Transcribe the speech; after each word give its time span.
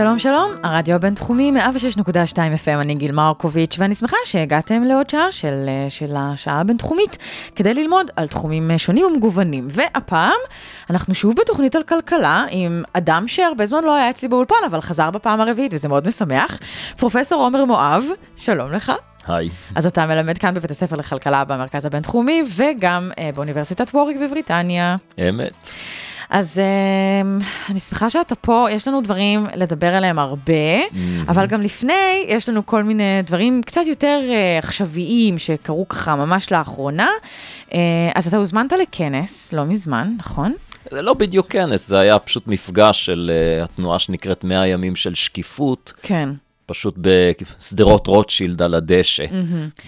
שלום 0.00 0.18
שלום, 0.18 0.50
הרדיו 0.62 0.94
הבינתחומי 0.94 1.52
106.2 1.56 2.36
FM, 2.36 2.80
אני 2.80 2.94
גיל 2.94 3.12
מרקוביץ', 3.12 3.76
ואני 3.78 3.94
שמחה 3.94 4.16
שהגעתם 4.24 4.82
לעוד 4.82 5.10
שעה 5.10 5.32
של, 5.32 5.64
אה, 5.68 5.90
של 5.90 6.14
השעה 6.16 6.60
הבינתחומית, 6.60 7.18
כדי 7.56 7.74
ללמוד 7.74 8.10
על 8.16 8.28
תחומים 8.28 8.70
אה, 8.70 8.78
שונים 8.78 9.04
ומגוונים. 9.06 9.68
והפעם, 9.70 10.38
אנחנו 10.90 11.14
שוב 11.14 11.34
בתוכנית 11.40 11.76
על 11.76 11.82
כלכלה, 11.82 12.44
עם 12.50 12.82
אדם 12.92 13.28
שהרבה 13.28 13.66
זמן 13.66 13.84
לא 13.84 13.94
היה 13.94 14.10
אצלי 14.10 14.28
באולפן, 14.28 14.54
אבל 14.70 14.80
חזר 14.80 15.10
בפעם 15.10 15.40
הרביעית, 15.40 15.74
וזה 15.74 15.88
מאוד 15.88 16.06
משמח, 16.06 16.58
פרופסור 16.96 17.42
עומר 17.42 17.64
מואב, 17.64 18.04
שלום 18.36 18.72
לך. 18.72 18.92
היי. 19.26 19.48
אז 19.74 19.86
אתה 19.86 20.06
מלמד 20.06 20.38
כאן 20.38 20.54
בבית 20.54 20.70
הספר 20.70 20.96
לכלכלה 20.96 21.44
במרכז 21.44 21.86
הבינתחומי, 21.86 22.42
וגם 22.56 23.10
אה, 23.18 23.30
באוניברסיטת 23.34 23.94
ווריק 23.94 24.16
בבריטניה. 24.16 24.96
אמת. 25.28 25.72
אז 26.30 26.58
אה, 26.58 27.44
אני 27.70 27.80
שמחה 27.80 28.10
שאתה 28.10 28.34
פה, 28.34 28.66
יש 28.70 28.88
לנו 28.88 29.00
דברים 29.00 29.46
לדבר 29.54 29.94
עליהם 29.94 30.18
הרבה, 30.18 30.80
אבל 31.28 31.46
גם 31.46 31.62
לפני, 31.62 32.24
יש 32.26 32.48
לנו 32.48 32.66
כל 32.66 32.82
מיני 32.82 33.22
דברים 33.24 33.62
קצת 33.66 33.82
יותר 33.86 34.20
אה, 34.28 34.58
עכשוויים 34.58 35.38
שקרו 35.38 35.88
ככה 35.88 36.16
ממש 36.16 36.52
לאחרונה. 36.52 37.08
אה, 37.74 37.78
אז 38.14 38.26
אתה 38.26 38.36
הוזמנת 38.36 38.72
לכנס, 38.72 39.52
לא 39.52 39.64
מזמן, 39.64 40.14
נכון? 40.18 40.54
זה 40.90 41.02
לא 41.02 41.14
בדיוק 41.14 41.52
כנס, 41.52 41.88
זה 41.88 41.98
היה 41.98 42.18
פשוט 42.18 42.46
מפגש 42.46 43.06
של 43.06 43.30
uh, 43.30 43.64
התנועה 43.64 43.98
שנקראת 43.98 44.44
100 44.44 44.66
ימים 44.66 44.96
של 44.96 45.14
שקיפות, 45.14 45.92
כן. 46.02 46.28
פשוט 46.70 46.94
בשדרות 46.98 48.06
רוטשילד 48.06 48.62
על 48.62 48.74
הדשא. 48.74 49.24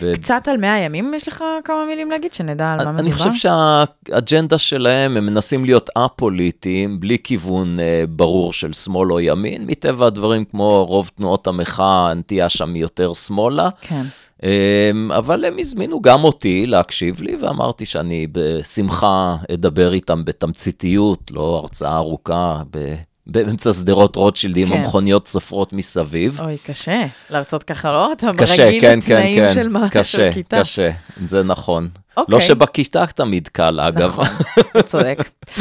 ו- 0.00 0.12
קצת 0.14 0.48
על 0.48 0.56
100 0.56 0.78
ימים, 0.78 1.14
יש 1.14 1.28
לך 1.28 1.44
כמה 1.64 1.84
מילים 1.88 2.11
להגיד, 2.11 2.34
שנדע 2.34 2.72
על 2.72 2.84
מה 2.84 2.92
מדובר? 2.92 3.00
אני 3.00 3.12
חושב 3.12 3.33
שהאג'נדה 3.33 4.58
שלהם, 4.58 5.16
הם 5.16 5.27
מנסים 5.27 5.64
להיות 5.64 5.91
א-פוליטיים, 5.97 7.00
בלי 7.00 7.16
כיוון 7.25 7.78
uh, 7.78 8.06
ברור 8.10 8.53
של 8.53 8.72
שמאל 8.72 9.12
או 9.12 9.20
ימין. 9.20 9.66
מטבע 9.66 10.06
הדברים, 10.06 10.44
כמו 10.44 10.84
רוב 10.84 11.10
תנועות 11.16 11.47
המחאה, 11.47 12.10
הנטייה 12.10 12.48
שם 12.48 12.77
יותר 12.77 13.12
שמאלה. 13.12 13.69
כן. 13.80 14.03
אמ, 14.42 15.12
אבל 15.12 15.44
הם 15.44 15.56
הזמינו 15.58 16.00
גם 16.00 16.25
אותי 16.25 16.66
להקשיב 16.66 17.20
לי, 17.20 17.36
ואמרתי 17.41 17.86
שאני 17.86 18.27
בשמחה 18.33 19.36
אדבר 19.53 19.92
איתם 19.92 20.25
בתמציתיות, 20.25 21.30
לא 21.30 21.60
הרצאה 21.62 21.97
ארוכה, 21.97 22.62
באמצע 23.27 23.73
שדרות 23.73 24.17
רוטשילד 24.17 24.56
עם 24.56 24.69
כן. 24.69 24.75
המכוניות 24.75 25.27
סופרות 25.27 25.73
מסביב. 25.73 26.41
אוי, 26.41 26.56
קשה. 26.67 27.05
להרצות 27.31 27.62
ככה, 27.62 27.92
לא? 27.92 28.12
אתה 28.12 28.31
קשה, 28.39 28.70
כן, 28.81 28.81
כן, 28.81 28.98
לתנאים 28.98 29.47
כן, 29.47 29.55
של 29.55 29.69
מה- 29.69 29.89
קשה, 29.91 30.05
של 30.05 30.31
כיתה. 30.34 30.61
קשה, 30.61 30.91
זה 31.27 31.43
נכון. 31.43 31.89
אוקיי. 32.17 32.33
לא 32.34 32.41
שבכיתה 32.41 33.06
תמיד 33.06 33.48
קל, 33.48 33.81
אגב. 33.81 34.09
נכון, 34.11 34.25
אתה 34.70 34.83
צודק. 34.83 35.19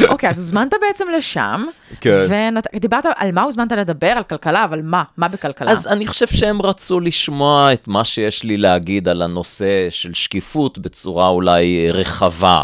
אוקיי, 0.08 0.30
אז 0.30 0.38
הוזמנת 0.38 0.74
בעצם 0.88 1.04
לשם, 1.16 1.64
כן. 2.00 2.26
ודיברת 2.74 3.04
על 3.16 3.32
מה 3.32 3.42
הוזמנת 3.42 3.72
לדבר, 3.72 4.06
על 4.06 4.22
כלכלה, 4.22 4.64
אבל 4.64 4.80
מה? 4.82 5.02
מה 5.16 5.28
בכלכלה? 5.28 5.70
אז 5.70 5.86
אני 5.86 6.06
חושב 6.06 6.26
שהם 6.26 6.62
רצו 6.62 7.00
לשמוע 7.00 7.72
את 7.72 7.88
מה 7.88 8.04
שיש 8.04 8.42
לי 8.44 8.56
להגיד 8.56 9.08
על 9.08 9.22
הנושא 9.22 9.86
של 9.90 10.14
שקיפות 10.14 10.78
בצורה 10.78 11.28
אולי 11.28 11.90
רחבה. 11.92 12.62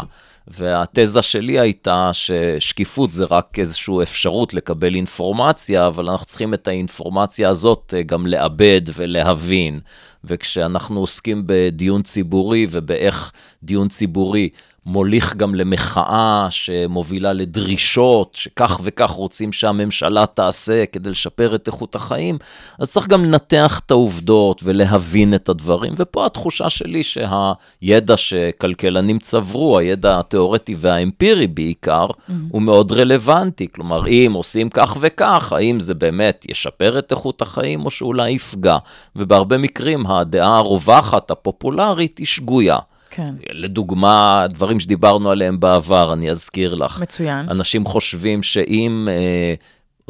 והתזה 0.49 1.21
שלי 1.21 1.59
הייתה 1.59 2.11
ששקיפות 2.13 3.13
זה 3.13 3.25
רק 3.31 3.59
איזושהי 3.59 4.03
אפשרות 4.03 4.53
לקבל 4.53 4.95
אינפורמציה, 4.95 5.87
אבל 5.87 6.09
אנחנו 6.09 6.25
צריכים 6.25 6.53
את 6.53 6.67
האינפורמציה 6.67 7.49
הזאת 7.49 7.93
אה, 7.97 8.03
גם 8.03 8.27
לעבד 8.27 8.81
ולהבין. 8.95 9.79
וכשאנחנו 10.23 10.99
עוסקים 10.99 11.43
בדיון 11.45 12.01
ציבורי 12.01 12.67
ובאיך 12.71 13.31
דיון 13.63 13.87
ציבורי 13.87 14.49
מוליך 14.89 15.35
גם 15.35 15.55
למחאה 15.55 16.47
שמובילה 16.49 17.33
לדרישות, 17.33 18.35
שכך 18.35 18.79
וכך 18.83 19.09
רוצים 19.09 19.53
שהממשלה 19.53 20.25
תעשה 20.25 20.85
כדי 20.85 21.09
לשפר 21.09 21.55
את 21.55 21.67
איכות 21.67 21.95
החיים, 21.95 22.37
אז 22.79 22.91
צריך 22.91 23.07
גם 23.07 23.25
לנתח 23.25 23.81
את 23.85 23.91
העובדות 23.91 24.61
ולהבין 24.63 25.33
את 25.33 25.49
הדברים. 25.49 25.93
ופה 25.97 26.25
התחושה 26.25 26.69
שלי 26.69 27.03
שהידע 27.03 28.17
שכלכלנים 28.17 29.19
צברו, 29.19 29.79
הידע 29.79 30.19
התיאורטי 30.19 30.75
והאמפירי 30.77 31.47
בעיקר, 31.47 32.07
mm-hmm. 32.07 32.33
הוא 32.51 32.61
מאוד 32.61 32.91
רלוונטי. 32.91 33.67
כלומר, 33.71 34.07
אם 34.07 34.31
עושים 34.35 34.69
כך 34.69 34.97
וכך, 34.99 35.53
האם 35.53 35.79
זה 35.79 35.93
באמת 35.93 36.45
ישפר 36.49 36.99
את 36.99 37.11
איכות 37.11 37.41
החיים 37.41 37.85
או 37.85 37.91
שאולי 37.91 38.31
יפגע? 38.31 38.77
ובהרבה 39.15 39.57
מקרים 39.57 40.07
הדעה 40.07 40.57
הרווחת, 40.57 41.31
הפופולרית, 41.31 42.17
היא 42.17 42.27
שגויה. 42.27 42.77
כן, 43.09 43.33
לדוגמה, 43.51 44.45
דברים 44.49 44.79
שדיברנו 44.79 45.31
עליהם 45.31 45.59
בעבר, 45.59 46.13
אני 46.13 46.31
אזכיר 46.31 46.73
לך. 46.73 46.99
מצוין. 47.01 47.49
אנשים 47.49 47.85
חושבים 47.85 48.43
שאם 48.43 49.07
אה, 49.11 49.53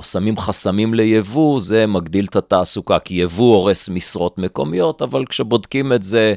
שמים 0.03 0.37
חסמים 0.37 0.93
ליבוא, 0.93 1.61
זה 1.61 1.87
מגדיל 1.87 2.25
את 2.25 2.35
התעסוקה, 2.35 2.99
כי 2.99 3.15
יבוא 3.15 3.55
הורס 3.55 3.89
משרות 3.89 4.37
מקומיות, 4.37 5.01
אבל 5.01 5.25
כשבודקים 5.25 5.93
את 5.93 6.03
זה, 6.03 6.33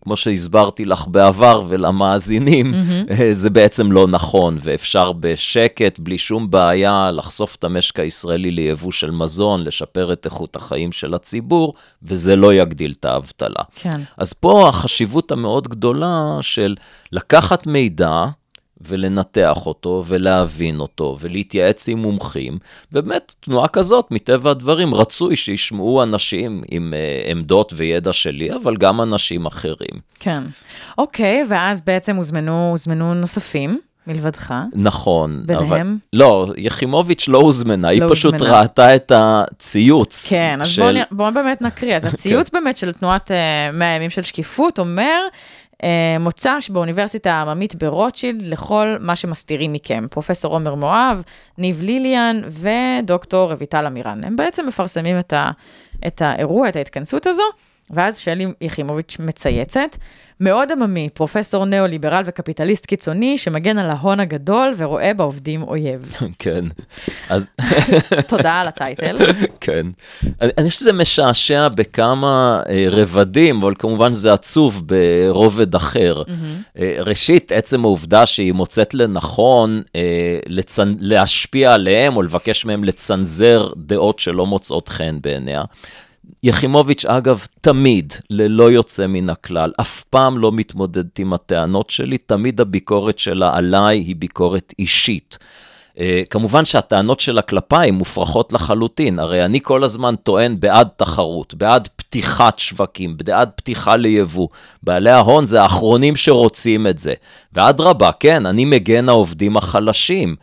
כמו 0.00 0.16
שהסברתי 0.16 0.84
לך 0.84 1.04
בעבר 1.08 1.62
ולמאזינים, 1.68 2.70
אה, 3.10 3.28
זה 3.32 3.50
בעצם 3.50 3.92
לא 3.92 4.06
נכון, 4.06 4.58
ואפשר 4.62 5.12
בשקט, 5.12 5.98
בלי 5.98 6.18
שום 6.18 6.50
בעיה, 6.50 7.10
לחשוף 7.10 7.56
את 7.56 7.64
המשק 7.64 8.00
הישראלי 8.00 8.50
ליבוא 8.50 8.92
של 8.92 9.10
מזון, 9.10 9.64
לשפר 9.64 10.12
את 10.12 10.24
איכות 10.24 10.56
החיים 10.56 10.92
של 10.92 11.14
הציבור, 11.14 11.74
וזה 12.02 12.36
לא 12.36 12.54
יגדיל 12.54 12.94
את 13.00 13.04
האבטלה. 13.04 13.62
כן. 13.74 14.00
אז 14.16 14.32
פה 14.32 14.68
החשיבות 14.68 15.32
המאוד 15.32 15.68
גדולה 15.68 16.38
של 16.40 16.76
לקחת 17.12 17.66
מידע 17.66 18.26
ולנתח 18.80 19.66
אותו 19.66 20.04
ולהבין 20.06 20.80
אותו 20.80 21.16
ולהתייעץ 21.20 21.88
עם 21.88 21.98
מומחים. 21.98 22.58
באמת, 22.92 23.34
תנועה 23.40 23.68
כזאת, 23.68 24.10
מטבע 24.10 24.50
הדברים, 24.50 24.94
רצוי 24.94 25.36
שישמעו 25.36 26.02
אנשים 26.02 26.62
עם 26.70 26.94
uh, 26.96 27.30
עמדות 27.30 27.72
וידע 27.76 28.12
שלי, 28.12 28.54
אבל 28.54 28.76
גם 28.76 29.00
אנשים 29.00 29.46
אחרים. 29.46 30.00
כן. 30.20 30.42
אוקיי, 30.98 31.44
ואז 31.48 31.80
בעצם 31.80 32.16
הוזמנו, 32.16 32.70
הוזמנו 32.70 33.14
נוספים 33.14 33.78
מלבדך. 34.06 34.54
נכון. 34.72 35.44
אבל... 35.48 35.64
ביניהם? 35.64 35.98
לא, 36.12 36.52
יחימוביץ' 36.56 37.28
לא 37.28 37.38
הוזמנה, 37.38 37.88
היא 37.88 38.00
לא 38.00 38.08
פשוט 38.10 38.34
הוזמנה. 38.34 38.60
ראתה 38.60 38.96
את 38.96 39.12
הציוץ. 39.14 40.28
כן, 40.30 40.58
אז 40.62 40.68
של... 40.68 40.82
בואו. 40.82 41.04
בוא 41.10 41.30
באמת 41.30 41.62
נקריא. 41.62 41.96
אז 41.96 42.04
הציוץ 42.14 42.50
באמת 42.50 42.76
של 42.76 42.92
תנועת 42.92 43.30
uh, 43.30 43.76
100 43.76 43.88
ימים 43.88 44.10
של 44.10 44.22
שקיפות 44.22 44.78
אומר, 44.78 45.20
uh, 45.28 45.34
מוצ"ש 46.20 46.70
באוניברסיטה 46.70 47.32
העממית 47.32 47.74
ברוטשילד 47.74 48.42
לכל 48.42 48.96
מה 49.00 49.16
שמסתירים 49.16 49.72
מכם. 49.72 50.06
פרופסור 50.10 50.54
עומר 50.54 50.74
מואב, 50.74 51.22
ניב 51.58 51.82
ליליאן 51.82 52.40
ודוקטור 52.48 53.52
רויטל 53.52 53.86
אמירן. 53.86 54.24
הם 54.24 54.36
בעצם 54.36 54.66
מפרסמים 54.66 55.18
את, 55.18 55.32
ה... 55.32 55.50
את 56.06 56.22
האירוע, 56.22 56.68
את 56.68 56.76
ההתכנסות 56.76 57.26
הזו, 57.26 57.42
ואז 57.90 58.18
שלי 58.18 58.46
יחימוביץ' 58.60 59.16
מצייצת. 59.20 59.96
מאוד 60.40 60.72
עממי, 60.72 61.08
פרופסור 61.14 61.64
ניאו-ליברל 61.64 62.22
וקפיטליסט 62.26 62.86
קיצוני 62.86 63.38
שמגן 63.38 63.78
על 63.78 63.90
ההון 63.90 64.20
הגדול 64.20 64.74
ורואה 64.76 65.14
בעובדים 65.14 65.62
אויב. 65.62 66.16
כן. 66.38 66.64
אז... 67.28 67.50
תודה 68.28 68.52
על 68.52 68.68
הטייטל. 68.68 69.16
כן. 69.60 69.86
אני 70.40 70.50
אני 70.58 70.70
חושב 70.70 70.80
שזה 70.80 70.92
משעשע 70.92 71.68
בכמה 71.68 72.62
אה, 72.68 72.86
רבדים, 72.90 73.62
אבל 73.62 73.74
כמובן 73.78 74.12
זה 74.12 74.32
עצוב 74.32 74.82
ברובד 74.86 75.74
אחר. 75.74 76.22
אה, 76.78 76.96
ראשית, 76.98 77.52
עצם 77.52 77.84
העובדה 77.84 78.26
שהיא 78.26 78.52
מוצאת 78.52 78.94
לנכון 78.94 79.82
אה. 79.96 80.38
להשפיע 80.98 81.72
עליהם 81.72 82.16
או 82.16 82.22
לבקש 82.22 82.64
מהם 82.64 82.84
לצנזר 82.84 83.68
דעות 83.76 84.18
שלא 84.18 84.46
מוצאות 84.46 84.88
חן 84.88 85.18
בעיניה. 85.20 85.62
יחימוביץ', 86.42 87.04
אגב, 87.04 87.46
תמיד, 87.60 88.12
ללא 88.30 88.70
יוצא 88.70 89.06
מן 89.06 89.30
הכלל, 89.30 89.72
אף 89.80 90.02
פעם 90.10 90.38
לא 90.38 90.52
מתמודדת 90.52 91.18
עם 91.18 91.32
הטענות 91.32 91.90
שלי, 91.90 92.18
תמיד 92.18 92.60
הביקורת 92.60 93.18
שלה 93.18 93.56
עליי 93.56 93.98
היא 93.98 94.16
ביקורת 94.16 94.72
אישית. 94.78 95.38
Uh, 95.94 96.00
כמובן 96.30 96.64
שהטענות 96.64 97.20
שלה 97.20 97.42
כלפיי 97.42 97.90
מופרכות 97.90 98.52
לחלוטין, 98.52 99.18
הרי 99.18 99.44
אני 99.44 99.60
כל 99.62 99.84
הזמן 99.84 100.14
טוען 100.22 100.60
בעד 100.60 100.88
תחרות, 100.96 101.54
בעד 101.54 101.88
פתיחת 101.96 102.58
שווקים, 102.58 103.16
בעד 103.24 103.50
פתיחה 103.56 103.96
ליבוא. 103.96 104.48
בעלי 104.82 105.10
ההון 105.10 105.44
זה 105.44 105.62
האחרונים 105.62 106.16
שרוצים 106.16 106.86
את 106.86 106.98
זה. 106.98 107.14
ואדרבה, 107.52 108.10
כן, 108.20 108.46
אני 108.46 108.64
מגן 108.64 109.08
העובדים 109.08 109.56
החלשים. 109.56 110.36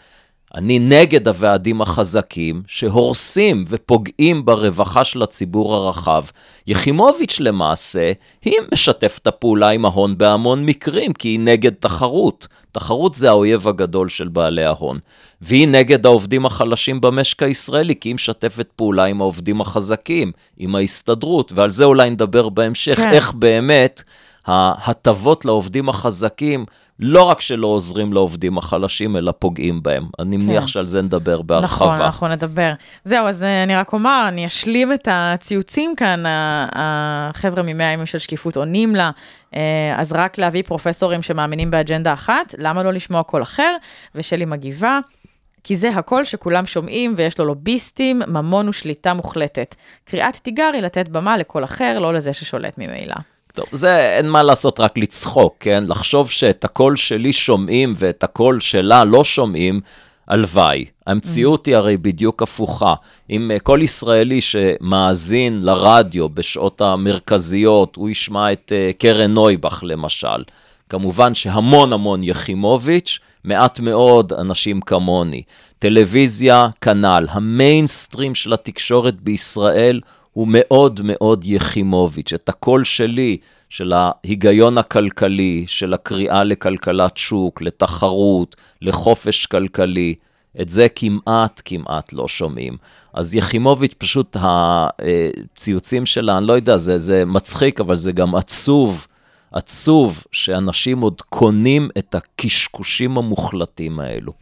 אני 0.56 0.80
נגד 0.80 1.28
הוועדים 1.28 1.82
החזקים 1.82 2.62
שהורסים 2.68 3.66
ופוגעים 3.68 4.46
ברווחה 4.46 5.04
של 5.04 5.24
הציבור 5.24 5.76
הרחב. 5.76 6.24
יחימוביץ' 6.68 7.40
למעשה, 7.40 8.12
היא 8.46 8.56
משתפת 8.74 9.28
הפעולה 9.28 9.70
עם 9.70 9.86
ההון 9.86 10.18
בהמון 10.18 10.66
מקרים, 10.66 11.14
כי 11.14 11.28
היא 11.28 11.40
נגד 11.40 11.72
תחרות. 11.80 12.48
תחרות 12.72 13.14
זה 13.14 13.30
האויב 13.30 13.68
הגדול 13.68 14.10
של 14.10 14.28
בעלי 14.28 14.64
ההון. 14.64 15.00
והיא 15.42 15.68
נגד 15.68 16.06
העובדים 16.06 16.46
החלשים 16.46 17.02
במשק 17.02 17.44
הישראלי, 17.44 17.96
כי 17.96 18.10
היא 18.10 18.16
משתפת 18.16 18.68
פעולה 18.76 19.06
עם 19.06 19.22
העובדים 19.22 19.62
החזקים, 19.62 20.32
עם 20.58 20.76
ההסתדרות, 20.76 21.52
ועל 21.56 21.72
זה 21.72 21.86
אולי 21.86 22.10
נדבר 22.10 22.50
בהמשך, 22.50 22.96
כן. 22.96 23.12
איך 23.12 23.34
באמת 23.34 24.04
ההטבות 24.46 25.46
לעובדים 25.46 25.90
החזקים, 25.90 26.66
לא 27.00 27.24
רק 27.24 27.42
שלא 27.42 27.68
עוזרים 27.68 28.14
לעובדים 28.14 28.58
החלשים, 28.58 29.18
אלא 29.18 29.34
פוגעים 29.40 29.84
בהם. 29.84 30.06
אני 30.20 30.38
מניח 30.38 30.62
כן. 30.62 30.68
שעל 30.68 30.86
זה 30.86 31.02
נדבר 31.02 31.42
בהרחבה. 31.42 31.86
נכון, 31.88 32.02
אנחנו 32.02 32.28
נדבר. 32.28 32.74
זהו, 33.04 33.28
אז 33.28 33.44
אה, 33.44 33.64
אני 33.64 33.76
רק 33.76 33.94
אומר, 33.94 34.26
אני 34.28 34.48
אשלים 34.48 34.94
את 34.94 35.08
הציוצים 35.12 35.96
כאן, 35.96 36.24
החבר'ה 36.76 37.64
ממאה 37.64 37.86
ימים 37.86 38.06
של 38.06 38.18
שקיפות 38.18 38.58
עונים 38.58 38.96
לה, 38.96 39.12
אה, 39.56 39.96
אז 39.98 40.14
רק 40.14 40.38
להביא 40.38 40.64
פרופסורים 40.64 41.22
שמאמינים 41.22 41.72
באג'נדה 41.72 42.14
אחת, 42.14 42.56
למה 42.58 42.84
לא 42.84 42.94
לשמוע 42.94 43.24
קול 43.24 43.42
אחר? 43.42 43.76
ושלי 44.16 44.46
מגיבה. 44.46 45.00
כי 45.64 45.76
זה 45.76 45.90
הקול 45.90 46.24
שכולם 46.24 46.66
שומעים 46.66 47.14
ויש 47.18 47.40
לו 47.40 47.46
לוביסטים, 47.46 48.22
ממון 48.28 48.70
ושליטה 48.70 49.14
מוחלטת. 49.14 49.76
קריאת 50.06 50.36
תיגר 50.36 50.70
היא 50.74 50.82
לתת 50.82 51.08
במה 51.10 51.38
לקול 51.38 51.64
אחר, 51.64 52.00
לא 52.00 52.14
לזה 52.14 52.34
ששולט 52.34 52.78
ממילא. 52.78 53.16
טוב, 53.58 53.66
זה 53.72 54.18
אין 54.18 54.30
מה 54.30 54.44
לעשות, 54.44 54.80
רק 54.80 54.98
לצחוק, 54.98 55.56
כן? 55.60 55.84
לחשוב 55.88 56.30
שאת 56.30 56.66
הקול 56.66 56.96
שלי 56.96 57.34
שומעים 57.34 57.94
ואת 57.98 58.24
הקול 58.24 58.60
שלה 58.60 59.06
לא 59.06 59.24
שומעים, 59.24 59.82
הלוואי. 60.28 60.86
המציאות 61.08 61.66
היא 61.66 61.76
הרי 61.76 61.98
בדיוק 61.98 62.44
הפוכה. 62.44 62.94
אם 63.30 63.52
אה, 63.52 63.60
כל 63.60 63.80
ישראלי 63.84 64.42
שמאזין 64.42 65.60
לרדיו 65.62 66.30
בשעות 66.30 66.82
המרכזיות, 66.82 67.96
הוא 67.96 68.10
ישמע 68.10 68.52
את 68.52 68.72
אה, 68.76 68.92
קרן 68.98 69.34
נויבך 69.34 69.84
למשל. 69.84 70.44
כמובן 70.90 71.36
שהמון 71.36 71.94
המון 71.94 72.24
יחימוביץ', 72.24 73.20
מעט 73.44 73.80
מאוד 73.80 74.34
אנשים 74.34 74.82
כמוני. 74.82 75.42
טלוויזיה, 75.80 76.68
כנ"ל. 76.82 77.26
המיינסטרים 77.30 78.36
של 78.36 78.54
התקשורת 78.54 79.22
בישראל 79.22 80.02
הוא 80.38 80.48
מאוד 80.50 81.00
מאוד 81.04 81.46
יחימוביץ'. 81.46 82.34
את 82.34 82.50
הקול 82.50 82.84
שלי, 82.84 83.38
של 83.70 83.94
ההיגיון 83.94 84.78
הכלכלי, 84.78 85.64
של 85.68 85.94
הקריאה 85.94 86.44
לכלכלת 86.44 87.18
שוק, 87.18 87.62
לתחרות, 87.62 88.56
לחופש 88.82 89.46
כלכלי, 89.46 90.16
את 90.62 90.70
זה 90.70 90.88
כמעט 90.96 91.62
כמעט 91.66 92.14
לא 92.14 92.28
שומעים. 92.28 92.78
אז 93.14 93.36
יחימוביץ', 93.36 93.94
פשוט 93.98 94.38
הציוצים 94.40 96.06
שלה, 96.06 96.38
אני 96.38 96.48
לא 96.48 96.54
יודע, 96.54 96.78
זה, 96.78 96.98
זה 96.98 97.26
מצחיק, 97.26 97.80
אבל 97.80 97.96
זה 97.96 98.12
גם 98.12 98.36
עצוב, 98.36 99.08
עצוב 99.52 100.24
שאנשים 100.32 101.02
עוד 101.02 101.22
קונים 101.22 101.90
את 101.98 102.16
הקשקושים 102.16 103.18
המוחלטים 103.18 104.00
האלו. 104.00 104.34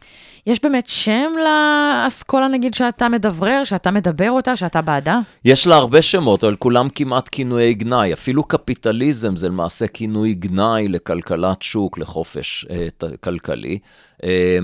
יש 0.46 0.62
באמת 0.62 0.86
שם 0.86 1.32
לאסכולה, 1.44 2.48
נגיד, 2.48 2.74
שאתה 2.74 3.08
מדברר, 3.08 3.64
שאתה 3.64 3.90
מדבר 3.90 4.30
אותה, 4.30 4.56
שאתה 4.56 4.82
בעדה? 4.82 5.20
יש 5.44 5.66
לה 5.66 5.76
הרבה 5.76 6.02
שמות, 6.02 6.44
אבל 6.44 6.56
כולם 6.56 6.88
כמעט 6.88 7.28
כינויי 7.32 7.74
גנאי. 7.74 8.12
אפילו 8.12 8.44
קפיטליזם 8.44 9.36
זה 9.36 9.48
למעשה 9.48 9.86
כינוי 9.86 10.34
גנאי 10.34 10.88
לכלכלת 10.88 11.62
שוק, 11.62 11.98
לחופש 11.98 12.66
אה, 12.70 12.86
ת- 12.98 13.20
כלכלי. 13.24 13.78
אה, 14.24 14.58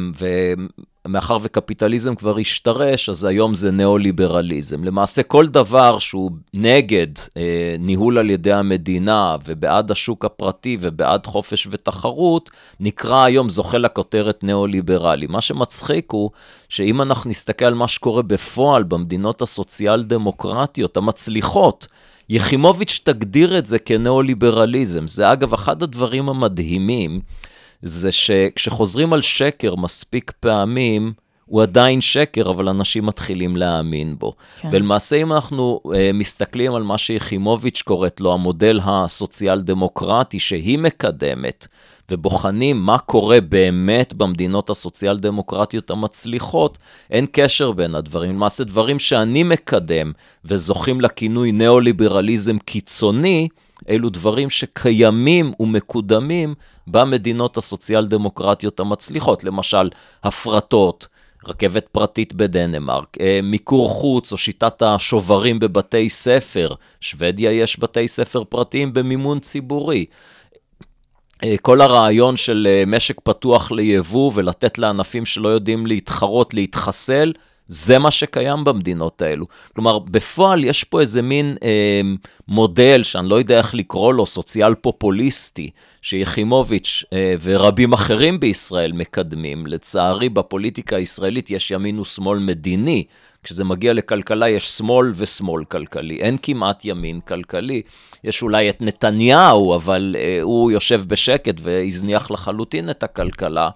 ומאחר 1.06 1.38
וקפיטליזם 1.42 2.14
כבר 2.14 2.38
השתרש, 2.38 3.08
אז 3.08 3.24
היום 3.24 3.54
זה 3.54 3.70
ניאו-ליברליזם. 3.70 4.84
למעשה 4.84 5.22
כל 5.22 5.46
דבר 5.46 5.98
שהוא 5.98 6.30
נגד 6.54 7.06
אה, 7.36 7.76
ניהול 7.78 8.18
על 8.18 8.30
ידי 8.30 8.52
המדינה 8.52 9.36
ובעד 9.44 9.90
השוק 9.90 10.24
הפרטי 10.24 10.76
ובעד 10.80 11.26
חופש 11.26 11.68
ותחרות, 11.70 12.50
נקרא 12.80 13.24
היום 13.24 13.48
זוכה 13.48 13.78
לכותרת 13.78 14.44
ניאו-ליברלי. 14.44 15.26
מה 15.26 15.40
שמצחיק 15.40 16.10
הוא 16.10 16.30
שאם 16.68 17.02
אנחנו 17.02 17.30
נסתכל 17.30 17.64
על 17.64 17.74
מה 17.74 17.88
שקורה 17.88 18.22
בפועל 18.22 18.82
במדינות 18.82 19.42
הסוציאל-דמוקרטיות 19.42 20.96
המצליחות, 20.96 21.86
יחימוביץ' 22.28 23.00
תגדיר 23.04 23.58
את 23.58 23.66
זה 23.66 23.78
כניאו-ליברליזם. 23.78 25.06
זה 25.06 25.32
אגב 25.32 25.54
אחד 25.54 25.82
הדברים 25.82 26.28
המדהימים, 26.28 27.20
זה 27.82 28.12
שכשחוזרים 28.12 29.12
על 29.12 29.22
שקר 29.22 29.74
מספיק 29.74 30.32
פעמים, 30.40 31.12
הוא 31.52 31.62
עדיין 31.62 32.00
שקר, 32.00 32.50
אבל 32.50 32.68
אנשים 32.68 33.06
מתחילים 33.06 33.56
להאמין 33.56 34.18
בו. 34.18 34.32
כן. 34.60 34.68
ולמעשה, 34.72 35.16
אם 35.16 35.32
אנחנו 35.32 35.80
uh, 35.84 35.88
מסתכלים 36.14 36.74
על 36.74 36.82
מה 36.82 36.98
שיחימוביץ' 36.98 37.82
קוראת 37.82 38.20
לו, 38.20 38.32
המודל 38.32 38.80
הסוציאל-דמוקרטי 38.84 40.40
שהיא 40.40 40.78
מקדמת, 40.78 41.66
ובוחנים 42.10 42.82
מה 42.82 42.98
קורה 42.98 43.40
באמת 43.40 44.14
במדינות 44.14 44.70
הסוציאל-דמוקרטיות 44.70 45.90
המצליחות, 45.90 46.78
אין 47.10 47.26
קשר 47.32 47.72
בין 47.72 47.94
הדברים. 47.94 48.30
למעשה, 48.30 48.64
דברים 48.64 48.98
שאני 48.98 49.42
מקדם 49.42 50.12
וזוכים 50.44 51.00
לכינוי 51.00 51.52
ניאו-ליברליזם 51.52 52.58
קיצוני, 52.58 53.48
אלו 53.88 54.10
דברים 54.10 54.50
שקיימים 54.50 55.52
ומקודמים 55.60 56.54
במדינות 56.86 57.56
הסוציאל-דמוקרטיות 57.56 58.80
המצליחות. 58.80 59.44
למשל, 59.44 59.90
הפרטות, 60.24 61.06
רכבת 61.46 61.88
פרטית 61.92 62.32
בדנמרק, 62.32 63.16
אה, 63.20 63.40
מיקור 63.42 63.88
חוץ 63.88 64.32
או 64.32 64.36
שיטת 64.36 64.82
השוברים 64.82 65.58
בבתי 65.58 66.10
ספר, 66.10 66.74
שוודיה 67.00 67.52
יש 67.52 67.78
בתי 67.78 68.08
ספר 68.08 68.44
פרטיים 68.44 68.92
במימון 68.92 69.40
ציבורי. 69.40 70.06
אה, 71.44 71.54
כל 71.62 71.80
הרעיון 71.80 72.36
של 72.36 72.68
אה, 72.70 72.84
משק 72.86 73.20
פתוח 73.20 73.72
ליבוא 73.72 74.32
ולתת 74.34 74.78
לענפים 74.78 75.26
שלא 75.26 75.48
יודעים 75.48 75.86
להתחרות, 75.86 76.54
להתחסל, 76.54 77.32
זה 77.72 77.98
מה 77.98 78.10
שקיים 78.10 78.64
במדינות 78.64 79.22
האלו. 79.22 79.46
כלומר, 79.74 79.98
בפועל 79.98 80.64
יש 80.64 80.84
פה 80.84 81.00
איזה 81.00 81.22
מין 81.22 81.56
אה, 81.62 82.00
מודל, 82.48 83.02
שאני 83.02 83.28
לא 83.28 83.34
יודע 83.34 83.58
איך 83.58 83.74
לקרוא 83.74 84.14
לו, 84.14 84.26
סוציאל 84.26 84.74
פופוליסטי, 84.74 85.70
שיחימוביץ' 86.02 87.04
אה, 87.12 87.34
ורבים 87.42 87.92
אחרים 87.92 88.40
בישראל 88.40 88.92
מקדמים. 88.92 89.66
לצערי, 89.66 90.28
בפוליטיקה 90.28 90.96
הישראלית 90.96 91.50
יש 91.50 91.70
ימין 91.70 91.98
ושמאל 91.98 92.38
מדיני. 92.38 93.04
כשזה 93.42 93.64
מגיע 93.64 93.92
לכלכלה, 93.92 94.48
יש 94.48 94.68
שמאל 94.68 95.12
ושמאל 95.14 95.64
כלכלי. 95.64 96.16
אין 96.20 96.36
כמעט 96.42 96.84
ימין 96.84 97.20
כלכלי. 97.20 97.82
יש 98.24 98.42
אולי 98.42 98.68
את 98.68 98.82
נתניהו, 98.82 99.74
אבל 99.74 100.16
אה, 100.18 100.38
הוא 100.42 100.70
יושב 100.70 101.02
בשקט 101.06 101.54
והזניח 101.60 102.30
לחלוטין 102.30 102.90
את 102.90 103.02
הכלכלה. 103.02 103.70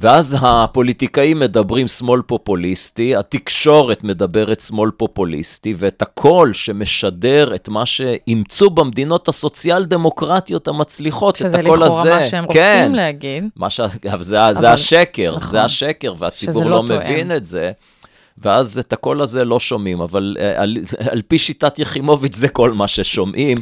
ואז 0.00 0.36
הפוליטיקאים 0.40 1.38
מדברים 1.38 1.88
שמאל 1.88 2.22
פופוליסטי, 2.22 3.16
התקשורת 3.16 4.04
מדברת 4.04 4.60
שמאל 4.60 4.90
פופוליסטי, 4.90 5.74
ואת 5.78 6.02
הקול 6.02 6.52
שמשדר 6.52 7.54
את 7.54 7.68
מה 7.68 7.86
שאימצו 7.86 8.70
במדינות 8.70 9.28
הסוציאל-דמוקרטיות 9.28 10.68
המצליחות, 10.68 11.34
את 11.34 11.38
שזה 11.40 11.58
הקול 11.58 11.78
לכאורה 11.78 12.00
הזה. 12.00 12.14
מה 12.14 12.22
שהם 12.22 12.46
כן, 12.52 12.78
רוצים 12.80 12.94
להגיד. 12.94 13.44
מה 13.56 13.70
ש... 13.70 13.80
אבל 14.12 14.22
זה, 14.22 14.36
זה 14.52 14.58
אבל- 14.58 14.66
השקר, 14.66 15.34
נכון. 15.36 15.50
זה 15.50 15.62
השקר, 15.62 16.14
והציבור 16.18 16.62
שזה 16.62 16.70
לא, 16.70 16.76
לא. 16.76 16.82
מבין 16.82 17.32
את 17.32 17.44
זה. 17.44 17.72
ואז 18.38 18.78
את 18.78 18.92
הקול 18.92 19.20
הזה 19.20 19.44
לא 19.44 19.60
שומעים, 19.60 20.00
אבל 20.00 20.36
אה, 20.40 20.62
על, 20.62 20.76
על 21.10 21.22
פי 21.28 21.38
שיטת 21.38 21.78
יחימוביץ' 21.78 22.36
זה 22.36 22.48
כל 22.48 22.72
מה 22.72 22.88
ששומעים. 22.88 23.58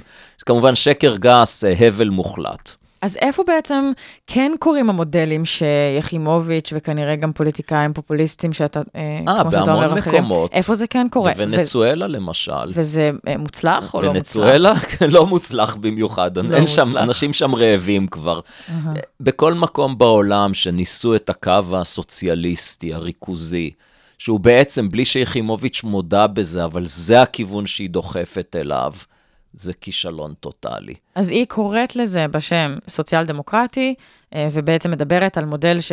כמובן 0.46 0.74
שקר 0.74 1.16
גס, 1.16 1.64
אה, 1.64 1.86
הבל 1.86 2.08
מוחלט. 2.08 2.74
אז 3.04 3.16
איפה 3.20 3.42
בעצם 3.46 3.92
כן 4.26 4.52
קורים 4.58 4.90
המודלים 4.90 5.42
שיחימוביץ' 5.44 6.72
וכנראה 6.76 7.16
גם 7.16 7.32
פוליטיקאים 7.32 7.92
פופוליסטים 7.92 8.52
שאתה, 8.52 8.82
אה, 8.96 9.18
כמו 9.42 9.50
שאתה 9.50 9.72
אומר 9.72 9.98
אחרים, 9.98 10.16
מקומות. 10.16 10.52
איפה 10.52 10.74
זה 10.74 10.86
כן 10.86 11.06
קורה? 11.10 11.32
בוונצואלה 11.32 12.06
למשל. 12.06 12.52
ו- 12.52 12.72
וזה 12.74 13.10
אה, 13.28 13.36
מוצלח 13.36 13.94
או 13.94 14.02
לא 14.02 14.12
מוצלח? 14.12 14.42
ונצואלה 14.42 14.72
לא 15.14 15.26
מוצלח 15.26 15.74
במיוחד, 15.74 16.38
לא 16.38 16.56
אין 16.56 16.66
שם, 16.66 16.82
מוצלח. 16.82 17.02
אנשים 17.02 17.32
שם 17.32 17.54
רעבים 17.54 18.06
כבר. 18.06 18.40
בכל 19.20 19.54
מקום 19.54 19.98
בעולם 19.98 20.54
שניסו 20.54 21.14
את 21.14 21.30
הקו 21.30 21.60
הסוציאליסטי, 21.72 22.94
הריכוזי, 22.94 23.70
שהוא 24.18 24.40
בעצם, 24.40 24.88
בלי 24.88 25.04
שיחימוביץ' 25.04 25.80
מודה 25.84 26.26
בזה, 26.26 26.64
אבל 26.64 26.86
זה 26.86 27.22
הכיוון 27.22 27.66
שהיא 27.66 27.90
דוחפת 27.90 28.56
אליו, 28.60 28.92
זה 29.54 29.72
כישלון 29.72 30.34
טוטאלי. 30.40 30.94
אז 31.14 31.28
היא 31.28 31.46
קוראת 31.46 31.96
לזה 31.96 32.28
בשם 32.28 32.76
סוציאל 32.88 33.24
דמוקרטי, 33.24 33.94
אה, 34.34 34.48
ובעצם 34.52 34.90
מדברת 34.90 35.38
על 35.38 35.44
מודל 35.44 35.80
ש... 35.80 35.92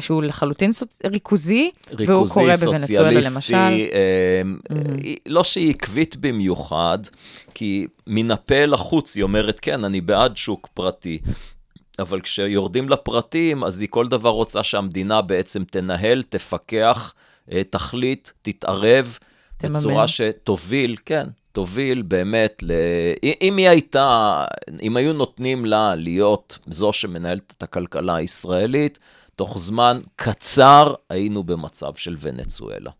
שהוא 0.00 0.22
לחלוטין 0.22 0.72
סוצ... 0.72 0.98
ריכוזי, 1.06 1.70
והוא 1.90 2.06
קורא 2.06 2.44
ריכוזי, 2.44 2.64
בוונצואלה 2.66 2.78
סוציאליסטי, 2.78 3.34
למשל. 3.34 3.54
אה, 3.54 4.42
היא- 5.02 5.16
לא 5.26 5.44
שהיא 5.44 5.70
עקבית 5.70 6.16
במיוחד, 6.16 6.98
כי 7.54 7.86
מן 8.06 8.30
הפה 8.30 8.64
לחוץ 8.64 9.16
היא 9.16 9.22
אומרת, 9.22 9.60
כן, 9.60 9.84
אני 9.84 10.00
בעד 10.00 10.36
שוק 10.36 10.68
פרטי. 10.74 11.18
אבל 11.98 12.20
כשיורדים 12.20 12.88
לפרטים, 12.88 13.64
אז 13.64 13.80
היא 13.80 13.88
כל 13.90 14.08
דבר 14.08 14.30
רוצה 14.30 14.62
שהמדינה 14.62 15.22
בעצם 15.22 15.64
תנהל, 15.64 16.22
תפקח, 16.22 17.14
אה, 17.52 17.62
תחליט, 17.70 18.30
תתערב, 18.42 19.18
תממן. 19.62 19.78
בצורה 19.78 20.08
שתוביל, 20.08 20.96
כן, 21.04 21.26
תוביל 21.52 22.02
באמת, 22.02 22.62
ל... 22.62 22.72
אם 23.42 23.56
היא 23.56 23.68
הייתה, 23.68 24.44
אם 24.82 24.96
היו 24.96 25.12
נותנים 25.12 25.66
לה 25.66 25.94
להיות 25.94 26.58
זו 26.66 26.92
שמנהלת 26.92 27.54
את 27.56 27.62
הכלכלה 27.62 28.14
הישראלית, 28.14 28.98
תוך 29.36 29.58
זמן 29.58 30.00
קצר 30.16 30.94
היינו 31.10 31.44
במצב 31.44 31.94
של 31.94 32.16
ונצואלה. 32.20 32.90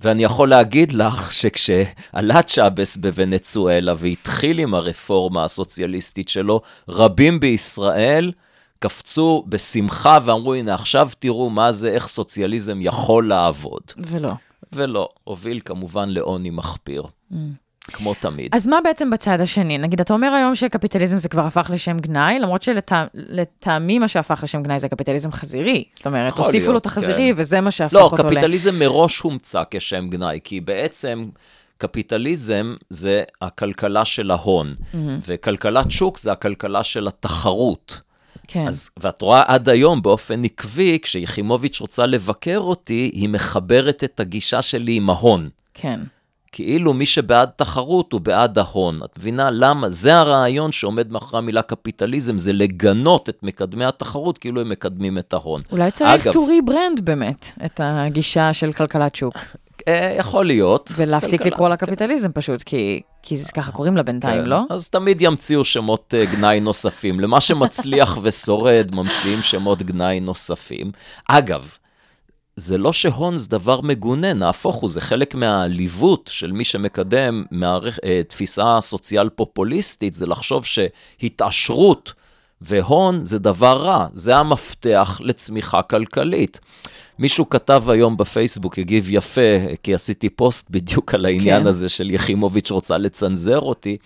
ואני 0.00 0.24
יכול 0.24 0.48
להגיד 0.48 0.92
לך 0.92 1.32
שכשעלה 1.32 2.42
צ'אבס 2.42 2.96
בוונצואלה 2.96 3.94
והתחיל 3.98 4.58
עם 4.58 4.74
הרפורמה 4.74 5.44
הסוציאליסטית 5.44 6.28
שלו, 6.28 6.60
רבים 6.88 7.40
בישראל 7.40 8.32
קפצו 8.78 9.44
בשמחה 9.48 10.18
ואמרו, 10.24 10.54
הנה 10.54 10.74
עכשיו 10.74 11.08
תראו 11.18 11.50
מה 11.50 11.72
זה, 11.72 11.88
איך 11.88 12.08
סוציאליזם 12.08 12.78
יכול 12.80 13.28
לעבוד. 13.28 13.82
ולא. 13.98 14.32
ולא, 14.72 15.08
הוביל 15.24 15.60
כמובן 15.64 16.08
לעוני 16.08 16.50
מחפיר, 16.50 17.02
כמו 17.82 18.14
תמיד. 18.14 18.54
אז 18.54 18.66
מה 18.66 18.78
בעצם 18.84 19.10
בצד 19.10 19.40
השני? 19.40 19.78
נגיד, 19.78 20.00
אתה 20.00 20.14
אומר 20.14 20.28
היום 20.28 20.54
שקפיטליזם 20.54 21.18
זה 21.18 21.28
כבר 21.28 21.46
הפך 21.46 21.70
לשם 21.74 21.98
גנאי, 21.98 22.38
למרות 22.38 22.62
שלטעמי 22.62 23.98
מה 23.98 24.08
שהפך 24.08 24.40
לשם 24.42 24.62
גנאי 24.62 24.78
זה 24.78 24.88
קפיטליזם 24.88 25.32
חזירי. 25.32 25.84
זאת 25.94 26.06
אומרת, 26.06 26.38
הוסיפו 26.38 26.72
לו 26.72 26.78
את 26.78 26.86
החזירי, 26.86 27.32
כן. 27.34 27.40
וזה 27.40 27.60
מה 27.60 27.70
שהפך 27.70 27.94
לא, 27.94 28.02
אותו 28.02 28.16
ל... 28.16 28.22
קפיטליזם 28.22 28.78
מראש 28.78 29.20
הומצא 29.20 29.62
כשם 29.70 30.08
גנאי, 30.08 30.40
כי 30.44 30.60
בעצם 30.60 31.28
קפיטליזם 31.78 32.74
זה 32.90 33.22
הכלכלה 33.42 34.04
של 34.04 34.30
ההון, 34.30 34.74
וכלכלת 35.26 35.90
שוק 35.90 36.18
זה 36.18 36.32
הכלכלה 36.32 36.82
של 36.82 37.08
התחרות. 37.08 38.00
כן. 38.52 38.66
אז, 38.68 38.90
ואת 39.00 39.22
רואה 39.22 39.42
עד 39.46 39.68
היום 39.68 40.02
באופן 40.02 40.44
עקבי, 40.44 40.98
כשיחימוביץ' 41.02 41.80
רוצה 41.80 42.06
לבקר 42.06 42.58
אותי, 42.58 43.10
היא 43.14 43.28
מחברת 43.28 44.04
את 44.04 44.20
הגישה 44.20 44.62
שלי 44.62 44.92
עם 44.92 45.10
ההון. 45.10 45.48
כן. 45.74 46.00
כאילו 46.52 46.94
מי 46.94 47.06
שבעד 47.06 47.48
תחרות 47.56 48.12
הוא 48.12 48.20
בעד 48.20 48.58
ההון. 48.58 49.00
את 49.04 49.18
מבינה 49.18 49.50
למה? 49.50 49.90
זה 49.90 50.16
הרעיון 50.16 50.72
שעומד 50.72 51.12
מאחורי 51.12 51.38
המילה 51.38 51.62
קפיטליזם, 51.62 52.38
זה 52.38 52.52
לגנות 52.52 53.28
את 53.28 53.42
מקדמי 53.42 53.84
התחרות 53.84 54.38
כאילו 54.38 54.60
הם 54.60 54.68
מקדמים 54.68 55.18
את 55.18 55.32
ההון. 55.32 55.62
אולי 55.72 55.90
צריך 55.90 56.26
אגב, 56.26 56.34
to 56.34 56.36
rebrand 56.36 57.02
באמת 57.02 57.50
את 57.64 57.80
הגישה 57.84 58.52
של 58.52 58.72
כלכלת 58.72 59.14
שוק, 59.14 59.34
יכול 60.18 60.46
להיות. 60.46 60.90
ולהפסיק 60.96 61.46
לקרוא 61.46 61.68
לה 61.68 61.76
קפיטליזם 61.76 62.32
פשוט, 62.32 62.62
כי, 62.62 63.00
כי 63.22 63.36
זה 63.36 63.52
ככה 63.52 63.72
קוראים 63.72 63.96
לה 63.96 64.02
בינתיים, 64.02 64.44
כן, 64.44 64.50
לא? 64.50 64.60
אז 64.70 64.88
תמיד 64.88 65.22
ימציאו 65.22 65.64
שמות 65.64 66.14
אה, 66.16 66.24
גנאי 66.24 66.60
נוספים. 66.60 67.20
למה 67.20 67.40
שמצליח 67.40 68.18
ושורד, 68.22 68.94
ממציאים 68.94 69.42
שמות 69.42 69.82
גנאי 69.82 70.20
נוספים. 70.20 70.92
אגב, 71.28 71.76
זה 72.56 72.78
לא 72.78 72.92
שהון 72.92 73.36
זה 73.36 73.48
דבר 73.48 73.80
מגונה, 73.80 74.32
נהפוך 74.32 74.76
הוא, 74.76 74.90
זה 74.90 75.00
חלק 75.00 75.34
מהעליבות 75.34 76.30
של 76.32 76.52
מי 76.52 76.64
שמקדם 76.64 77.44
מערכ... 77.50 77.98
אה, 78.04 78.22
תפיסה 78.28 78.78
סוציאל 78.80 79.28
פופוליסטית, 79.28 80.14
זה 80.14 80.26
לחשוב 80.26 80.64
שהתעשרות 80.64 82.12
והון 82.60 83.24
זה 83.24 83.38
דבר 83.38 83.82
רע, 83.82 84.06
זה 84.12 84.36
המפתח 84.36 85.20
לצמיחה 85.24 85.82
כלכלית. 85.82 86.60
מישהו 87.22 87.50
כתב 87.50 87.82
היום 87.88 88.16
בפייסבוק, 88.16 88.78
הגיב 88.78 89.10
יפה, 89.10 89.40
כי 89.82 89.94
עשיתי 89.94 90.28
פוסט 90.28 90.70
בדיוק 90.70 91.14
על 91.14 91.24
העניין 91.24 91.62
כן. 91.62 91.68
הזה 91.68 91.88
של 91.88 92.10
יחימוביץ' 92.10 92.70
רוצה 92.70 92.98
לצנזר 92.98 93.58
אותי. 93.58 93.96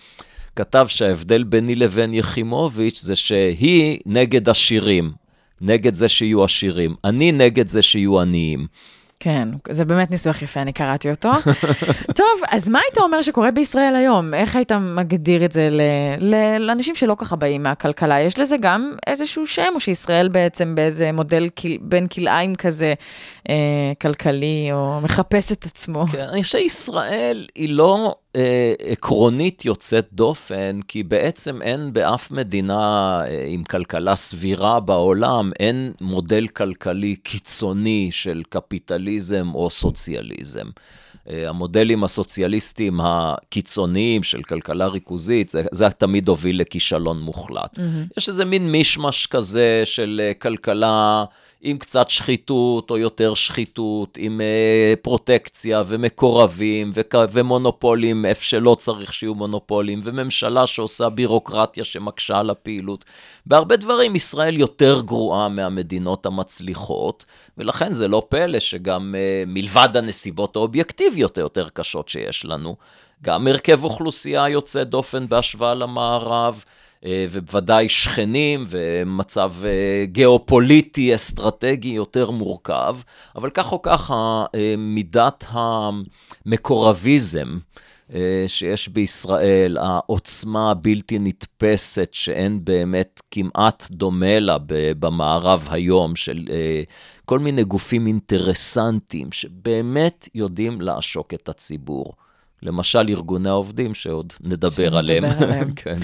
כתב 0.55 0.85
שההבדל 0.87 1.43
ביני 1.43 1.75
לבין 1.75 2.13
יחימוביץ' 2.13 2.99
זה 2.99 3.15
שהיא 3.15 3.99
נגד 4.05 4.49
עשירים, 4.49 5.11
נגד 5.61 5.93
זה 5.93 6.09
שיהיו 6.09 6.43
עשירים. 6.43 6.95
אני 7.03 7.31
נגד 7.31 7.67
זה 7.67 7.81
שיהיו 7.81 8.21
עניים. 8.21 8.67
כן, 9.19 9.49
זה 9.69 9.85
באמת 9.85 10.11
ניסוח 10.11 10.41
יפה, 10.41 10.61
אני 10.61 10.73
קראתי 10.73 11.09
אותו. 11.09 11.31
טוב, 12.15 12.27
אז 12.51 12.69
מה 12.69 12.79
היית 12.79 12.97
אומר 12.97 13.21
שקורה 13.21 13.51
בישראל 13.51 13.95
היום? 13.95 14.33
איך 14.33 14.55
היית 14.55 14.71
מגדיר 14.71 15.45
את 15.45 15.51
זה 15.51 15.69
ל- 15.71 15.81
ל- 16.19 16.57
לאנשים 16.57 16.95
שלא 16.95 17.15
ככה 17.17 17.35
באים 17.35 17.63
מהכלכלה? 17.63 18.19
יש 18.19 18.39
לזה 18.39 18.55
גם 18.61 18.93
איזשהו 19.07 19.47
שם, 19.47 19.71
או 19.75 19.79
שישראל 19.79 20.27
בעצם 20.27 20.75
באיזה 20.75 21.11
מודל 21.11 21.49
קיל- 21.49 21.77
בין 21.81 22.07
כלאיים 22.07 22.55
כזה 22.55 22.93
אה, 23.49 23.55
כלכלי, 24.01 24.69
או 24.71 25.01
מחפש 25.01 25.51
את 25.51 25.65
עצמו? 25.65 26.07
כן, 26.07 26.25
אני 26.33 26.43
חושב 26.43 26.57
שישראל 26.57 27.45
היא 27.55 27.69
לא 27.69 28.15
אה, 28.37 28.73
עקרונית 28.91 29.65
יוצאת 29.65 30.07
דופן, 30.13 30.79
כי 30.87 31.03
בעצם 31.03 31.61
אין 31.61 31.93
באף 31.93 32.31
מדינה 32.31 33.19
אה, 33.25 33.45
עם 33.47 33.63
כלכלה 33.63 34.15
סבירה 34.15 34.79
בעולם, 34.79 35.51
אין 35.59 35.93
מודל 36.01 36.47
כלכלי 36.47 37.15
קיצוני 37.15 38.09
של 38.11 38.43
קפיטליזם 38.49 39.51
או 39.53 39.69
סוציאליזם. 39.69 40.67
אה, 41.29 41.49
המודלים 41.49 42.03
הסוציאליסטיים 42.03 42.99
הקיצוניים 43.03 44.23
של 44.23 44.43
כלכלה 44.43 44.87
ריכוזית, 44.87 45.49
זה, 45.49 45.63
זה 45.71 45.89
תמיד 45.89 46.27
הוביל 46.27 46.61
לכישלון 46.61 47.21
מוחלט. 47.21 47.77
Mm-hmm. 47.77 48.13
יש 48.17 48.29
איזה 48.29 48.45
מין 48.45 48.71
מישמש 48.71 49.27
כזה 49.27 49.81
של 49.85 50.21
אה, 50.23 50.33
כלכלה 50.33 51.25
עם 51.61 51.77
קצת 51.77 52.09
שחיתות 52.09 52.91
או 52.91 52.97
יותר 52.97 53.33
שחיתות, 53.33 54.17
עם 54.21 54.41
אה, 54.41 54.93
פרוטקציה 55.01 55.83
ומקורבים 55.87 56.91
וכ- 56.93 57.27
ומונופולים 57.31 58.25
איפה 58.25 58.43
שלא 58.43 58.75
צריך 58.79 59.13
שיהיו 59.13 59.35
מונופולים, 59.35 60.01
וממשלה 60.03 60.67
שעושה 60.67 61.09
בירוקרטיה 61.09 61.83
שמקשה 61.83 62.39
על 62.39 62.49
הפעילות. 62.49 63.05
בהרבה 63.45 63.75
דברים 63.75 64.15
ישראל 64.15 64.57
יותר 64.57 65.01
גרועה 65.01 65.49
מהמדינות 65.49 66.25
המצליחות, 66.25 67.25
ולכן 67.57 67.93
זה 67.93 68.07
לא 68.07 68.25
פלא 68.29 68.59
שגם 68.59 69.15
אה, 69.17 69.43
מלבד 69.47 69.89
הנסיבות 69.97 70.55
האובייקטיביות 70.55 71.37
היותר 71.37 71.69
קשות 71.69 72.09
שיש 72.09 72.45
לנו, 72.45 72.75
גם 73.23 73.47
הרכב 73.47 73.83
אוכלוסייה 73.83 74.49
יוצא 74.49 74.83
דופן 74.83 75.27
בהשוואה 75.27 75.73
למערב, 75.73 76.63
ובוודאי 77.05 77.89
שכנים 77.89 78.65
ומצב 78.69 79.53
אה, 79.65 80.05
גיאופוליטי, 80.05 81.15
אסטרטגי 81.15 81.89
יותר 81.89 82.31
מורכב, 82.31 82.97
אבל 83.35 83.49
כך 83.49 83.71
או 83.71 83.81
כך, 83.81 84.11
ה- 84.11 84.45
אה, 84.55 84.75
מידת 84.77 85.45
המקורביזם 86.45 87.57
אה, 88.13 88.43
שיש 88.47 88.87
בישראל, 88.89 89.77
העוצמה 89.77 90.71
הבלתי 90.71 91.19
נתפסת, 91.19 92.09
שאין 92.11 92.65
באמת 92.65 93.21
כמעט 93.31 93.87
דומה 93.91 94.39
לה 94.39 94.57
במערב 94.99 95.67
היום, 95.71 96.15
של 96.15 96.45
אה, 96.49 96.81
כל 97.25 97.39
מיני 97.39 97.63
גופים 97.63 98.07
אינטרסנטיים, 98.07 99.31
שבאמת 99.31 100.29
יודעים 100.35 100.81
לעשוק 100.81 101.33
את 101.33 101.49
הציבור. 101.49 102.13
למשל, 102.63 103.05
ארגוני 103.09 103.49
העובדים, 103.49 103.93
שעוד 103.95 104.33
נדבר 104.41 104.97
עליהם. 104.97 105.23
עליהם. 105.25 105.73
כן. 105.83 105.99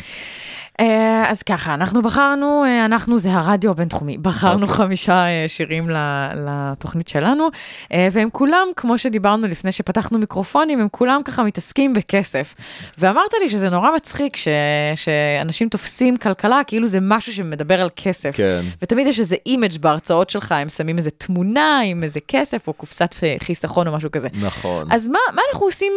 אה, 0.79 1.25
אז 1.29 1.43
ככה, 1.43 1.73
אנחנו 1.73 2.01
בחרנו, 2.01 2.63
אה, 2.65 2.85
אנחנו 2.85 3.17
זה 3.17 3.31
הרדיו 3.33 3.71
הבינתחומי, 3.71 4.17
בחרנו 4.17 4.61
אוקיי. 4.61 4.75
חמישה 4.77 5.13
אה, 5.13 5.45
שירים 5.47 5.89
לתוכנית 6.35 7.07
שלנו, 7.07 7.47
והם 8.11 8.29
כולם, 8.31 8.67
כמו 8.75 8.97
שדיברנו 8.97 9.47
לפני 9.47 9.71
שפתחנו 9.71 10.17
מיקרופונים, 10.19 10.79
הם 10.79 10.87
כולם 10.91 11.21
ככה 11.25 11.43
מתעסקים 11.43 11.93
בכסף. 11.93 12.55
ואמרת 12.97 13.31
לי 13.41 13.49
שזה 13.49 13.69
נורא 13.69 13.89
מצחיק 13.95 14.35
ש- 14.35 14.47
שאנשים 14.95 15.69
תופסים 15.69 16.17
כלכלה 16.17 16.61
כאילו 16.67 16.87
זה 16.87 16.99
משהו 17.01 17.33
שמדבר 17.33 17.81
על 17.81 17.89
כסף. 17.95 18.35
כן. 18.35 18.61
ותמיד 18.81 19.07
יש 19.07 19.19
איזה 19.19 19.35
image 19.45 19.77
בהרצאות 19.81 20.29
שלך, 20.29 20.51
הם 20.51 20.69
שמים 20.69 20.97
איזה 20.97 21.11
תמונה 21.11 21.79
עם 21.85 22.03
איזה 22.03 22.19
כסף 22.27 22.67
או 22.67 22.73
קופסת 22.73 23.15
חיסכון 23.43 23.87
או 23.87 23.93
משהו 23.93 24.11
כזה. 24.11 24.27
נכון. 24.41 24.91
אז 24.91 25.07
מה, 25.07 25.19
מה 25.33 25.41
אנחנו 25.53 25.65
עושים 25.65 25.93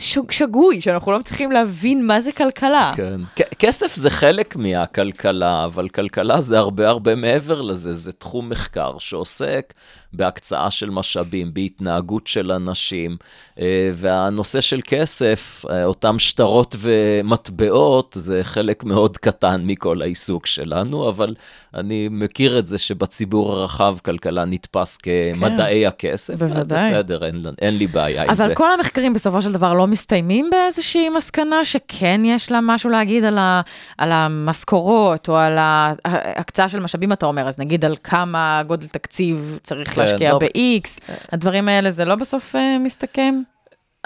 ש- 0.00 0.18
שגוי, 0.30 0.80
שאנחנו 0.80 1.12
לא 1.12 1.18
מצליחים 1.18 1.52
להבין 1.52 2.06
מה 2.06 2.20
זה 2.20 2.32
כלכלה? 2.32 2.92
כן. 2.96 3.20
כ- 3.36 3.54
כסף 3.58 3.96
זה 3.96 4.10
חלק 4.10 4.56
מהכלכלה, 4.56 5.64
אבל 5.64 5.88
כלכלה 5.88 6.40
זה 6.40 6.58
הרבה 6.58 6.88
הרבה 6.88 7.14
מעבר 7.14 7.62
לזה, 7.62 7.92
זה 7.92 8.12
תחום 8.12 8.48
מחקר 8.48 8.98
שעוסק 8.98 9.74
בהקצאה 10.12 10.70
של 10.70 10.90
משאבים, 10.90 11.54
בהתנהגות 11.54 12.26
של 12.26 12.52
אנשים, 12.52 13.16
אה, 13.60 13.90
והנושא 13.94 14.60
של 14.60 14.80
כסף, 14.86 15.64
אה, 15.70 15.84
אותם 15.84 16.18
שטרות 16.18 16.76
ומטבעות, 16.78 18.16
זה 18.18 18.40
חלק 18.42 18.84
מאוד 18.84 19.18
קטן 19.18 19.62
מכל 19.64 20.02
העיסוק 20.02 20.46
שלנו, 20.46 21.08
אבל 21.08 21.34
אני 21.74 22.08
מכיר 22.10 22.58
את 22.58 22.66
זה 22.66 22.78
שבציבור 22.78 23.52
הרחב 23.52 23.96
כלכלה 24.04 24.44
נתפס 24.44 24.96
כמדעי 24.96 25.86
הכסף. 25.86 26.38
כן. 26.38 26.48
בוודאי. 26.48 26.88
בסדר, 26.88 27.24
אין, 27.24 27.42
אין 27.62 27.78
לי 27.78 27.86
בעיה 27.86 28.22
עם 28.22 28.36
זה. 28.36 28.44
אבל 28.44 28.54
כל 28.54 28.72
המחקרים 28.72 29.12
בסופו 29.12 29.42
של 29.42 29.52
דבר 29.52 29.74
לא 29.74 29.86
מסתיימים 29.86 30.50
באיזושהי 30.50 31.08
מסקנה 31.08 31.64
שכן 31.64 32.20
יש 32.24 32.52
לה 32.52 32.58
משהו 32.62 32.90
להגיד 32.90 33.24
על, 33.24 33.38
ה, 33.38 33.60
על 33.98 34.12
המשכורות 34.12 35.28
או 35.28 35.36
על 35.36 35.58
ההקצאה 35.58 36.68
של 36.68 36.80
משאבים, 36.80 37.12
אתה 37.12 37.26
אומר, 37.26 37.48
אז 37.48 37.58
נגיד 37.58 37.84
על 37.84 37.94
כמה 38.04 38.62
גודל 38.66 38.86
תקציב 38.86 39.58
צריך 39.62 39.94
כן, 39.94 40.01
להשקיע 40.02 40.32
לא- 40.32 40.38
ב-X, 40.38 41.00
הדברים 41.32 41.68
האלה, 41.68 41.90
זה 41.90 42.04
לא 42.04 42.14
בסוף 42.14 42.54
uh, 42.54 42.58
מסתכם? 42.80 43.42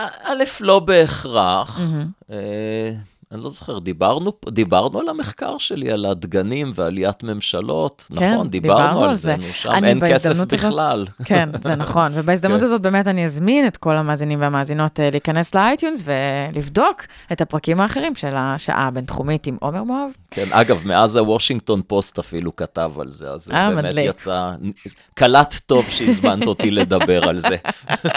א', 0.00 0.44
לא 0.60 0.78
בהכרח. 0.78 1.80
אני 3.32 3.42
לא 3.42 3.50
זוכר, 3.50 3.78
דיברנו, 3.78 4.32
דיברנו 4.48 5.00
על 5.00 5.08
המחקר 5.08 5.58
שלי, 5.58 5.90
על 5.90 6.04
הדגנים 6.04 6.72
ועליית 6.74 7.22
ממשלות, 7.22 8.06
כן, 8.18 8.34
נכון, 8.34 8.48
דיברנו, 8.48 8.82
דיברנו 8.82 9.04
על 9.04 9.12
זה, 9.12 9.34
שם 9.52 9.84
אין 9.84 10.00
כסף 10.12 10.30
הזאת- 10.30 10.52
בכלל. 10.52 11.06
כן, 11.24 11.48
זה 11.62 11.74
נכון. 11.74 12.12
ובהזדמנות 12.14 12.60
כן. 12.60 12.64
הזאת 12.66 12.80
באמת 12.80 13.08
אני 13.08 13.24
אזמין 13.24 13.66
את 13.66 13.76
כל 13.76 13.96
המאזינים 13.96 14.40
והמאזינות 14.40 15.00
אה, 15.00 15.10
להיכנס 15.10 15.54
ל 15.54 15.61
iTunes 15.61 16.02
ולבדוק 16.04 17.02
את 17.32 17.40
הפרקים 17.40 17.80
האחרים 17.80 18.14
של 18.14 18.32
השעה 18.36 18.86
הבינתחומית 18.86 19.46
עם 19.46 19.56
עומר 19.60 19.82
מואב. 19.82 20.10
כן, 20.30 20.46
אגב, 20.50 20.80
מאז 20.84 21.16
הוושינגטון 21.16 21.82
פוסט 21.86 22.18
אפילו 22.18 22.56
כתב 22.56 22.92
על 23.00 23.10
זה, 23.10 23.30
אז 23.30 23.44
זה 23.44 23.54
אה, 23.54 23.70
באמת 23.70 23.84
מדליק. 23.84 24.06
יצא, 24.10 24.50
קלט 25.14 25.54
טוב 25.66 25.84
שהזמנת 25.88 26.46
אותי 26.46 26.70
לדבר 26.70 27.28
על 27.28 27.38
זה. 27.38 27.56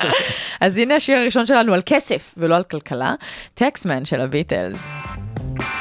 אז 0.61 0.77
הנה 0.77 0.95
השיר 0.95 1.17
הראשון 1.17 1.45
שלנו 1.45 1.73
על 1.73 1.81
כסף 1.85 2.35
ולא 2.37 2.55
על 2.55 2.63
כלכלה, 2.63 3.13
Taxman 3.53 4.05
של 4.05 4.21
הביטלס. 4.21 4.99
Thank 5.57 5.73
you 5.73 5.78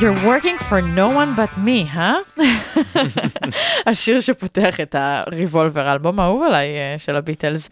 You're 0.00 0.24
working 0.24 0.58
for 0.68 0.80
no 0.80 1.08
one 1.10 1.34
but 1.34 1.58
me, 1.66 1.96
אה? 1.96 2.14
השיר 3.86 4.20
שפותח 4.20 4.80
את 4.80 4.94
הריבולבר, 4.98 5.88
האלבום 5.88 6.20
האהוב 6.20 6.42
עליי 6.42 6.68
אה, 6.68 6.98
של 6.98 7.16
הביטלס. 7.16 7.68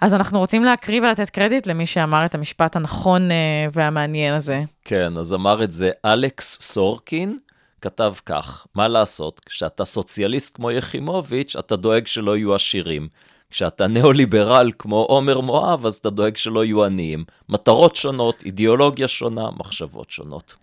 אז 0.00 0.14
אנחנו 0.14 0.38
רוצים 0.38 0.64
להקריא 0.64 1.00
ולתת 1.00 1.30
קרדיט 1.30 1.66
למי 1.66 1.86
שאמר 1.86 2.24
את 2.26 2.34
המשפט 2.34 2.76
הנכון 2.76 3.30
אה, 3.30 3.36
והמעניין 3.72 4.34
הזה. 4.34 4.62
כן, 4.84 5.12
אז 5.18 5.34
אמר 5.34 5.64
את 5.64 5.72
זה 5.72 5.90
אלכס 6.04 6.58
סורקין, 6.60 7.38
כתב 7.80 8.14
כך, 8.26 8.66
מה 8.74 8.88
לעשות, 8.88 9.40
כשאתה 9.46 9.84
סוציאליסט 9.84 10.56
כמו 10.56 10.70
יחימוביץ', 10.70 11.56
אתה 11.56 11.76
דואג 11.76 12.06
שלא 12.06 12.36
יהיו 12.36 12.54
עשירים. 12.54 13.08
כשאתה 13.50 13.86
ניאו-ליברל 13.86 14.70
כמו 14.78 14.96
עומר 14.96 15.40
מואב, 15.40 15.86
אז 15.86 15.94
אתה 15.94 16.10
דואג 16.10 16.36
שלא 16.36 16.64
יהיו 16.64 16.84
עניים. 16.84 17.24
מטרות 17.48 17.96
שונות, 17.96 18.42
אידיאולוגיה 18.46 19.08
שונה, 19.08 19.48
מחשבות 19.56 20.10
שונות. 20.10 20.54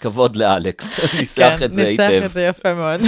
כבוד 0.00 0.36
לאלכס, 0.36 1.00
ניסח 1.18 1.62
את 1.64 1.72
זה 1.72 1.82
כן, 1.84 1.88
ניסח 1.90 2.02
היטב. 2.02 2.24
את 2.24 2.30
זה 2.30 2.42
יפה 2.42 2.74
מאוד. 2.74 3.00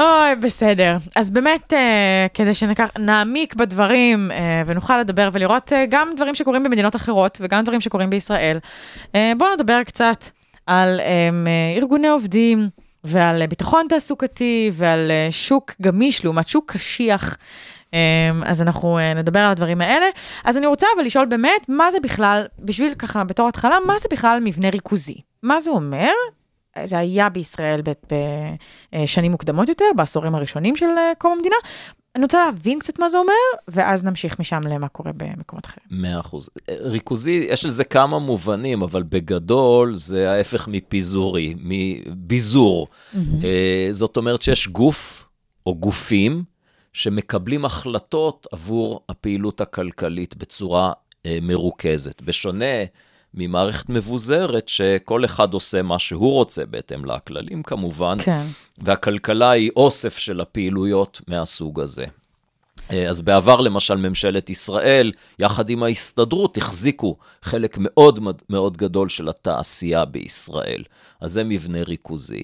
אוי, 0.00 0.34
בסדר. 0.42 0.96
אז 1.16 1.30
באמת, 1.30 1.72
אה, 1.72 2.26
כדי 2.34 2.54
שנעמיק 2.54 3.54
בדברים 3.54 4.30
אה, 4.30 4.62
ונוכל 4.66 5.00
לדבר 5.00 5.28
ולראות 5.32 5.72
אה, 5.72 5.84
גם 5.88 6.08
דברים 6.16 6.34
שקורים 6.34 6.62
במדינות 6.62 6.96
אחרות 6.96 7.38
וגם 7.40 7.64
דברים 7.64 7.80
שקורים 7.80 8.10
בישראל, 8.10 8.58
אה, 9.14 9.32
בואו 9.38 9.54
נדבר 9.54 9.82
קצת 9.82 10.24
על 10.66 11.00
אה, 11.00 11.30
ארגוני 11.76 12.08
עובדים 12.08 12.68
ועל 13.04 13.42
אה, 13.42 13.46
ביטחון 13.46 13.86
תעסוקתי 13.88 14.70
ועל 14.72 15.10
אה, 15.10 15.28
שוק 15.30 15.72
גמיש 15.82 16.24
לעומת 16.24 16.48
שוק 16.48 16.72
קשיח. 16.72 17.36
אה, 17.94 18.30
אז 18.44 18.62
אנחנו 18.62 18.98
אה, 18.98 19.14
נדבר 19.14 19.38
על 19.38 19.50
הדברים 19.50 19.80
האלה. 19.80 20.06
אז 20.44 20.56
אני 20.56 20.66
רוצה 20.66 20.86
אבל 20.96 21.04
לשאול 21.04 21.26
באמת, 21.26 21.68
מה 21.68 21.90
זה 21.90 22.00
בכלל, 22.00 22.46
בשביל 22.58 22.94
ככה 22.94 23.24
בתור 23.24 23.48
התחלה, 23.48 23.76
מה 23.86 23.98
זה 23.98 24.08
בכלל 24.12 24.40
מבנה 24.44 24.70
ריכוזי? 24.70 25.20
מה 25.42 25.60
זה 25.60 25.70
אומר? 25.70 26.10
זה 26.84 26.98
היה 26.98 27.28
בישראל 27.28 27.80
בשנים 28.92 29.30
מוקדמות 29.30 29.68
יותר, 29.68 29.84
בעשורים 29.96 30.34
הראשונים 30.34 30.76
של 30.76 30.86
קום 31.18 31.32
המדינה. 31.32 31.56
אני 32.16 32.22
רוצה 32.22 32.44
להבין 32.44 32.78
קצת 32.78 32.98
מה 32.98 33.08
זה 33.08 33.18
אומר, 33.18 33.32
ואז 33.68 34.04
נמשיך 34.04 34.40
משם 34.40 34.60
למה 34.70 34.88
קורה 34.88 35.12
במקומות 35.16 35.66
אחרים. 35.66 35.86
מאה 35.90 36.20
אחוז. 36.20 36.50
ריכוזי, 36.70 37.46
יש 37.50 37.64
לזה 37.64 37.84
כמה 37.84 38.18
מובנים, 38.18 38.82
אבל 38.82 39.02
בגדול 39.02 39.94
זה 39.94 40.30
ההפך 40.30 40.68
מפיזורי, 40.68 41.54
מביזור. 41.58 42.88
אה, 43.44 43.88
זאת 43.90 44.16
אומרת 44.16 44.42
שיש 44.42 44.68
גוף 44.68 45.28
או 45.66 45.74
גופים 45.74 46.44
שמקבלים 46.92 47.64
החלטות 47.64 48.46
עבור 48.52 49.00
הפעילות 49.08 49.60
הכלכלית 49.60 50.36
בצורה 50.36 50.92
אה, 51.26 51.38
מרוכזת. 51.42 52.22
בשונה 52.22 52.84
ממערכת 53.34 53.88
מבוזרת, 53.88 54.68
שכל 54.68 55.24
אחד 55.24 55.54
עושה 55.54 55.82
מה 55.82 55.98
שהוא 55.98 56.32
רוצה 56.32 56.66
בהתאם 56.66 57.04
לכללים 57.04 57.62
כמובן, 57.62 58.18
כן. 58.22 58.42
והכלכלה 58.78 59.50
היא 59.50 59.70
אוסף 59.76 60.18
של 60.18 60.40
הפעילויות 60.40 61.20
מהסוג 61.28 61.80
הזה. 61.80 62.04
אה, 62.92 63.08
אז 63.08 63.22
בעבר, 63.22 63.60
למשל, 63.60 63.96
ממשלת 63.96 64.50
ישראל, 64.50 65.12
יחד 65.38 65.70
עם 65.70 65.82
ההסתדרות, 65.82 66.56
החזיקו 66.56 67.16
חלק 67.42 67.76
מאוד 67.80 68.20
מאוד 68.50 68.76
גדול 68.76 69.08
של 69.08 69.28
התעשייה 69.28 70.04
בישראל. 70.04 70.82
אז 71.20 71.32
זה 71.32 71.44
מבנה 71.44 71.82
ריכוזי. 71.82 72.42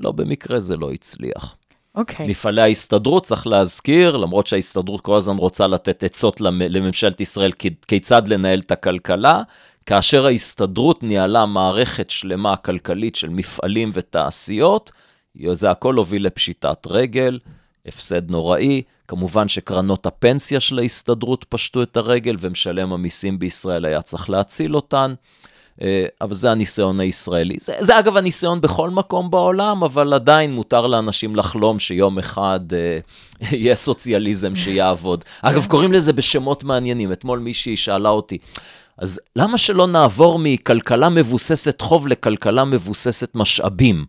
לא 0.00 0.12
במקרה 0.12 0.60
זה 0.60 0.76
לא 0.76 0.92
הצליח. 0.92 1.56
אוקיי. 1.94 2.26
מפעלי 2.26 2.62
ההסתדרות, 2.62 3.24
צריך 3.24 3.46
להזכיר, 3.46 4.16
למרות 4.16 4.46
שההסתדרות 4.46 5.00
כל 5.00 5.16
הזמן 5.16 5.36
רוצה 5.36 5.66
לתת 5.66 6.04
עצות 6.04 6.40
למ- 6.40 6.62
לממשלת 6.62 7.20
ישראל 7.20 7.52
כיצד 7.88 8.28
לנהל 8.28 8.58
את 8.58 8.72
הכלכלה, 8.72 9.42
כאשר 9.86 10.26
ההסתדרות 10.26 11.02
ניהלה 11.02 11.46
מערכת 11.46 12.10
שלמה 12.10 12.56
כלכלית 12.56 13.16
של 13.16 13.28
מפעלים 13.28 13.90
ותעשיות, 13.92 14.90
זה 15.52 15.70
הכל 15.70 15.94
הוביל 15.94 16.26
לפשיטת 16.26 16.86
רגל, 16.86 17.38
הפסד 17.86 18.30
נוראי. 18.30 18.82
כמובן 19.08 19.48
שקרנות 19.48 20.06
הפנסיה 20.06 20.60
של 20.60 20.78
ההסתדרות 20.78 21.46
פשטו 21.48 21.82
את 21.82 21.96
הרגל, 21.96 22.36
ומשלם 22.40 22.92
המיסים 22.92 23.38
בישראל 23.38 23.84
היה 23.84 24.02
צריך 24.02 24.30
להציל 24.30 24.76
אותן. 24.76 25.14
אה, 25.82 26.06
אבל 26.20 26.34
זה 26.34 26.50
הניסיון 26.50 27.00
הישראלי. 27.00 27.56
זה, 27.60 27.74
זה 27.78 27.98
אגב 27.98 28.16
הניסיון 28.16 28.60
בכל 28.60 28.90
מקום 28.90 29.30
בעולם, 29.30 29.84
אבל 29.84 30.12
עדיין 30.12 30.54
מותר 30.54 30.86
לאנשים 30.86 31.36
לחלום 31.36 31.78
שיום 31.78 32.18
אחד 32.18 32.60
אה, 32.72 32.98
יהיה 33.58 33.76
סוציאליזם 33.76 34.56
שיעבוד. 34.56 35.24
אגב, 35.42 35.66
קוראים 35.66 35.92
לזה 35.92 36.12
בשמות 36.12 36.64
מעניינים. 36.64 37.12
אתמול 37.12 37.38
מישהי 37.38 37.76
שאלה 37.76 38.08
אותי, 38.08 38.38
אז 39.02 39.20
למה 39.36 39.58
שלא 39.58 39.86
נעבור 39.86 40.38
מכלכלה 40.42 41.08
מבוססת 41.08 41.80
חוב 41.80 42.08
לכלכלה 42.08 42.64
מבוססת 42.64 43.34
משאבים? 43.34 44.04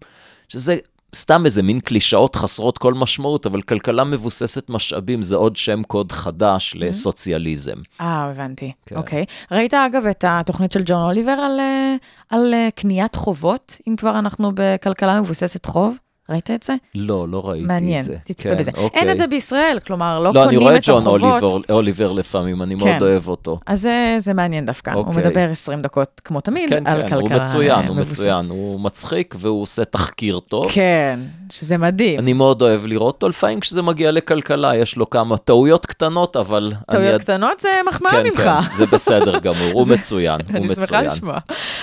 שזה 0.49 0.77
סתם 1.15 1.45
איזה 1.45 1.63
מין 1.63 1.79
קלישאות 1.79 2.35
חסרות 2.35 2.77
כל 2.77 2.93
משמעות, 2.93 3.45
אבל 3.45 3.61
כלכלה 3.61 4.03
מבוססת 4.03 4.69
משאבים 4.69 5.21
זה 5.21 5.35
עוד 5.35 5.55
שם 5.55 5.83
קוד 5.83 6.11
חדש 6.11 6.73
לסוציאליזם. 6.77 7.77
אה, 8.01 8.23
הבנתי. 8.23 8.71
כן. 8.85 8.95
אוקיי. 8.95 9.25
ראית 9.51 9.73
אגב 9.73 10.05
את 10.05 10.25
התוכנית 10.27 10.71
של 10.71 10.81
ג'ון 10.85 11.01
אוליבר 11.03 11.31
על, 11.31 11.59
אה, 11.59 11.95
על 12.29 12.53
אה, 12.53 12.69
קניית 12.75 13.15
חובות, 13.15 13.77
אם 13.87 13.95
כבר 13.95 14.19
אנחנו 14.19 14.51
בכלכלה 14.55 15.21
מבוססת 15.21 15.65
חוב? 15.65 15.97
ראית 16.29 16.51
את 16.51 16.63
זה? 16.63 16.73
לא, 16.95 17.25
לא 17.29 17.49
ראיתי 17.49 17.65
מעניין, 17.65 17.99
את 17.99 18.03
זה. 18.03 18.15
תצפה 18.23 18.49
כן, 18.49 18.57
בזה. 18.57 18.71
אוקיי. 18.77 19.01
אין 19.01 19.11
את 19.11 19.17
זה 19.17 19.27
בישראל, 19.27 19.77
כלומר, 19.87 20.19
לא, 20.19 20.33
לא, 20.33 20.39
אני 20.39 20.45
קונים 20.45 20.61
רואה 20.61 20.75
את 20.75 20.81
את 20.81 20.85
ג'ון 20.87 21.01
החובות. 21.07 21.43
אוליבר, 21.43 21.73
אוליבר 21.73 22.11
לפעמים, 22.11 22.61
אני 22.61 22.75
מאוד 22.75 22.87
כן. 22.89 22.97
אוהב 23.01 23.27
אותו. 23.27 23.59
אז 23.65 23.81
זה, 23.81 24.15
זה 24.19 24.33
מעניין 24.33 24.65
דווקא, 24.65 24.91
הוא 24.91 25.05
אוקיי. 25.05 25.21
מדבר 25.27 25.47
20 25.51 25.81
דקות, 25.81 26.21
כמו 26.25 26.41
תמיד, 26.41 26.69
כן, 26.69 26.87
על 26.87 27.01
כן, 27.01 27.09
כלכלה 27.09 27.19
הוא 27.19 27.41
מצוין, 27.41 27.87
הוא 27.87 27.95
מבוססת. 27.95 28.19
מצוין, 28.19 28.49
הוא 28.49 28.79
מצחיק 28.79 29.35
והוא 29.37 29.61
עושה 29.61 29.85
תחקיר 29.85 30.39
טוב. 30.39 30.67
כן, 30.71 31.19
שזה 31.49 31.77
מדהים. 31.77 32.19
אני 32.19 32.33
מאוד 32.33 32.61
אוהב 32.61 32.85
לראות 32.85 33.13
אותו, 33.15 33.29
לפעמים 33.29 33.59
כשזה 33.59 33.81
מגיע 33.81 34.11
לכלכלה, 34.11 34.75
יש 34.75 34.97
לו 34.97 35.09
כמה 35.09 35.37
טעויות 35.37 35.85
קטנות, 35.85 36.37
אבל... 36.37 36.73
אני 36.89 36.97
טעויות 36.97 37.13
עד- 37.13 37.21
קטנות 37.21 37.59
זה 37.59 37.69
מחמאה 37.89 38.11
כן, 38.11 38.23
ממך. 38.23 38.39
כן, 38.43 38.75
זה 38.75 38.85
בסדר 38.85 39.39
גמור, 39.39 39.71
הוא 39.73 39.87
מצוין, 39.93 40.39
הוא 40.49 40.57
אני 40.57 40.67
שמחה 40.67 40.81
מצוין. 40.83 41.05
לשמוע. 41.05 41.37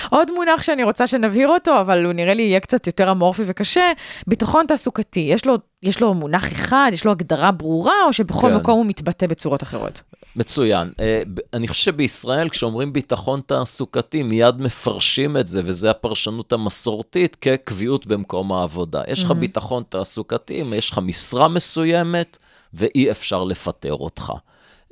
עוד 0.09 0.27
מונח 0.35 0.61
שאני 0.61 0.83
רוצה 0.83 1.07
שנבהיר 1.07 1.47
אותו, 1.47 1.79
אבל 1.81 2.05
הוא 2.05 2.13
נראה 2.13 2.33
לי 2.33 2.41
יהיה 2.43 2.59
קצת 2.59 2.87
יותר 2.87 3.11
אמורפי 3.11 3.43
וקשה, 3.45 3.91
ביטחון 4.31 4.65
תעסוקתי. 4.67 5.19
יש 5.19 5.45
לו, 5.45 5.55
יש 5.83 6.01
לו 6.01 6.13
מונח 6.13 6.51
אחד, 6.51 6.91
יש 6.93 7.05
לו 7.05 7.11
הגדרה 7.11 7.51
ברורה, 7.51 7.93
או 8.07 8.13
שבכל 8.13 8.49
כן. 8.49 8.55
מקום 8.55 8.77
הוא 8.77 8.85
מתבטא 8.85 9.27
בצורות 9.27 9.63
אחרות? 9.63 10.01
מצוין. 10.35 10.91
אה, 10.99 11.21
אני 11.53 11.67
חושב 11.67 11.91
שבישראל, 11.91 12.49
כשאומרים 12.49 12.93
ביטחון 12.93 13.41
תעסוקתי, 13.45 14.23
מיד 14.23 14.61
מפרשים 14.61 15.37
את 15.37 15.47
זה, 15.47 15.61
וזו 15.65 15.89
הפרשנות 15.89 16.53
המסורתית, 16.53 17.35
כקביעות 17.35 18.07
במקום 18.07 18.51
העבודה. 18.51 19.01
יש 19.07 19.23
לך 19.23 19.31
ביטחון 19.31 19.83
תעסוקתי, 19.89 20.63
יש 20.75 20.91
לך 20.91 20.97
משרה 20.97 21.47
מסוימת, 21.47 22.37
ואי 22.73 23.11
אפשר 23.11 23.43
לפטר 23.43 23.93
אותך. 23.93 24.33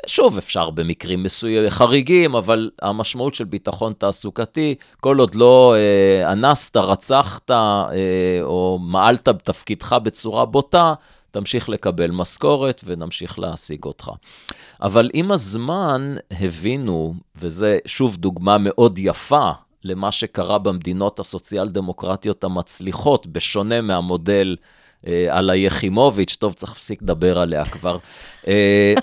שוב, 0.08 0.38
אפשר 0.38 0.70
במקרים 0.70 1.24
מסוימים, 1.24 1.70
חריגים, 1.70 2.36
אבל 2.36 2.70
המשמעות 2.82 3.36
של 3.36 3.44
ביטחון 3.44 3.94
תעסוקתי, 3.98 4.76
כל 5.00 5.20
עוד 5.20 5.36
לא 5.36 5.76
אה, 5.76 6.34
אנסת, 6.34 6.78
רצחת 6.78 7.52
אה, 7.52 7.88
או 8.42 8.80
מעלת 8.82 9.28
בתפקידך 9.28 9.96
בצורה 10.04 10.46
בוטה, 10.46 10.94
תמשיך 11.32 11.70
לקבל 11.70 12.12
משכורת 12.12 12.82
ונמשיך 12.86 13.40
להעסיק 13.40 13.86
אותך. 13.86 14.12
אבל 14.82 15.10
עם 15.14 15.32
הזמן 15.32 16.16
הבינו, 16.32 17.14
וזה 17.36 17.78
שוב 17.86 18.18
דוגמה 18.18 18.58
מאוד 18.58 19.00
יפה 19.00 19.50
למה 19.84 20.12
שקרה 20.12 20.58
במדינות 20.58 21.20
הסוציאל-דמוקרטיות 21.20 22.44
המצליחות, 22.44 23.28
בשונה 23.28 23.82
מהמודל 23.82 24.56
אה, 25.08 25.28
על 25.30 25.50
היחימוביץ', 25.50 26.36
טוב, 26.40 26.54
צריך 26.54 26.72
להפסיק 26.72 27.02
לדבר 27.02 27.40
עליה 27.40 27.66
כבר, 27.66 27.98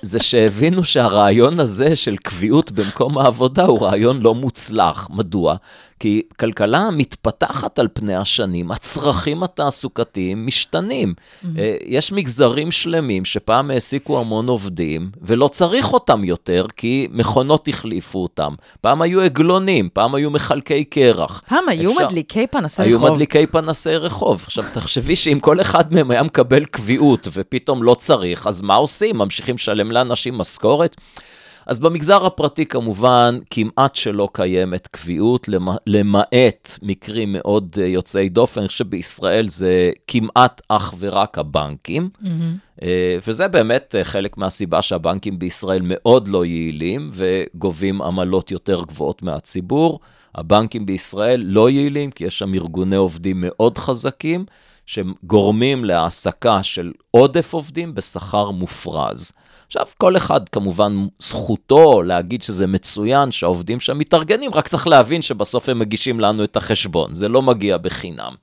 זה 0.02 0.18
שהבינו 0.20 0.84
שהרעיון 0.84 1.60
הזה 1.60 1.96
של 1.96 2.16
קביעות 2.16 2.70
במקום 2.72 3.18
העבודה 3.18 3.64
הוא 3.64 3.80
רעיון 3.82 4.20
לא 4.22 4.34
מוצלח. 4.34 5.08
מדוע? 5.10 5.56
כי 6.00 6.22
כלכלה 6.40 6.88
מתפתחת 6.92 7.78
על 7.78 7.88
פני 7.92 8.14
השנים, 8.16 8.70
הצרכים 8.70 9.42
התעסוקתיים 9.42 10.46
משתנים. 10.46 11.14
אה, 11.58 11.76
יש 11.86 12.12
מגזרים 12.12 12.70
שלמים 12.70 13.24
שפעם 13.24 13.70
העסיקו 13.70 14.20
המון 14.20 14.48
עובדים, 14.48 15.10
ולא 15.22 15.48
צריך 15.48 15.92
אותם 15.92 16.24
יותר, 16.24 16.66
כי 16.76 17.08
מכונות 17.10 17.68
החליפו 17.68 18.18
אותם. 18.22 18.54
פעם 18.80 19.02
היו 19.02 19.20
עגלונים, 19.20 19.88
פעם 19.92 20.14
היו 20.14 20.30
מחלקי 20.30 20.84
קרח. 20.84 21.42
פעם 21.48 21.68
היו 21.68 21.92
אפשר- 21.92 22.06
מדליקי 22.06 22.46
פנסי 22.46 22.82
היו 22.82 22.96
רחוב. 22.98 23.10
מדליקי 23.10 23.46
פנסי 23.46 23.96
רחוב. 23.96 24.42
עכשיו, 24.46 24.64
תחשבי 24.72 25.16
שאם 25.16 25.38
כל 25.40 25.60
אחד 25.60 25.94
מהם 25.94 26.10
היה 26.10 26.22
מקבל 26.22 26.64
קביעות 26.64 27.28
ופתאום 27.32 27.82
לא 27.82 27.94
צריך, 27.94 28.46
אז 28.46 28.62
מה 28.62 28.74
עושים? 28.74 29.20
ממשיכים 29.26 29.54
לשלם 29.54 29.90
לאנשים 29.92 30.38
משכורת? 30.38 30.96
אז 31.66 31.80
במגזר 31.80 32.26
הפרטי 32.26 32.66
כמובן 32.66 33.38
כמעט 33.50 33.96
שלא 33.96 34.28
קיימת 34.32 34.86
קביעות, 34.86 35.48
למ- 35.48 35.76
למעט 35.86 36.78
מקרים 36.82 37.32
מאוד 37.32 37.76
אה, 37.80 37.86
יוצאי 37.86 38.28
דופן, 38.28 38.60
אני 38.60 38.68
חושב 38.68 38.78
שבישראל 38.84 39.48
זה 39.48 39.90
כמעט 40.06 40.62
אך 40.68 40.94
ורק 40.98 41.38
הבנקים, 41.38 42.08
אה, 42.82 43.18
וזה 43.26 43.48
באמת 43.48 43.94
אה, 43.98 44.04
חלק 44.04 44.38
מהסיבה 44.38 44.82
שהבנקים 44.82 45.38
בישראל 45.38 45.80
מאוד 45.84 46.28
לא 46.28 46.44
יעילים 46.44 47.10
וגובים 47.12 48.02
עמלות 48.02 48.50
יותר 48.50 48.82
גבוהות 48.82 49.22
מהציבור. 49.22 50.00
הבנקים 50.34 50.86
בישראל 50.86 51.40
לא 51.46 51.70
יעילים 51.70 52.10
כי 52.10 52.24
יש 52.24 52.38
שם 52.38 52.54
ארגוני 52.54 52.96
עובדים 52.96 53.36
מאוד 53.40 53.78
חזקים, 53.78 54.44
שגורמים 54.86 55.84
להעסקה 55.84 56.62
של 56.62 56.92
עודף 57.10 57.52
עובדים 57.52 57.94
בשכר 57.94 58.50
מופרז. 58.50 59.32
עכשיו, 59.66 59.86
כל 59.98 60.16
אחד 60.16 60.48
כמובן 60.48 61.06
זכותו 61.18 62.02
להגיד 62.02 62.42
שזה 62.42 62.66
מצוין 62.66 63.32
שהעובדים 63.32 63.80
שם 63.80 63.98
מתארגנים, 63.98 64.54
רק 64.54 64.68
צריך 64.68 64.86
להבין 64.86 65.22
שבסוף 65.22 65.68
הם 65.68 65.78
מגישים 65.78 66.20
לנו 66.20 66.44
את 66.44 66.56
החשבון, 66.56 67.14
זה 67.14 67.28
לא 67.28 67.42
מגיע 67.42 67.76
בחינם. 67.76 68.34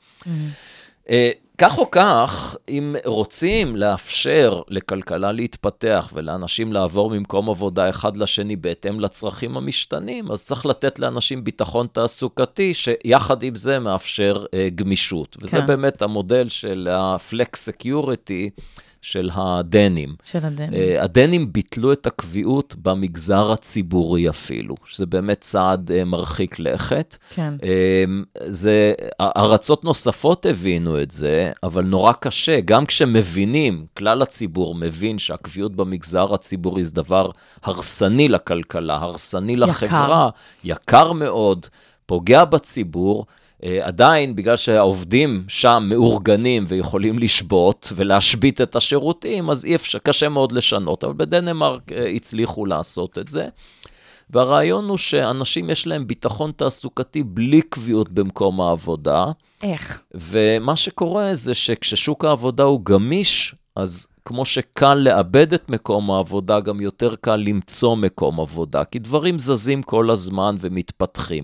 אה, 1.10 1.32
כך 1.57 1.77
או 1.77 1.91
כך, 1.91 2.55
אם 2.69 2.95
רוצים 3.05 3.75
לאפשר 3.75 4.61
לכלכלה 4.67 5.31
להתפתח 5.31 6.09
ולאנשים 6.13 6.73
לעבור 6.73 7.09
ממקום 7.09 7.49
עבודה 7.49 7.89
אחד 7.89 8.17
לשני 8.17 8.55
בהתאם 8.55 8.99
לצרכים 8.99 9.57
המשתנים, 9.57 10.31
אז 10.31 10.45
צריך 10.45 10.65
לתת 10.65 10.99
לאנשים 10.99 11.43
ביטחון 11.43 11.87
תעסוקתי, 11.91 12.73
שיחד 12.73 13.43
עם 13.43 13.55
זה 13.55 13.79
מאפשר 13.79 14.45
אה, 14.53 14.67
גמישות. 14.75 15.37
וזה 15.41 15.57
כן. 15.57 15.67
באמת 15.67 16.01
המודל 16.01 16.49
של 16.49 16.87
ה-flex 16.91 17.69
security 17.69 18.61
של 19.03 19.29
הדנים. 19.33 20.15
של 20.23 20.45
הדנים. 20.45 20.73
אה, 20.73 21.03
הדנים 21.03 21.53
ביטלו 21.53 21.93
את 21.93 22.07
הקביעות 22.07 22.75
במגזר 22.81 23.51
הציבורי 23.51 24.29
אפילו, 24.29 24.75
שזה 24.85 25.05
באמת 25.05 25.41
צעד 25.41 25.91
אה, 25.91 26.03
מרחיק 26.03 26.59
לכת. 26.59 27.17
כן. 27.35 27.53
אה, 27.63 28.03
זה, 28.45 28.93
ארצות 29.21 29.83
נוספות 29.83 30.45
הבינו 30.45 31.01
את 31.01 31.11
זה, 31.11 31.51
אבל 31.63 31.83
נורא 31.83 32.13
קשה, 32.13 32.61
גם 32.61 32.85
כשמבינים, 32.85 33.85
כלל 33.97 34.21
הציבור 34.21 34.75
מבין 34.75 35.19
שהקביעות 35.19 35.75
במגזר 35.75 36.33
הציבורי 36.33 36.83
זה 36.83 36.93
דבר 36.93 37.31
הרסני 37.63 38.29
לכלכלה, 38.29 38.95
הרסני 38.95 39.55
לחברה, 39.55 40.29
יקר 40.63 41.13
מאוד, 41.13 41.65
פוגע 42.05 42.45
בציבור. 42.45 43.25
אה, 43.63 43.86
עדיין, 43.88 44.36
בגלל 44.36 44.56
שהעובדים 44.56 45.43
שם 45.47 45.84
מאורגנים 45.89 46.65
ויכולים 46.67 47.19
לשבות 47.19 47.93
ולהשבית 47.95 48.62
את 48.62 48.76
השירותים, 48.76 49.49
אז 49.49 49.65
אי 49.65 49.76
אפשר, 49.76 49.99
קשה 49.99 50.30
מאוד 50.30 50.52
לשנות, 50.52 51.04
אבל 51.04 51.13
בדנמרק 51.13 51.91
אה, 51.91 52.08
הצליחו 52.08 52.65
לעשות 52.65 53.17
את 53.17 53.30
זה. 53.30 53.47
והרעיון 54.30 54.89
הוא 54.89 54.97
שאנשים 54.97 55.69
יש 55.69 55.88
להם 55.88 56.08
ביטחון 56.08 56.52
תעסוקתי 56.56 57.23
בלי 57.23 57.62
קביעות 57.62 58.10
במקום 58.10 58.62
העבודה, 58.62 59.26
איך? 59.63 60.02
ומה 60.13 60.76
שקורה 60.76 61.34
זה 61.34 61.54
שכששוק 61.54 62.26
העבודה 62.26 62.63
הוא 62.63 62.82
גמיש, 62.84 63.56
אז 63.76 64.08
כמו 64.26 64.45
שקל 64.45 64.93
לאבד 64.93 65.54
את 65.54 65.69
מקום 65.69 66.12
העבודה, 66.12 66.60
גם 66.60 66.82
יותר 66.82 67.15
קל 67.21 67.36
למצוא 67.36 67.95
מקום 67.95 68.39
עבודה, 68.39 68.84
כי 68.84 68.99
דברים 68.99 69.39
זזים 69.39 69.84
כל 69.84 70.10
הזמן 70.10 70.56
ומתפתחים. 70.60 71.43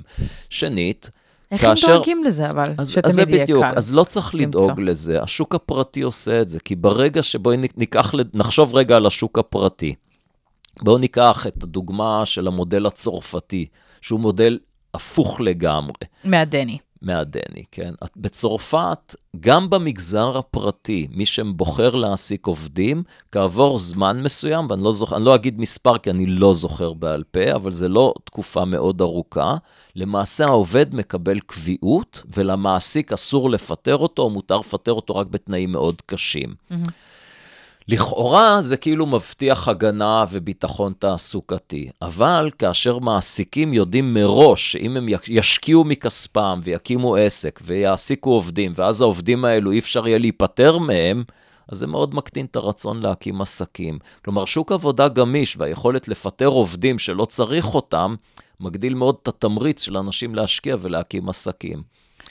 שנית, 0.50 1.10
איך 1.52 1.64
הם 1.64 1.70
כאשר- 1.70 1.88
דואגים 1.88 2.24
לזה, 2.24 2.50
אבל? 2.50 2.74
אז, 2.78 2.88
אז 2.88 2.92
שתמיד 2.92 3.12
זה 3.14 3.22
יהיה 3.22 3.44
בדיוק, 3.44 3.64
קל. 3.64 3.74
אז 3.78 3.94
לא 3.94 4.04
צריך 4.04 4.36
למצוא. 4.36 4.62
לדאוג 4.62 4.80
לזה, 4.80 5.22
השוק 5.22 5.56
הפרטי 5.56 6.02
עושה 6.02 6.42
את 6.42 6.50
זה, 6.50 6.60
כי 6.60 6.76
ברגע 6.76 7.24
שבואי 7.24 7.58
ניקח, 7.78 8.14
נחשוב 8.34 8.76
רגע 8.76 8.96
על 8.96 9.06
השוק 9.06 9.40
הפרטי. 9.40 9.96
בואו 10.82 10.98
ניקח 10.98 11.48
את 11.48 11.64
הדוגמה 11.64 12.26
של 12.26 12.48
המודל 12.48 12.86
הצרפתי, 12.86 13.66
שהוא 14.02 14.20
מודל 14.20 14.60
הפוך 14.94 15.42
לגמרי. 15.42 15.94
מהדני. 16.24 16.78
מהדני, 17.02 17.64
כן? 17.72 17.94
בצרפת, 18.16 19.16
גם 19.40 19.70
במגזר 19.70 20.38
הפרטי, 20.38 21.08
מי 21.12 21.26
שבוחר 21.26 21.96
להעסיק 21.96 22.48
עובדים, 22.48 23.04
כעבור 23.32 23.80
זמן 23.80 24.24
מסוים, 24.24 24.68
ואני 24.70 24.84
לא, 24.84 24.94
זוכ... 24.94 25.14
לא 25.14 25.36
אגיד 25.36 25.60
מספר 25.60 25.98
כי 25.98 26.10
אני 26.10 26.26
לא 26.26 26.54
זוכר 26.54 26.94
בעל 26.94 27.24
פה, 27.24 27.56
אבל 27.56 27.72
זה 27.72 27.88
לא 27.88 28.14
תקופה 28.24 28.66
מאוד 28.66 29.02
ארוכה, 29.02 29.56
למעשה 29.96 30.46
העובד 30.46 30.96
מקבל 30.96 31.40
קביעות, 31.40 32.24
ולמעסיק 32.36 33.14
אסור 33.14 33.50
לפטר 33.50 33.98
אותו, 33.98 34.22
או 34.22 34.30
מותר 34.30 34.58
לפטר 34.58 34.92
אותו 34.92 35.16
רק 35.16 35.28
בתנאים 35.28 35.72
מאוד 35.72 36.02
קשים. 36.06 36.56
לכאורה 37.92 38.62
זה 38.62 38.78
כאילו 38.78 39.06
מבטיח 39.06 39.68
הגנה 39.68 40.26
וביטחון 40.32 40.94
תעסוקתי, 41.00 41.90
אבל 42.02 42.50
כאשר 42.60 43.00
מעסיקים 43.00 43.74
יודעים 43.74 44.14
מראש 44.14 44.72
שאם 44.72 44.98
הם 44.98 45.06
ישקיעו 45.28 45.84
מכספם 45.84 46.60
ויקימו 46.64 47.16
עסק 47.16 47.60
ויעסיקו 47.64 48.30
עובדים, 48.30 48.74
ואז 48.76 49.02
העובדים 49.02 49.46
האלו 49.46 49.72
אי 49.72 49.80
אפשר 49.80 50.08
יהיה 50.08 50.18
להיפטר 50.18 50.78
מהם, 50.78 51.24
אז 51.68 51.78
זה 51.78 51.88
מאוד 51.88 52.16
מקטין 52.16 52.46
את 52.46 52.56
הרצון 52.56 53.02
להקים 53.02 53.42
עסקים. 53.42 54.00
כלומר, 54.26 54.46
שוק 54.46 54.72
עבודה 54.72 55.08
גמיש 55.08 55.58
והיכולת 55.58 56.08
לפטר 56.08 56.48
עובדים 56.48 57.00
שלא 57.00 57.26
צריך 57.26 57.76
אותם, 57.76 58.16
מגדיל 58.60 58.94
מאוד 58.94 59.16
את 59.24 59.28
התמריץ 59.28 59.84
של 59.84 59.98
אנשים 59.98 60.36
להשקיע 60.36 60.76
ולהקים 60.82 61.30
עסקים. 61.30 61.84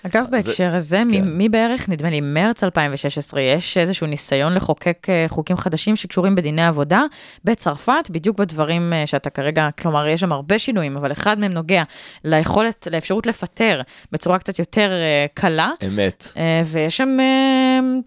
אגב, 0.06 0.26
בהקשר 0.30 0.74
הזה, 0.74 1.02
כן. 1.10 1.22
מבערך, 1.24 1.88
נדמה 1.88 2.10
לי, 2.10 2.20
מרץ 2.20 2.64
2016, 2.64 3.40
יש 3.40 3.78
איזשהו 3.78 4.06
ניסיון 4.06 4.54
לחוקק 4.54 5.06
אה, 5.08 5.24
חוקים 5.28 5.56
חדשים 5.56 5.96
שקשורים 5.96 6.34
בדיני 6.34 6.66
עבודה 6.66 7.02
בצרפת, 7.44 8.10
בדיוק 8.10 8.38
בדברים 8.38 8.92
אה, 8.92 9.06
שאתה 9.06 9.30
כרגע, 9.30 9.68
כלומר, 9.78 10.06
יש 10.06 10.20
שם 10.20 10.32
הרבה 10.32 10.58
שינויים, 10.58 10.96
אבל 10.96 11.12
אחד 11.12 11.38
מהם 11.38 11.52
נוגע 11.52 11.82
ליכולת, 12.24 12.88
לאפשרות 12.90 13.26
לפטר 13.26 13.80
בצורה 14.12 14.38
קצת 14.38 14.58
יותר 14.58 14.90
אה, 14.90 15.26
קלה, 15.34 15.70
אמת. 15.86 16.32
ויש 16.66 16.96
שם 16.96 17.18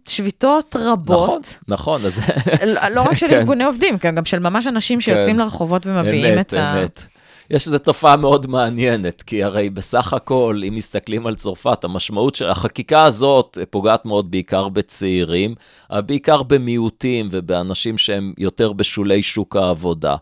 שביתות 0.06 0.76
רבות. 0.80 1.30
נכון, 1.30 1.42
נכון, 1.68 2.06
אז... 2.06 2.20
לא 2.66 2.88
לא 2.88 3.02
רק 3.02 3.18
של 3.18 3.28
כן. 3.28 3.34
ארגוני 3.34 3.64
עובדים, 3.64 3.98
כן, 3.98 4.16
גם 4.16 4.26
של 4.26 4.40
ממש 4.40 4.68
אנשים 4.68 5.02
שיוצאים 5.02 5.40
לרחובות 5.40 5.88
ומביעים 5.88 6.34
אמת, 6.38 6.48
את 6.48 6.54
ה... 6.54 6.80
אמת. 6.82 7.08
יש 7.52 7.68
איזו 7.68 7.78
תופעה 7.80 8.16
מאוד 8.16 8.48
מעניינת, 8.48 9.22
כי 9.22 9.44
הרי 9.44 9.70
בסך 9.70 10.14
הכל, 10.14 10.62
אם 10.68 10.76
מסתכלים 10.76 11.28
על 11.28 11.36
צרפת, 11.36 11.84
המשמעות 11.84 12.36
של 12.36 12.50
החקיקה 12.50 13.04
הזאת 13.04 13.58
פוגעת 13.70 14.06
מאוד 14.06 14.32
בעיקר 14.32 14.70
בצעירים, 14.70 15.56
אבל 15.90 16.02
בעיקר 16.02 16.44
במיעוטים 16.44 17.30
ובאנשים 17.32 17.98
שהם 17.98 18.34
יותר 18.38 18.74
בשולי 18.74 19.24
שוק 19.24 19.56
העבודה. 19.56 20.16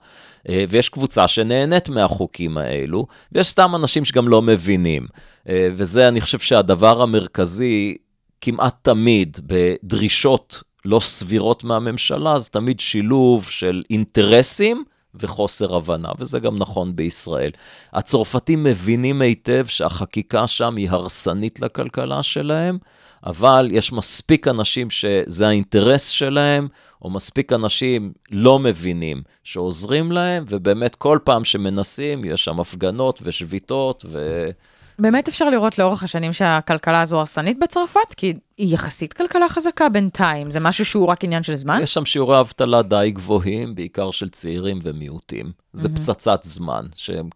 אה, 0.50 0.65
ויש 0.70 0.89
קבוצה 0.89 1.28
שנהנית 1.28 1.89
מהחוקים 1.89 2.58
האלו, 2.58 3.06
ויש 3.32 3.48
סתם 3.48 3.76
אנשים 3.76 4.06
שגם 4.06 4.28
לא 4.28 4.42
מבינים. 4.42 5.08
אה, 5.50 5.70
וזה, 5.74 6.08
אני 6.08 6.22
חושב 6.22 6.39
שהדבר 6.39 7.02
המרכזי, 7.02 7.98
כמעט 8.42 8.76
תמיד, 8.82 9.38
בדרישות 9.46 10.63
לא 10.86 11.00
סבירות 11.00 11.63
מהממשלה, 11.63 12.39
זה 12.39 12.50
תמיד 12.50 12.80
שילוב 12.80 13.50
של 13.50 13.84
אינטרסים 13.89 14.84
וחוסר 15.15 15.76
הבנה, 15.76 16.10
וזה 16.19 16.39
גם 16.39 16.58
נכון 16.58 16.95
בישראל. 16.95 17.52
הצרפתים 17.93 18.63
מבינים 18.63 19.22
היטב 19.22 19.65
שהחקיקה 19.65 20.48
שם 20.48 20.76
היא 20.76 20.89
הרסנית 20.89 21.60
לכלכלה 21.60 22.24
שלהם, 22.24 22.78
אבל 23.26 23.67
יש 23.72 23.91
מספיק 23.91 24.48
אנשים 24.48 24.89
שזה 24.89 25.48
האינטרס 25.48 26.08
שלהם, 26.08 26.67
או 27.02 27.10
מספיק 27.10 27.54
אנשים 27.54 28.13
לא 28.32 28.60
מבינים 28.60 29.22
שעוזרים 29.43 30.12
להם, 30.12 30.45
ובאמת 30.50 30.95
כל 30.95 31.19
פעם 31.24 31.45
שמנסים, 31.45 32.26
יש 32.26 32.43
שם 32.43 32.60
הפגנות 32.60 33.19
ושביתות, 33.24 34.06
ו... 34.08 34.50
באמת 34.99 35.27
אפשר 35.27 35.49
לראות 35.49 35.77
לאורך 35.77 36.03
השנים 36.03 36.33
שהכלכלה 36.33 37.01
הזו 37.01 37.19
הרסנית 37.19 37.59
בצרפת, 37.59 38.13
כי 38.17 38.33
היא 38.57 38.73
יחסית 38.73 39.13
כלכלה 39.13 39.49
חזקה 39.49 39.89
בינתיים, 39.89 40.51
זה 40.51 40.59
משהו 40.59 40.85
שהוא 40.85 41.07
רק 41.07 41.23
עניין 41.23 41.43
של 41.43 41.55
זמן. 41.55 41.79
יש 41.83 41.93
שם 41.93 42.05
שיעורי 42.05 42.39
אבטלה 42.39 42.81
די 42.81 43.12
גבוהים, 43.13 43.75
בעיקר 43.75 44.12
של 44.12 44.29
צעירים 44.29 44.79
ומיעוטים. 44.83 45.51
זה 45.73 45.89
פצצת 45.89 46.43
זמן, 46.43 46.85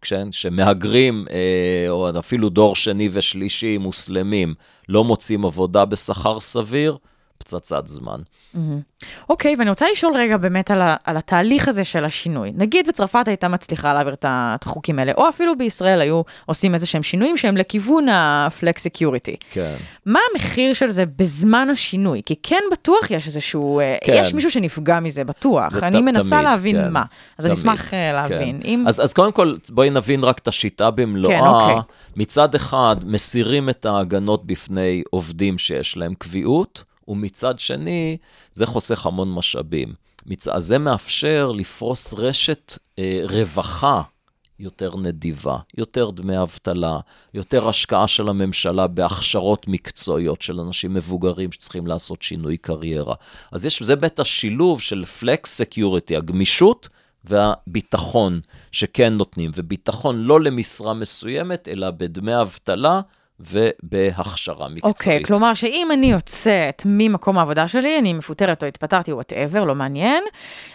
כשהם, 0.02 0.32
שמהגרים, 0.32 1.26
אה, 1.32 1.89
או 1.89 2.19
אפילו 2.19 2.49
דור 2.49 2.76
שני 2.76 3.10
ושלישי 3.12 3.78
מוסלמים, 3.78 4.54
לא 4.89 5.04
מוצאים 5.04 5.45
עבודה 5.45 5.86
בשכר 5.86 6.39
סביר, 6.39 6.97
פצצת 7.38 7.88
זמן. 7.88 8.19
אוקיי, 9.30 9.56
ואני 9.60 9.69
רוצה 9.69 9.86
לשאול 9.91 10.13
רגע 10.15 10.38
באמת 10.38 10.72
על, 10.72 10.82
ה, 10.82 10.96
על 11.04 11.17
התהליך 11.17 11.67
הזה 11.67 11.84
של 11.84 12.06
השינוי. 12.06 12.52
נגיד 12.56 12.88
בצרפת 12.88 13.28
הייתה 13.28 13.48
מצליחה 13.48 13.93
להעביר 13.93 14.13
את 14.13 14.26
החוקים 14.65 15.00
האלה, 15.00 15.12
או 15.17 15.30
אפילו 15.30 15.58
בישראל 15.58 16.02
היו 16.02 16.22
עושים 16.46 16.74
איזה 16.74 16.86
שהם 16.86 17.04
שינויים 17.04 17.38
שהם 17.38 17.58
לכיוון 17.58 18.10
ה-flex 18.10 18.78
security. 18.78 19.36
כן. 19.52 19.76
מה 20.06 20.19
המחיר 20.34 20.74
של 20.74 20.89
זה 20.89 21.06
בזמן 21.06 21.67
השינוי? 21.72 22.22
כי 22.26 22.36
כן 22.43 22.62
בטוח 22.72 23.12
יש 23.12 23.28
איזשהו, 23.28 23.80
אה, 23.80 23.98
כן. 24.04 24.13
יש 24.15 24.34
מישהו 24.34 24.52
שנפגע 24.52 25.00
מזה, 25.00 25.24
בטוח. 25.24 25.84
אני 25.84 26.00
ת- 26.00 26.02
מנסה 26.04 26.30
תמיד, 26.30 26.43
להבין 26.43 26.76
כן, 26.76 26.91
מה. 26.91 27.04
אז 27.38 27.46
אני 27.46 27.56
תמיד, 27.56 27.65
אשמח 27.74 27.93
אה, 27.93 28.12
להבין. 28.13 28.60
כן. 28.62 28.67
אם... 28.67 28.84
אז, 28.88 29.02
אז 29.04 29.13
קודם 29.13 29.32
כל, 29.32 29.56
בואי 29.69 29.89
נבין 29.89 30.24
רק 30.24 30.38
את 30.38 30.48
השיטה 30.48 30.91
במלואה. 30.91 31.39
כן, 31.39 31.48
אוקיי. 31.48 31.76
מצד 32.15 32.56
אחד, 32.56 32.96
מסירים 33.06 33.69
את 33.69 33.86
ההגנות 33.86 34.46
בפני 34.46 35.04
עובדים 35.10 35.58
שיש 35.58 35.98
להם 35.98 36.13
קביעות, 36.17 36.84
ומצד 37.08 37.60
שני, 37.60 38.18
זה 38.54 38.66
חוסך 38.66 39.06
המון 39.06 39.34
משאבים. 39.34 39.94
מצ... 40.26 40.48
אז 40.48 40.63
זה 40.66 40.78
מאפשר 40.78 41.52
לפרוס 41.52 42.13
רשת 42.13 42.78
אה, 43.00 43.22
רווחה 43.30 44.02
יותר 44.60 44.98
נדיבה, 44.98 45.58
יותר 45.78 46.10
דמי 46.10 46.42
אבטלה, 46.42 47.00
יותר 47.34 47.68
השקעה 47.68 48.08
של 48.08 48.30
הממשלה 48.30 48.88
בהכשרות 48.88 49.68
מקצועיות 49.68 50.42
של 50.42 50.60
אנשים 50.60 50.94
מבוגרים 50.94 51.52
שצריכים 51.52 51.88
לעשות 51.88 52.22
שינוי 52.22 52.58
קריירה. 52.58 53.16
אז 53.52 53.66
יש, 53.66 53.84
זה 53.84 53.96
באמת 53.96 54.20
השילוב 54.20 54.82
של 54.82 55.06
flexicurity, 55.06 56.16
הגמישות 56.16 56.88
והביטחון 57.24 58.39
שכן 58.72 59.13
נותנים, 59.13 59.52
וביטחון 59.56 60.24
לא 60.24 60.42
למשרה 60.42 60.94
מסוימת, 60.94 61.68
אלא 61.68 61.92
בדמי 61.92 62.42
אבטלה 62.42 63.02
ובהכשרה 63.39 64.69
מקצועית. 64.69 64.98
אוקיי, 64.98 65.24
כלומר 65.24 65.54
שאם 65.54 65.89
אני 65.93 66.12
יוצאת 66.12 66.84
ממקום 66.86 67.38
העבודה 67.38 67.67
שלי, 67.67 68.00
אני 68.00 68.13
מפוטרת 68.13 68.63
או 68.63 68.67
התפטרתי 68.67 69.13
וואטאבר, 69.13 69.63
לא 69.63 69.76
מעניין, 69.76 70.24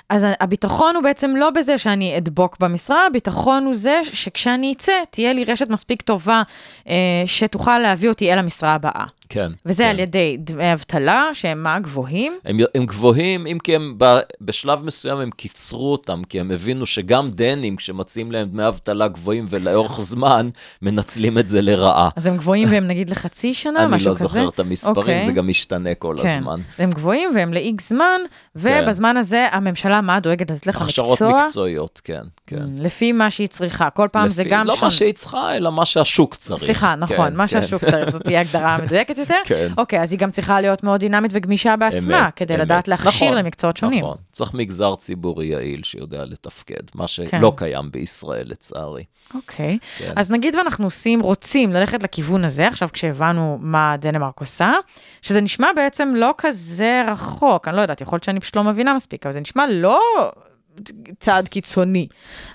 אז 0.08 0.26
הביטחון 0.40 0.94
הוא 0.94 1.02
בעצם 1.02 1.36
לא 1.36 1.50
בזה 1.50 1.78
שאני 1.78 2.16
אדבוק 2.16 2.56
במשרה, 2.60 3.06
הביטחון 3.06 3.64
הוא 3.64 3.74
זה 3.74 4.00
שכשאני 4.04 4.72
אצא, 4.72 4.92
תהיה 5.10 5.32
לי 5.32 5.44
רשת 5.44 5.68
מספיק 5.68 6.02
טובה 6.02 6.42
אה, 6.88 6.94
שתוכל 7.26 7.78
להביא 7.78 8.08
אותי 8.08 8.32
אל 8.32 8.38
המשרה 8.38 8.74
הבאה. 8.74 9.04
כן. 9.28 9.52
וזה 9.66 9.82
כן. 9.82 9.88
על 9.90 9.98
ידי 9.98 10.36
דמי 10.38 10.72
אבטלה, 10.72 11.24
שהם 11.34 11.62
מה 11.62 11.78
גבוהים. 11.78 12.38
הם, 12.44 12.58
הם 12.74 12.86
גבוהים, 12.86 13.46
אם 13.46 13.58
כי 13.64 13.74
הם 13.76 13.94
ב, 13.98 14.04
בשלב 14.40 14.84
מסוים 14.84 15.18
הם 15.18 15.30
קיצרו 15.30 15.92
אותם, 15.92 16.22
כי 16.28 16.40
הם 16.40 16.50
הבינו 16.50 16.86
שגם 16.86 17.30
דנים, 17.30 17.76
כשמציעים 17.76 18.32
להם 18.32 18.48
דמי 18.48 18.68
אבטלה 18.68 19.08
גבוהים 19.08 19.46
ולאורך 19.48 20.00
זמן, 20.10 20.48
מנצלים 20.82 21.38
את 21.38 21.46
זה 21.46 21.62
לרעה. 21.62 22.08
אז 22.16 22.26
הם 22.26 22.36
גבוהים 22.36 22.68
והם 22.70 22.86
נגיד 22.90 23.10
לחצי 23.10 23.54
שנה, 23.54 23.84
אני 23.84 23.96
משהו 23.96 24.08
לא 24.08 24.14
כזה. 24.14 24.22
זוכר 24.26 24.48
את 24.48 24.60
המספרים, 24.60 24.96
אוקיי. 24.96 25.22
זה 25.22 25.32
גם 25.32 25.48
משתנה 25.48 25.94
כל 25.94 26.12
כן. 26.22 26.28
הזמן. 26.28 26.60
הם 26.78 26.90
גבוהים 26.90 27.30
והם 27.34 27.52
לאיקס 27.52 27.88
זמן, 27.88 28.20
ובזמן 28.56 29.16
הזה 29.16 29.46
הממשלה, 29.52 30.00
מה 30.00 30.20
דואגת 30.20 30.50
לתת 30.50 30.66
לך 30.66 30.82
הכשרות 30.82 31.10
מקצוע? 31.22 31.42
מקצועיות, 31.42 32.00
כן, 32.04 32.22
כן. 32.46 32.56
לפי 32.78 33.12
מה 33.12 33.30
שהיא 33.30 33.48
צריכה. 33.48 33.90
כל 33.90 34.08
פעם 34.12 34.28
זה 34.28 34.42
לפי- 34.42 34.50
גם 34.50 34.66
לא 34.66 34.74
שונה. 34.74 34.86
מה 34.86 34.90
שהיא 34.90 35.12
צריכה, 35.12 35.56
אלא 35.56 35.72
מה 35.72 35.84
שהשוק 35.86 36.34
צריך. 36.34 36.60
סליחה, 36.62 36.94
נכון, 36.94 37.16
כן, 37.30 37.36
מה 37.36 37.46
כן. 37.48 37.60
שהשוק 37.60 37.84
צריך, 37.84 38.10
זאת 38.10 38.22
תהיה 38.22 38.40
הגדרה 38.40 38.78
מדויקת 38.82 39.17
יותר. 39.18 39.38
כן. 39.44 39.68
אוקיי, 39.78 40.02
אז 40.02 40.12
היא 40.12 40.20
גם 40.20 40.30
צריכה 40.30 40.60
להיות 40.60 40.82
מאוד 40.82 41.00
דינמית 41.00 41.30
וגמישה 41.34 41.76
בעצמה, 41.76 42.24
אמת, 42.24 42.34
כדי 42.34 42.54
אמת. 42.54 42.62
לדעת 42.62 42.88
להכשיר 42.88 43.28
נכון, 43.28 43.38
למקצועות 43.38 43.76
שונים. 43.76 44.04
נכון, 44.04 44.16
צריך 44.32 44.54
מגזר 44.54 44.94
ציבורי 44.94 45.46
יעיל 45.46 45.82
שיודע 45.82 46.24
לתפקד, 46.24 46.82
מה 46.94 47.04
כן. 47.04 47.38
שלא 47.38 47.52
קיים 47.56 47.90
בישראל, 47.90 48.46
לצערי. 48.46 49.04
אוקיי, 49.34 49.78
כן. 49.98 50.12
אז 50.16 50.30
נגיד 50.30 50.56
ואנחנו 50.56 50.84
עושים, 50.84 51.20
רוצים 51.20 51.72
ללכת 51.72 52.02
לכיוון 52.02 52.44
הזה, 52.44 52.68
עכשיו 52.68 52.88
כשהבנו 52.92 53.58
מה 53.60 53.96
דנמרק 53.98 54.40
עושה, 54.40 54.72
שזה 55.22 55.40
נשמע 55.40 55.68
בעצם 55.76 56.12
לא 56.16 56.34
כזה 56.38 57.02
רחוק, 57.06 57.68
אני 57.68 57.76
לא 57.76 57.80
יודעת, 57.80 58.00
יכול 58.00 58.16
להיות 58.16 58.24
שאני 58.24 58.40
פשוט 58.40 58.56
לא 58.56 58.64
מבינה 58.64 58.94
מספיק, 58.94 59.26
אבל 59.26 59.32
זה 59.32 59.40
נשמע 59.40 59.66
לא 59.70 60.00
צעד 61.20 61.48
קיצוני. 61.48 62.06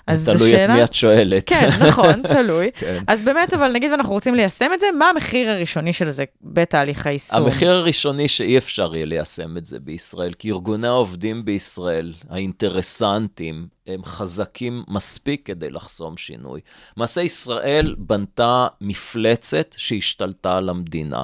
אז 0.06 0.20
זו 0.20 0.32
תלוי 0.34 0.52
את 0.52 0.56
שאלה- 0.58 0.74
מי 0.74 0.84
את 0.84 0.94
שואלת. 0.94 1.48
כן, 1.48 1.68
נכון, 1.88 2.22
תלוי. 2.34 2.70
כן. 2.74 3.02
אז 3.06 3.22
באמת, 3.22 3.54
אבל 3.54 3.72
נגיד 3.72 3.90
ואנחנו 3.90 4.12
רוצים 4.12 4.34
ליישם 4.34 4.70
את 4.74 4.80
זה, 4.80 4.86
מה 4.98 5.08
המחיר 5.10 5.50
הראשוני 5.50 5.92
של 5.92 6.10
זה 6.10 6.24
בתהליך 6.42 7.06
היישום? 7.06 7.36
המחיר 7.36 7.70
הראשוני 7.70 8.28
שאי 8.28 8.58
אפשר 8.58 8.94
יהיה 8.94 9.06
ליישם 9.06 9.56
את 9.56 9.66
זה 9.66 9.80
בישראל, 9.80 10.32
כי 10.32 10.50
ארגוני 10.50 10.88
העובדים 10.88 11.44
בישראל, 11.44 12.12
האינטרסנטים, 12.30 13.66
הם 13.86 14.04
חזקים 14.04 14.84
מספיק 14.88 15.46
כדי 15.46 15.70
לחסום 15.70 16.16
שינוי. 16.16 16.60
למעשה 16.96 17.20
ישראל 17.22 17.94
בנתה 17.98 18.66
מפלצת 18.80 19.74
שהשתלטה 19.78 20.56
על 20.56 20.68
המדינה. 20.68 21.22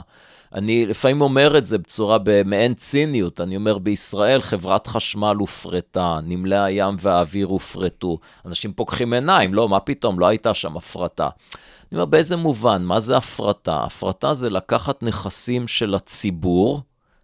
אני 0.55 0.87
לפעמים 0.87 1.21
אומר 1.21 1.59
את 1.59 1.67
זה 1.67 1.79
בצורה 1.79 2.19
במעין 2.23 2.75
ציניות, 2.75 3.41
אני 3.41 3.57
אומר 3.57 3.79
בישראל 3.79 4.41
חברת 4.41 4.87
חשמל 4.87 5.37
הופרטה, 5.39 6.19
נמלי 6.23 6.59
הים 6.59 6.97
והאוויר 6.99 7.47
הופרטו, 7.47 8.19
אנשים 8.47 8.73
פוקחים 8.73 9.13
עיניים, 9.13 9.55
לא, 9.55 9.69
מה 9.69 9.81
פתאום, 9.81 10.19
לא 10.19 10.27
הייתה 10.27 10.55
שם 10.55 10.77
הפרטה. 10.77 11.29
אני 11.93 11.99
אומר, 11.99 12.05
באיזה 12.05 12.37
מובן? 12.37 12.83
מה 12.83 13.01
זה 13.01 13.17
הפרטה? 13.17 13.85
הפרטה 13.85 14.35
זה 14.35 14.51
לקחת 14.51 15.03
נכסים 15.03 15.69
של 15.69 15.95
הציבור 15.95 16.83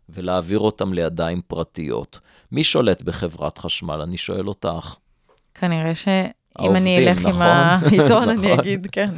ולהעביר 0.09 0.59
אותם 0.59 0.93
לידיים 0.93 1.41
פרטיות. 1.47 2.19
מי 2.53 2.65
שולט 2.65 3.03
בחברת 3.03 3.59
חשמל? 3.59 4.01
אני 4.01 4.17
שואל 4.17 4.49
אותך. 4.49 4.95
כנראה 5.55 5.95
שאם 5.95 6.31
העובדים, 6.59 6.83
אני 6.83 6.99
אלך 6.99 7.25
עם 7.25 7.29
נכון? 7.29 7.43
העיתון, 7.47 8.29
אני 8.29 8.47
נכון. 8.47 8.61
אגיד, 8.61 8.87
כן, 8.93 9.11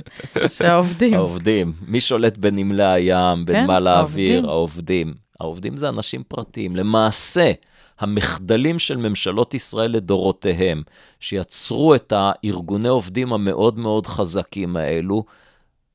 שהעובדים. 0.48 1.14
העובדים. 1.14 1.72
מי 1.86 2.00
שולט 2.00 2.36
בנמלי 2.36 2.84
הים, 2.84 3.36
כן, 3.36 3.44
בנמל 3.44 3.86
האוויר? 3.86 4.48
העובדים. 4.48 4.48
העובדים. 4.48 5.28
העובדים 5.40 5.76
זה 5.76 5.88
אנשים 5.88 6.22
פרטיים. 6.28 6.76
למעשה, 6.76 7.52
המחדלים 8.00 8.78
של 8.78 8.96
ממשלות 8.96 9.54
ישראל 9.54 9.90
לדורותיהם, 9.90 10.82
שיצרו 11.20 11.94
את 11.94 12.12
הארגוני 12.16 12.88
עובדים 12.88 13.32
המאוד 13.32 13.78
מאוד 13.78 14.06
חזקים 14.06 14.76
האלו, 14.76 15.24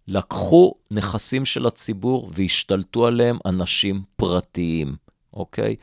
לקחו 0.08 0.74
נכסים 0.92 1.46
של 1.46 1.66
הציבור 1.66 2.30
והשתלטו 2.34 3.08
עליהם 3.08 3.38
אנשים 3.46 4.02
פרטיים, 4.16 4.96
אוקיי? 5.34 5.76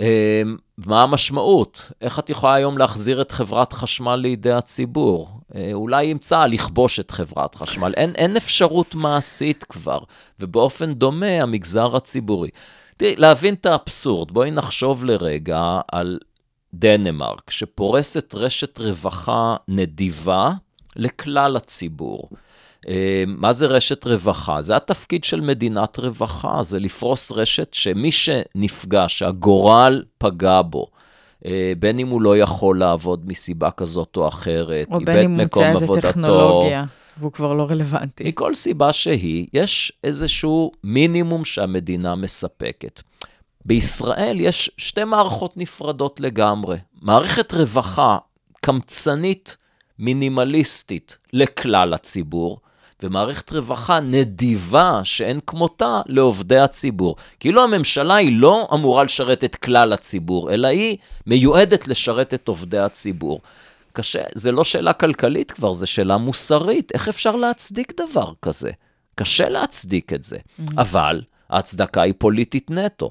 אה, 0.00 0.42
מה 0.86 1.02
המשמעות? 1.02 1.92
איך 2.00 2.18
את 2.18 2.30
יכולה 2.30 2.54
היום 2.54 2.78
להחזיר 2.78 3.20
את 3.20 3.32
חברת 3.32 3.72
חשמל 3.72 4.16
לידי 4.16 4.52
הציבור? 4.52 5.40
אה, 5.54 5.70
אולי 5.72 6.10
עם 6.10 6.18
צה"ל 6.18 6.50
לכבוש 6.50 7.00
את 7.00 7.10
חברת 7.10 7.54
חשמל. 7.54 7.92
אין, 7.96 8.10
אין 8.14 8.36
אפשרות 8.36 8.94
מעשית 8.94 9.64
כבר, 9.64 9.98
ובאופן 10.40 10.92
דומה 10.92 11.42
המגזר 11.42 11.96
הציבורי. 11.96 12.48
תראי, 12.96 13.16
להבין 13.16 13.54
את 13.54 13.66
האבסורד, 13.66 14.32
בואי 14.32 14.50
נחשוב 14.50 15.04
לרגע 15.04 15.80
על 15.92 16.18
דנמרק, 16.74 17.50
שפורסת 17.50 18.34
רשת 18.34 18.78
רווחה 18.78 19.56
נדיבה 19.68 20.50
לכלל 20.96 21.56
הציבור. 21.56 22.28
אה, 22.88 23.24
מה 23.26 23.52
זה 23.52 23.66
רשת 23.66 24.06
רווחה? 24.06 24.62
זה 24.62 24.76
התפקיד 24.76 25.24
של 25.24 25.40
מדינת 25.40 25.98
רווחה, 25.98 26.62
זה 26.62 26.78
לפרוס 26.78 27.32
רשת 27.32 27.74
שמי 27.74 28.12
שנפגע, 28.12 29.04
שהגורל 29.08 30.04
פגע 30.18 30.62
בו, 30.62 30.86
אה, 31.46 31.72
בין 31.78 31.98
אם 31.98 32.08
הוא 32.08 32.22
לא 32.22 32.38
יכול 32.38 32.78
לעבוד 32.78 33.28
מסיבה 33.28 33.70
כזאת 33.70 34.16
או 34.16 34.28
אחרת, 34.28 34.86
או 34.90 34.98
בין 35.04 35.24
אם 35.24 35.30
מוצא 35.30 35.44
מקום 35.44 35.64
איזה 35.64 35.86
טכנולוגיה, 36.00 36.84
והוא 37.18 37.32
כבר 37.32 37.52
לא 37.52 37.66
רלוונטי. 37.70 38.24
מכל 38.24 38.54
סיבה 38.54 38.92
שהיא, 38.92 39.46
יש 39.52 39.92
איזשהו 40.04 40.72
מינימום 40.84 41.44
שהמדינה 41.44 42.14
מספקת. 42.14 43.02
בישראל 43.64 44.36
יש 44.40 44.70
שתי 44.76 45.04
מערכות 45.04 45.56
נפרדות 45.56 46.20
לגמרי. 46.20 46.76
מערכת 47.02 47.52
רווחה 47.52 48.18
קמצנית, 48.60 49.56
מינימליסטית 49.98 51.18
לכלל 51.32 51.94
הציבור, 51.94 52.60
ומערכת 53.02 53.52
רווחה 53.52 54.00
נדיבה 54.00 55.00
שאין 55.04 55.40
כמותה 55.46 56.00
לעובדי 56.06 56.58
הציבור. 56.58 57.16
כאילו 57.40 57.62
הממשלה 57.64 58.14
היא 58.14 58.40
לא 58.40 58.68
אמורה 58.74 59.04
לשרת 59.04 59.44
את 59.44 59.56
כלל 59.56 59.92
הציבור, 59.92 60.52
אלא 60.52 60.68
היא 60.68 60.96
מיועדת 61.26 61.88
לשרת 61.88 62.34
את 62.34 62.48
עובדי 62.48 62.78
הציבור. 62.78 63.40
קשה, 63.92 64.22
זה 64.34 64.52
לא 64.52 64.64
שאלה 64.64 64.92
כלכלית 64.92 65.50
כבר, 65.50 65.72
זו 65.72 65.86
שאלה 65.86 66.16
מוסרית. 66.16 66.92
איך 66.94 67.08
אפשר 67.08 67.36
להצדיק 67.36 67.92
דבר 68.00 68.32
כזה? 68.42 68.70
קשה 69.14 69.48
להצדיק 69.48 70.12
את 70.12 70.24
זה. 70.24 70.38
אבל 70.78 71.22
ההצדקה 71.50 72.02
היא 72.02 72.14
פוליטית 72.18 72.70
נטו. 72.70 73.10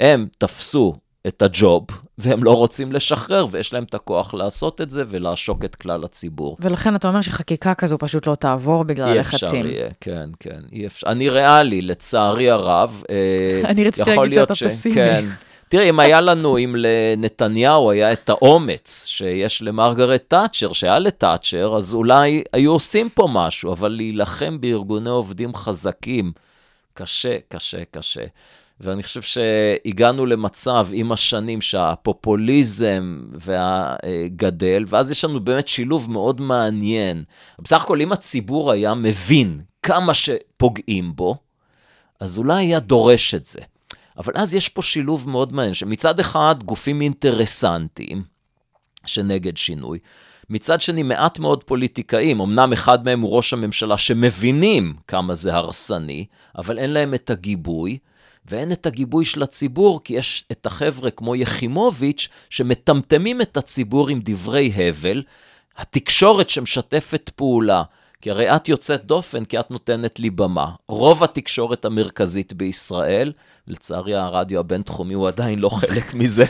הם 0.00 0.28
תפסו 0.38 0.94
את 1.26 1.42
הג'וב, 1.42 1.86
והם 2.18 2.44
לא 2.44 2.56
רוצים 2.56 2.92
לשחרר, 2.92 3.46
ויש 3.50 3.72
להם 3.72 3.84
את 3.84 3.94
הכוח 3.94 4.34
לעשות 4.34 4.80
את 4.80 4.90
זה 4.90 5.04
ולעשוק 5.08 5.64
את 5.64 5.76
כלל 5.76 6.04
הציבור. 6.04 6.56
ולכן 6.60 6.96
אתה 6.96 7.08
אומר 7.08 7.20
שחקיקה 7.20 7.74
כזו 7.74 7.98
פשוט 7.98 8.26
לא 8.26 8.34
תעבור 8.34 8.84
בגלל 8.84 9.08
אי 9.08 9.20
אפשר 9.20 9.46
הלחצים. 9.46 9.66
יהיה, 9.66 9.88
כן, 10.00 10.30
כן, 10.40 10.60
אי 10.72 10.86
אפשר. 10.86 11.06
אני 11.06 11.28
ריאלי, 11.28 11.82
לצערי 11.82 12.50
הרב. 12.50 13.02
אה, 13.10 13.60
אני 13.70 13.84
רציתי 13.84 14.16
להגיד 14.16 14.34
שאתה 14.34 14.54
פסימי. 14.54 14.94
כן. 14.94 15.24
תראי, 15.68 15.90
אם 15.90 16.00
היה 16.00 16.20
לנו, 16.20 16.58
אם 16.58 16.76
לנתניהו 16.78 17.90
היה 17.90 18.12
את 18.12 18.28
האומץ 18.28 19.06
שיש 19.06 19.62
למרגרט 19.62 20.22
תאצ'ר, 20.28 20.72
שהיה 20.72 20.98
לתאצ'ר, 20.98 21.76
אז 21.76 21.94
אולי 21.94 22.42
היו 22.52 22.72
עושים 22.72 23.08
פה 23.08 23.28
משהו, 23.32 23.72
אבל 23.72 23.88
להילחם 23.88 24.60
בארגוני 24.60 25.10
עובדים 25.10 25.54
חזקים, 25.54 26.32
קשה, 26.94 27.36
קשה, 27.48 27.84
קשה. 27.90 28.24
ואני 28.80 29.02
חושב 29.02 29.22
שהגענו 29.22 30.26
למצב 30.26 30.88
עם 30.92 31.12
השנים 31.12 31.60
שהפופוליזם 31.60 33.22
והגדל, 33.32 34.84
ואז 34.88 35.10
יש 35.10 35.24
לנו 35.24 35.40
באמת 35.40 35.68
שילוב 35.68 36.10
מאוד 36.10 36.40
מעניין. 36.40 37.24
בסך 37.58 37.82
הכל, 37.82 38.00
אם 38.00 38.12
הציבור 38.12 38.72
היה 38.72 38.94
מבין 38.94 39.60
כמה 39.82 40.14
שפוגעים 40.14 41.16
בו, 41.16 41.36
אז 42.20 42.38
אולי 42.38 42.66
היה 42.66 42.80
דורש 42.80 43.34
את 43.34 43.46
זה. 43.46 43.60
אבל 44.18 44.32
אז 44.36 44.54
יש 44.54 44.68
פה 44.68 44.82
שילוב 44.82 45.28
מאוד 45.28 45.52
מעניין, 45.52 45.74
שמצד 45.74 46.20
אחד 46.20 46.54
גופים 46.64 47.00
אינטרסנטיים, 47.00 48.22
שנגד 49.06 49.56
שינוי, 49.56 49.98
מצד 50.50 50.80
שני 50.80 51.02
מעט 51.02 51.38
מאוד 51.38 51.64
פוליטיקאים, 51.64 52.40
אמנם 52.40 52.72
אחד 52.72 53.04
מהם 53.04 53.20
הוא 53.20 53.36
ראש 53.36 53.52
הממשלה, 53.52 53.98
שמבינים 53.98 54.94
כמה 55.06 55.34
זה 55.34 55.54
הרסני, 55.54 56.26
אבל 56.58 56.78
אין 56.78 56.90
להם 56.90 57.14
את 57.14 57.30
הגיבוי, 57.30 57.98
ואין 58.46 58.72
את 58.72 58.86
הגיבוי 58.86 59.24
של 59.24 59.42
הציבור, 59.42 60.04
כי 60.04 60.14
יש 60.14 60.44
את 60.52 60.66
החבר'ה 60.66 61.10
כמו 61.10 61.36
יחימוביץ', 61.36 62.28
שמטמטמים 62.50 63.40
את 63.40 63.56
הציבור 63.56 64.08
עם 64.08 64.20
דברי 64.24 64.72
הבל, 64.74 65.22
התקשורת 65.76 66.50
שמשתפת 66.50 67.30
פעולה, 67.34 67.82
כי 68.20 68.30
הרי 68.30 68.56
את 68.56 68.68
יוצאת 68.68 69.04
דופן 69.04 69.44
כי 69.44 69.60
את 69.60 69.70
נותנת 69.70 70.20
לי 70.20 70.30
במה. 70.30 70.70
רוב 70.88 71.24
התקשורת 71.24 71.84
המרכזית 71.84 72.52
בישראל, 72.52 73.32
לצערי 73.68 74.14
הרדיו 74.14 74.60
הבינתחומי 74.60 75.14
הוא 75.14 75.28
עדיין 75.28 75.58
לא 75.58 75.68
חלק 75.68 76.14
מזה, 76.18 76.44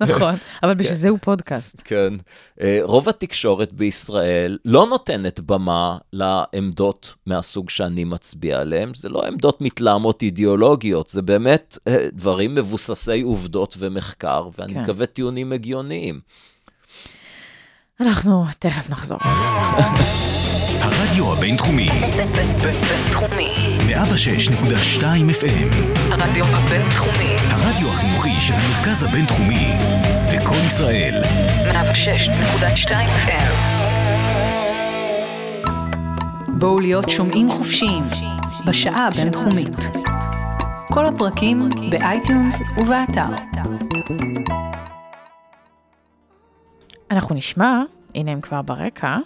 נכון, 0.00 0.34
אבל 0.62 0.74
בשביל 0.74 0.96
זה 0.96 1.08
הוא 1.08 1.18
פודקאסט. 1.22 1.82
כן. 1.84 2.14
אה, 2.60 2.80
רוב 2.82 3.08
התקשורת 3.08 3.72
בישראל 3.72 4.58
לא 4.64 4.86
נותנת 4.86 5.40
במה 5.40 5.98
לעמדות 6.12 7.14
מהסוג 7.26 7.70
שאני 7.70 8.04
מצביע 8.04 8.60
עליהן. 8.60 8.94
זה 8.94 9.08
לא 9.08 9.26
עמדות 9.26 9.60
מתלהמות 9.60 10.22
אידיאולוגיות, 10.22 11.08
זה 11.08 11.22
באמת 11.22 11.78
אה, 11.88 12.08
דברים 12.12 12.54
מבוססי 12.54 13.20
עובדות 13.20 13.74
ומחקר, 13.78 14.48
ואני 14.58 14.74
כן. 14.74 14.82
מקווה 14.82 15.06
טיעונים 15.06 15.52
הגיוניים. 15.52 16.20
אנחנו 18.00 18.44
תכף 18.58 18.90
נחזור. 18.90 19.18
הרדיו 20.82 21.32
הבינתחומי, 21.32 21.88
בינתחומי. 22.62 23.54
106.2 23.88 25.02
FM, 25.40 25.74
הרדיו 26.10 26.44
הבינתחומי. 26.44 27.36
הרדיו 27.50 27.88
החינוכי 27.88 28.40
של 28.40 28.52
המרכז 28.54 29.02
הבינתחומי, 29.02 29.72
לקום 30.34 30.56
ישראל, 30.66 31.22
106.2 31.72 32.88
FM. 33.26 33.52
בואו 36.58 36.80
להיות 36.80 37.10
שומעים 37.10 37.50
חופשיים 37.50 38.04
בשעה 38.66 39.06
הבינתחומית. 39.06 39.90
כל 40.90 41.06
הפרקים 41.06 41.68
ב 41.90 42.00
iTunes 42.00 42.60
ובאתר. 42.76 43.26
אנחנו 47.10 47.34
נשמע, 47.34 47.82
הנה 48.14 48.30
הם 48.30 48.40
כבר 48.40 48.62
ברקע, 48.62 49.16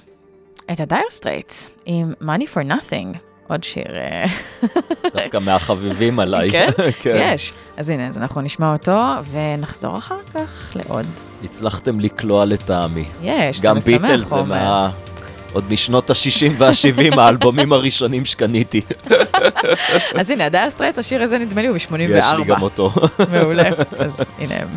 את 0.73 0.81
הדייר 0.81 1.05
סטרייטס 1.11 1.71
עם 1.87 2.13
Money 2.23 2.55
for 2.55 2.69
Nothing, 2.71 3.19
עוד 3.49 3.65
שיר, 3.65 3.99
אה, 3.99 4.27
דווקא 5.15 5.39
מהחביבים 5.39 6.21
עליי. 6.21 6.51
כן? 7.03 7.33
יש. 7.35 7.53
אז 7.77 7.91
הנה, 7.91 8.09
אז 8.09 8.19
אנחנו 8.19 8.41
נשמע 8.41 8.73
אותו 8.73 9.01
ונחזור 9.31 9.99
אחר 9.99 10.19
כך 10.35 10.71
לעוד. 10.75 11.07
הצלחתם 11.45 12.01
לקלוע 12.01 12.45
לטעמי. 12.45 13.05
יש, 13.23 13.59
זה 13.59 13.69
גם 13.69 13.77
משמח, 13.77 14.01
ביטלס 14.01 14.27
זה. 14.27 14.43
מה... 14.43 14.91
עוד 15.53 15.65
משנות 15.73 16.11
ה-60 16.11 16.53
וה-70, 16.59 17.21
האלבומים 17.21 17.73
הראשונים 17.73 18.25
שקניתי. 18.25 18.81
אז 20.21 20.31
הנה, 20.31 20.47
הדייר 20.47 20.71
סטרייטס, 20.71 20.99
השיר 20.99 21.23
הזה 21.23 21.39
נדמה 21.39 21.63
לי 21.63 21.69
הוא 21.69 21.77
מ-84. 21.77 22.01
יש 22.03 22.25
לי 22.37 22.45
גם 22.45 22.63
אותו. 22.63 22.93
מעולה, 23.33 23.69
אז 23.99 24.31
הנה 24.39 24.55
הם. 24.55 24.69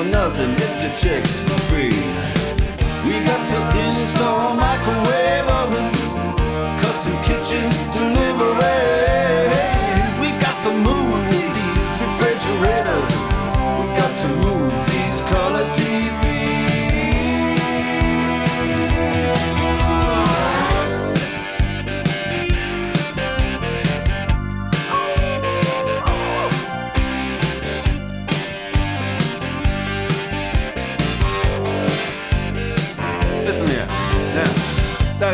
For 0.00 0.06
nothing, 0.06 0.54
get 0.56 0.82
your 0.82 0.92
chicks 0.92 1.42
for 1.42 1.60
free. 1.68 1.92
We 3.04 3.20
got 3.24 3.42
to 3.52 3.58
install 3.86 4.54
microwave 4.54 5.48
oven, 5.60 5.92
custom 6.80 7.16
kitchen 7.22 7.68
deliveries. 7.92 8.60
We 10.22 10.28
got 10.40 10.56
to 10.64 10.72
move 10.72 11.28
these 11.28 12.00
refrigerators. 12.04 13.10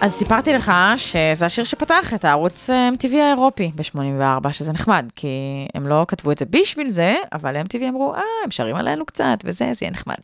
אז 0.00 0.12
סיפרתי 0.12 0.52
לך 0.52 0.72
שזה 0.96 1.46
השיר 1.46 1.64
שפתח 1.64 2.14
את 2.14 2.24
הערוץ 2.24 2.70
אה, 2.70 2.88
MTV 2.88 3.16
האירופי 3.16 3.70
ב-84, 3.74 4.52
שזה 4.52 4.72
נחמד, 4.72 5.06
כי 5.16 5.28
הם 5.74 5.86
לא 5.86 6.04
כתבו 6.08 6.32
את 6.32 6.38
זה 6.38 6.44
בשביל 6.44 6.90
זה, 6.90 7.14
אבל 7.32 7.56
MTV 7.56 7.88
אמרו, 7.88 8.14
אה, 8.14 8.20
הם 8.44 8.50
שרים 8.50 8.76
עלינו 8.76 9.06
קצת, 9.06 9.38
וזה, 9.44 9.70
זה 9.72 9.84
יהיה 9.84 9.92
נחמד. 9.92 10.14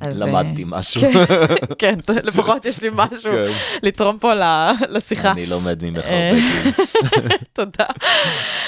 אז, 0.00 0.22
אה, 0.22 0.26
למדתי 0.26 0.64
משהו. 0.66 1.02
כן, 1.78 1.98
כן, 2.06 2.14
לפחות 2.22 2.66
יש 2.66 2.82
לי 2.82 2.88
משהו 2.92 3.30
כן. 3.30 3.46
לתרום 3.82 4.18
פה 4.18 4.32
לשיחה. 4.88 5.30
אני 5.30 5.46
לומד 5.46 5.84
ממך 5.84 6.04
אה, 6.04 6.30
הרבה 6.30 6.40
דברים. 6.40 7.38
תודה. 7.52 7.84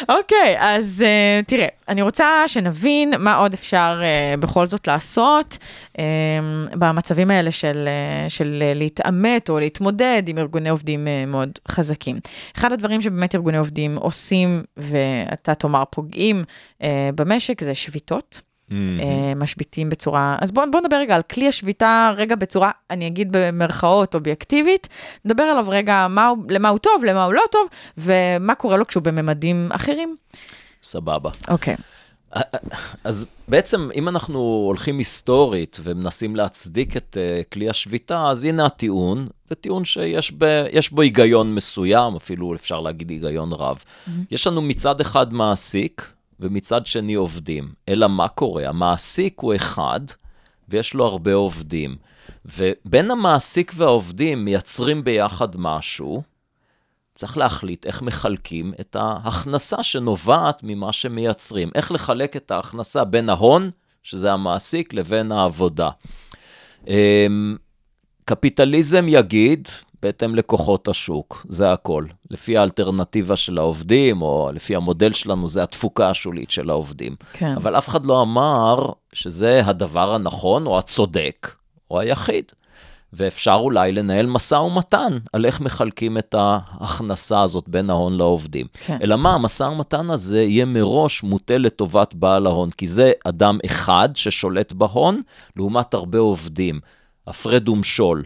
אוקיי, 0.09 0.57
אז 0.59 1.05
uh, 1.05 1.45
תראה, 1.47 1.67
אני 1.89 2.03
רוצה 2.03 2.45
שנבין 2.47 3.15
מה 3.19 3.37
עוד 3.37 3.55
אפשר 3.55 4.01
בכל 4.41 4.67
זאת 4.67 4.87
לעשות 4.87 5.59
במצבים 6.75 7.31
האלה 7.31 7.51
של, 7.51 7.89
של 8.29 8.63
להתעמת 8.75 9.49
או 9.49 9.59
להתמודד 9.59 10.23
עם 10.27 10.39
ארגוני 10.39 10.69
עובדים 10.69 11.09
מאוד 11.27 11.51
חזקים. 11.69 12.21
אחד 12.57 12.73
הדברים 12.73 13.03
שבאמת 13.03 13.35
ארגוני 13.35 13.59
עובדים 13.59 13.97
עושים, 13.97 14.63
ואתה 14.77 15.55
תאמר 15.55 15.83
פוגעים 15.91 16.45
במשק, 17.15 17.65
זה 17.65 17.75
שביתות. 17.75 18.50
אה, 18.73 19.35
משביתים 19.37 19.89
בצורה, 19.89 20.37
אז 20.41 20.53
בואו 20.53 20.71
בוא 20.71 20.81
נדבר 20.81 20.97
רגע 20.97 21.17
על 21.17 21.23
כלי 21.23 21.49
השביתה, 21.49 22.13
רגע 22.17 22.37
בצורה, 22.37 22.71
אני 22.91 23.07
אגיד 23.07 23.29
במרכאות 23.31 24.15
אובייקטיבית, 24.15 24.89
נדבר 25.25 25.43
עליו 25.43 25.65
רגע 25.69 26.07
מה, 26.11 26.33
למה 26.49 26.69
הוא 26.69 26.79
טוב, 26.79 27.05
למה 27.05 27.25
הוא 27.25 27.35
לא 27.35 27.43
טוב, 27.53 27.69
ומה 27.99 28.55
קורה 28.55 28.77
לו 28.77 28.87
כשהוא 28.87 29.03
בממדים 29.03 29.69
אחרים. 29.73 30.17
סבבה. 30.83 31.31
אוקיי. 31.49 31.77
אז 33.05 33.27
בעצם, 33.49 33.89
אם 33.95 34.09
אנחנו 34.09 34.39
הולכים 34.67 34.99
היסטורית 34.99 35.81
ומנסים 35.83 36.37
להצדיק 36.37 36.97
את 36.97 37.17
uh, 37.17 37.53
כלי 37.53 37.69
השביתה, 37.69 38.29
אז 38.31 38.45
הנה 38.45 38.67
הטיעון, 38.67 39.29
וטיעון 39.51 39.85
שיש 39.85 40.33
ב, 40.39 40.65
בו 40.93 41.03
היגיון 41.03 41.55
מסוים, 41.55 42.17
אפילו 42.17 42.55
אפשר 42.55 42.81
להגיד 42.81 43.11
היגיון 43.11 43.53
רב. 43.53 43.77
Mm-hmm. 43.77 44.11
יש 44.31 44.47
לנו 44.47 44.63
מצד 44.63 45.01
אחד 45.01 45.33
מעסיק, 45.33 46.11
ומצד 46.41 46.87
שני 46.87 47.15
עובדים. 47.15 47.73
אלא 47.89 48.07
מה 48.07 48.29
קורה? 48.29 48.69
המעסיק 48.69 49.41
הוא 49.41 49.55
אחד, 49.55 50.01
ויש 50.69 50.95
לו 50.95 51.07
הרבה 51.07 51.35
עובדים. 51.35 51.97
ובין 52.45 53.11
המעסיק 53.11 53.73
והעובדים 53.77 54.45
מייצרים 54.45 55.05
ביחד 55.05 55.49
משהו, 55.57 56.23
צריך 57.15 57.39
להחליט 57.39 57.87
איך 57.87 58.03
מחלקים 58.03 58.73
את 58.81 58.97
ההכנסה 58.97 59.83
שנובעת 59.83 60.61
ממה 60.63 60.93
שמייצרים. 60.93 61.71
איך 61.75 61.93
לחלק 61.93 62.37
את 62.37 62.51
ההכנסה 62.51 63.05
בין 63.05 63.29
ההון, 63.29 63.71
שזה 64.03 64.33
המעסיק, 64.33 64.93
לבין 64.93 65.33
העבודה. 65.33 65.91
אמ, 66.87 67.57
קפיטליזם 68.25 69.07
יגיד, 69.09 69.69
בהתאם 70.03 70.35
לכוחות 70.35 70.89
השוק, 70.89 71.47
זה 71.49 71.73
הכל. 71.73 72.05
לפי 72.31 72.57
האלטרנטיבה 72.57 73.37
של 73.37 73.59
העובדים, 73.59 74.23
או 74.23 74.51
לפי 74.55 74.77
המודל 74.77 75.13
שלנו, 75.13 75.49
זה 75.49 75.63
התפוקה 75.63 76.11
השולית 76.11 76.51
של 76.51 76.71
העובדים. 76.71 77.17
כן. 77.33 77.55
אבל 77.57 77.79
אף 77.79 77.89
אחד 77.89 78.07
לא 78.07 78.23
אמר 78.23 78.93
שזה 79.13 79.63
הדבר 79.65 80.15
הנכון, 80.15 80.67
או 80.67 80.79
הצודק, 80.79 81.55
או 81.91 82.01
היחיד. 82.01 82.45
ואפשר 83.13 83.59
אולי 83.61 83.93
לנהל 83.93 84.27
משא 84.27 84.55
ומתן 84.55 85.19
על 85.33 85.47
איך 85.47 85.61
מחלקים 85.61 86.19
את 86.19 86.35
ההכנסה 86.39 87.43
הזאת 87.43 87.69
בין 87.69 87.91
ההון 87.91 88.17
לעובדים. 88.17 88.67
כן. 88.73 88.99
אלא 89.03 89.17
מה, 89.17 89.35
המשא 89.35 89.65
ומתן 89.65 90.11
הזה 90.11 90.43
יהיה 90.43 90.65
מראש 90.65 91.23
מוטה 91.23 91.59
לטובת 91.59 92.15
בעל 92.15 92.47
ההון, 92.47 92.71
כי 92.71 92.87
זה 92.87 93.13
אדם 93.25 93.59
אחד 93.67 94.09
ששולט 94.15 94.73
בהון, 94.73 95.23
לעומת 95.57 95.95
הרבה 95.95 96.19
עובדים. 96.19 96.81
הפרד 97.27 97.69
ומשול. 97.69 98.25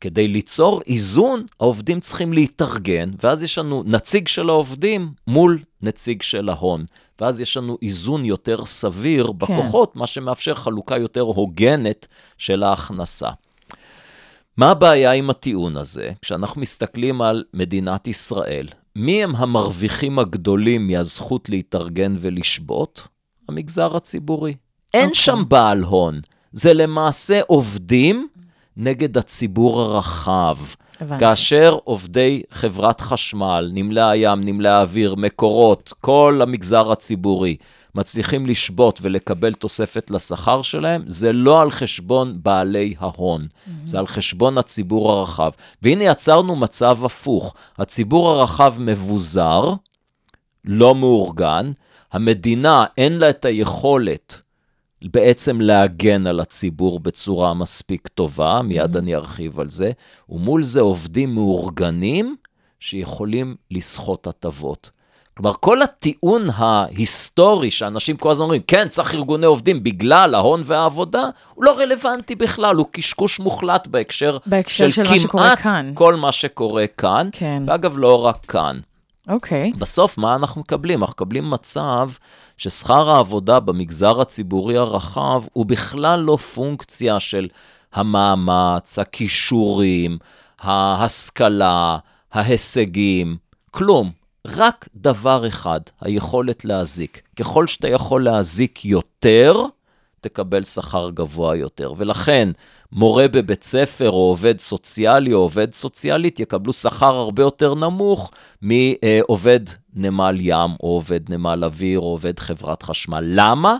כדי 0.00 0.28
ליצור 0.28 0.82
איזון, 0.86 1.46
העובדים 1.60 2.00
צריכים 2.00 2.32
להתארגן, 2.32 3.10
ואז 3.22 3.42
יש 3.42 3.58
לנו 3.58 3.82
נציג 3.86 4.28
של 4.28 4.48
העובדים 4.48 5.12
מול 5.26 5.58
נציג 5.82 6.22
של 6.22 6.48
ההון. 6.48 6.84
ואז 7.20 7.40
יש 7.40 7.56
לנו 7.56 7.78
איזון 7.82 8.24
יותר 8.24 8.66
סביר 8.66 9.32
בכוחות, 9.32 9.96
מה 9.96 10.06
שמאפשר 10.06 10.54
חלוקה 10.54 10.98
יותר 10.98 11.20
הוגנת 11.20 12.06
של 12.38 12.62
ההכנסה. 12.62 13.28
מה 14.56 14.70
הבעיה 14.70 15.12
עם 15.12 15.30
הטיעון 15.30 15.76
הזה? 15.76 16.10
כשאנחנו 16.22 16.60
מסתכלים 16.60 17.22
על 17.22 17.44
מדינת 17.54 18.06
ישראל, 18.06 18.68
מי 18.96 19.24
הם 19.24 19.36
המרוויחים 19.36 20.18
הגדולים 20.18 20.86
מהזכות 20.86 21.48
להתארגן 21.48 22.16
ולשבות? 22.20 23.06
המגזר 23.48 23.96
הציבורי. 23.96 24.54
אין 24.94 25.08
אוקיי. 25.08 25.14
שם 25.14 25.42
בעל 25.48 25.82
הון. 25.82 26.20
זה 26.52 26.74
למעשה 26.74 27.40
עובדים 27.46 28.28
נגד 28.76 29.18
הציבור 29.18 29.80
הרחב. 29.80 30.56
הבנתי. 31.00 31.24
כאשר 31.24 31.78
עובדי 31.84 32.42
חברת 32.50 33.00
חשמל, 33.00 33.70
נמלי 33.74 34.02
הים, 34.02 34.40
נמלי 34.40 34.68
האוויר, 34.68 35.14
מקורות, 35.14 35.92
כל 36.00 36.40
המגזר 36.42 36.92
הציבורי, 36.92 37.56
מצליחים 37.94 38.46
לשבות 38.46 38.98
ולקבל 39.02 39.52
תוספת 39.52 40.10
לשכר 40.10 40.62
שלהם, 40.62 41.02
זה 41.06 41.32
לא 41.32 41.62
על 41.62 41.70
חשבון 41.70 42.38
בעלי 42.42 42.94
ההון, 42.98 43.46
זה 43.84 43.98
על 43.98 44.06
חשבון 44.06 44.58
הציבור 44.58 45.12
הרחב. 45.12 45.50
והנה 45.82 46.04
יצרנו 46.04 46.56
מצב 46.56 47.04
הפוך, 47.04 47.54
הציבור 47.78 48.30
הרחב 48.30 48.74
מבוזר, 48.78 49.74
לא 50.64 50.94
מאורגן, 50.94 51.72
המדינה 52.12 52.84
אין 52.96 53.18
לה 53.18 53.30
את 53.30 53.44
היכולת 53.44 54.40
בעצם 55.02 55.60
להגן 55.60 56.26
על 56.26 56.40
הציבור 56.40 57.00
בצורה 57.00 57.54
מספיק 57.54 58.08
טובה, 58.08 58.62
מיד 58.62 58.96
אני 58.96 59.14
ארחיב 59.14 59.60
על 59.60 59.68
זה, 59.68 59.92
ומול 60.28 60.62
זה 60.62 60.80
עובדים 60.80 61.34
מאורגנים 61.34 62.36
שיכולים 62.80 63.56
לסחוט 63.70 64.26
הטבות. 64.26 64.90
כלומר, 65.34 65.52
כל 65.60 65.82
הטיעון 65.82 66.46
ההיסטורי 66.54 67.70
שאנשים 67.70 68.16
כל 68.16 68.30
הזמן 68.30 68.44
אומרים, 68.44 68.62
כן, 68.66 68.88
צריך 68.88 69.14
ארגוני 69.14 69.46
עובדים 69.46 69.82
בגלל 69.82 70.34
ההון 70.34 70.62
והעבודה, 70.64 71.22
הוא 71.54 71.64
לא 71.64 71.78
רלוונטי 71.78 72.34
בכלל, 72.34 72.76
הוא 72.76 72.86
קשקוש 72.90 73.40
מוחלט 73.40 73.86
בהקשר, 73.86 74.38
בהקשר 74.46 74.90
של 74.90 75.02
מה 75.02 75.18
שקורה 75.18 75.44
כמעט 75.44 75.58
כאן. 75.58 75.92
כל 75.94 76.14
מה 76.14 76.32
שקורה 76.32 76.86
כאן, 76.86 77.28
כן. 77.32 77.62
ואגב, 77.66 77.98
לא 77.98 78.26
רק 78.26 78.44
כאן. 78.44 78.80
אוקיי. 79.28 79.72
בסוף, 79.78 80.18
מה 80.18 80.34
אנחנו 80.34 80.60
מקבלים? 80.60 81.00
אנחנו 81.00 81.12
מקבלים 81.12 81.50
מצב 81.50 82.10
ששכר 82.60 83.10
העבודה 83.10 83.60
במגזר 83.60 84.20
הציבורי 84.20 84.76
הרחב 84.76 85.42
הוא 85.52 85.66
בכלל 85.66 86.20
לא 86.20 86.36
פונקציה 86.36 87.20
של 87.20 87.48
המאמץ, 87.92 88.98
הכישורים, 88.98 90.18
ההשכלה, 90.60 91.98
ההישגים, 92.32 93.36
כלום. 93.70 94.10
רק 94.46 94.88
דבר 94.94 95.48
אחד, 95.48 95.80
היכולת 96.00 96.64
להזיק. 96.64 97.22
ככל 97.36 97.66
שאתה 97.66 97.88
יכול 97.88 98.24
להזיק 98.24 98.84
יותר, 98.84 99.62
תקבל 100.20 100.64
שכר 100.64 101.10
גבוה 101.10 101.56
יותר. 101.56 101.92
ולכן, 101.96 102.48
מורה 102.92 103.28
בבית 103.28 103.64
ספר, 103.64 104.10
או 104.10 104.28
עובד 104.28 104.60
סוציאלי, 104.60 105.32
או 105.32 105.38
עובד 105.38 105.74
סוציאלית, 105.74 106.40
יקבלו 106.40 106.72
שכר 106.72 107.14
הרבה 107.14 107.42
יותר 107.42 107.74
נמוך 107.74 108.30
מעובד 108.62 109.60
נמל 109.94 110.36
ים, 110.40 110.70
או 110.82 110.88
עובד 110.88 111.20
נמל 111.28 111.64
אוויר, 111.64 111.98
או 112.00 112.04
עובד 112.04 112.38
חברת 112.38 112.82
חשמל. 112.82 113.24
למה? 113.26 113.76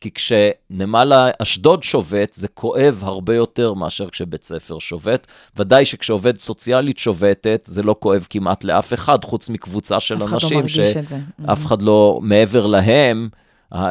כי 0.00 0.10
כשנמל 0.10 1.12
אשדוד 1.38 1.82
שובת, 1.82 2.32
זה 2.32 2.48
כואב 2.48 3.00
הרבה 3.02 3.34
יותר 3.34 3.74
מאשר 3.74 4.10
כשבית 4.10 4.44
ספר 4.44 4.78
שובת. 4.78 5.26
ודאי 5.56 5.84
שכשעובד 5.84 6.40
סוציאלית 6.40 6.98
שובתת, 6.98 7.62
זה 7.64 7.82
לא 7.82 7.96
כואב 8.00 8.26
כמעט 8.30 8.64
לאף 8.64 8.94
אחד, 8.94 9.24
חוץ 9.24 9.48
מקבוצה 9.48 10.00
של 10.00 10.16
אף 10.16 10.22
אחד 10.22 10.30
לא 10.30 10.34
אנשים 10.34 10.58
מרגיש 10.58 10.96
את 10.96 11.08
זה. 11.08 11.18
שאף 11.46 11.66
אחד 11.66 11.82
לא, 11.82 12.18
מעבר 12.22 12.66
להם, 12.66 13.28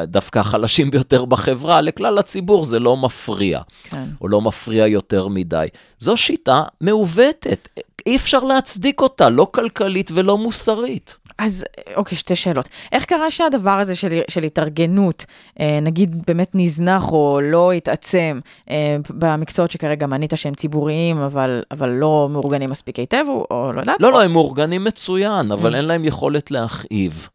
דווקא 0.04 0.40
החלשים 0.40 0.92
ביותר 0.92 1.26
בחברה, 1.26 1.82
לכלל 1.82 2.18
הציבור 2.18 2.66
זה 2.66 2.80
לא 2.80 2.98
מפריע, 2.98 3.62
כן. 3.90 4.04
או 4.22 4.28
לא 4.28 4.42
מפריע 4.42 4.88
יותר 4.88 5.28
מדי. 5.28 5.68
זו 6.00 6.18
שיטה 6.18 6.64
מעוותת, 6.82 7.70
אי 8.06 8.16
אפשר 8.16 8.40
להצדיק 8.40 9.02
אותה, 9.02 9.30
לא 9.30 9.48
כלכלית 9.52 10.12
ולא 10.14 10.38
מוסרית. 10.38 11.18
אז 11.38 11.66
אוקיי, 11.96 12.18
שתי 12.18 12.36
שאלות. 12.36 12.70
איך 12.92 13.06
קרה 13.06 13.32
שהדבר 13.32 13.72
הזה 13.72 13.96
של, 13.96 14.20
של 14.28 14.44
התארגנות, 14.44 15.26
אה, 15.60 15.80
נגיד 15.82 16.24
באמת 16.28 16.52
נזנח 16.54 17.12
או 17.12 17.40
לא 17.44 17.72
התעצם 17.72 18.40
אה, 18.70 18.98
במקצועות 19.10 19.72
שכרגע 19.72 20.08
מנית 20.08 20.34
שהם 20.36 20.54
ציבוריים, 20.54 21.18
אבל, 21.18 21.64
אבל 21.72 21.90
לא 21.90 22.28
מאורגנים 22.32 22.70
מספיק 22.70 23.00
היטב, 23.00 23.24
או, 23.28 23.48
או 23.52 23.72
לא 23.74 23.80
יודעת? 23.80 24.02
לא, 24.02 24.08
או... 24.08 24.12
לא, 24.12 24.24
הם 24.24 24.32
מאורגנים 24.32 24.84
מצוין, 24.84 25.52
אבל 25.52 25.76
אין 25.76 25.86
להם 25.86 26.06
יכולת 26.06 26.52
להכאיב. 26.52 27.28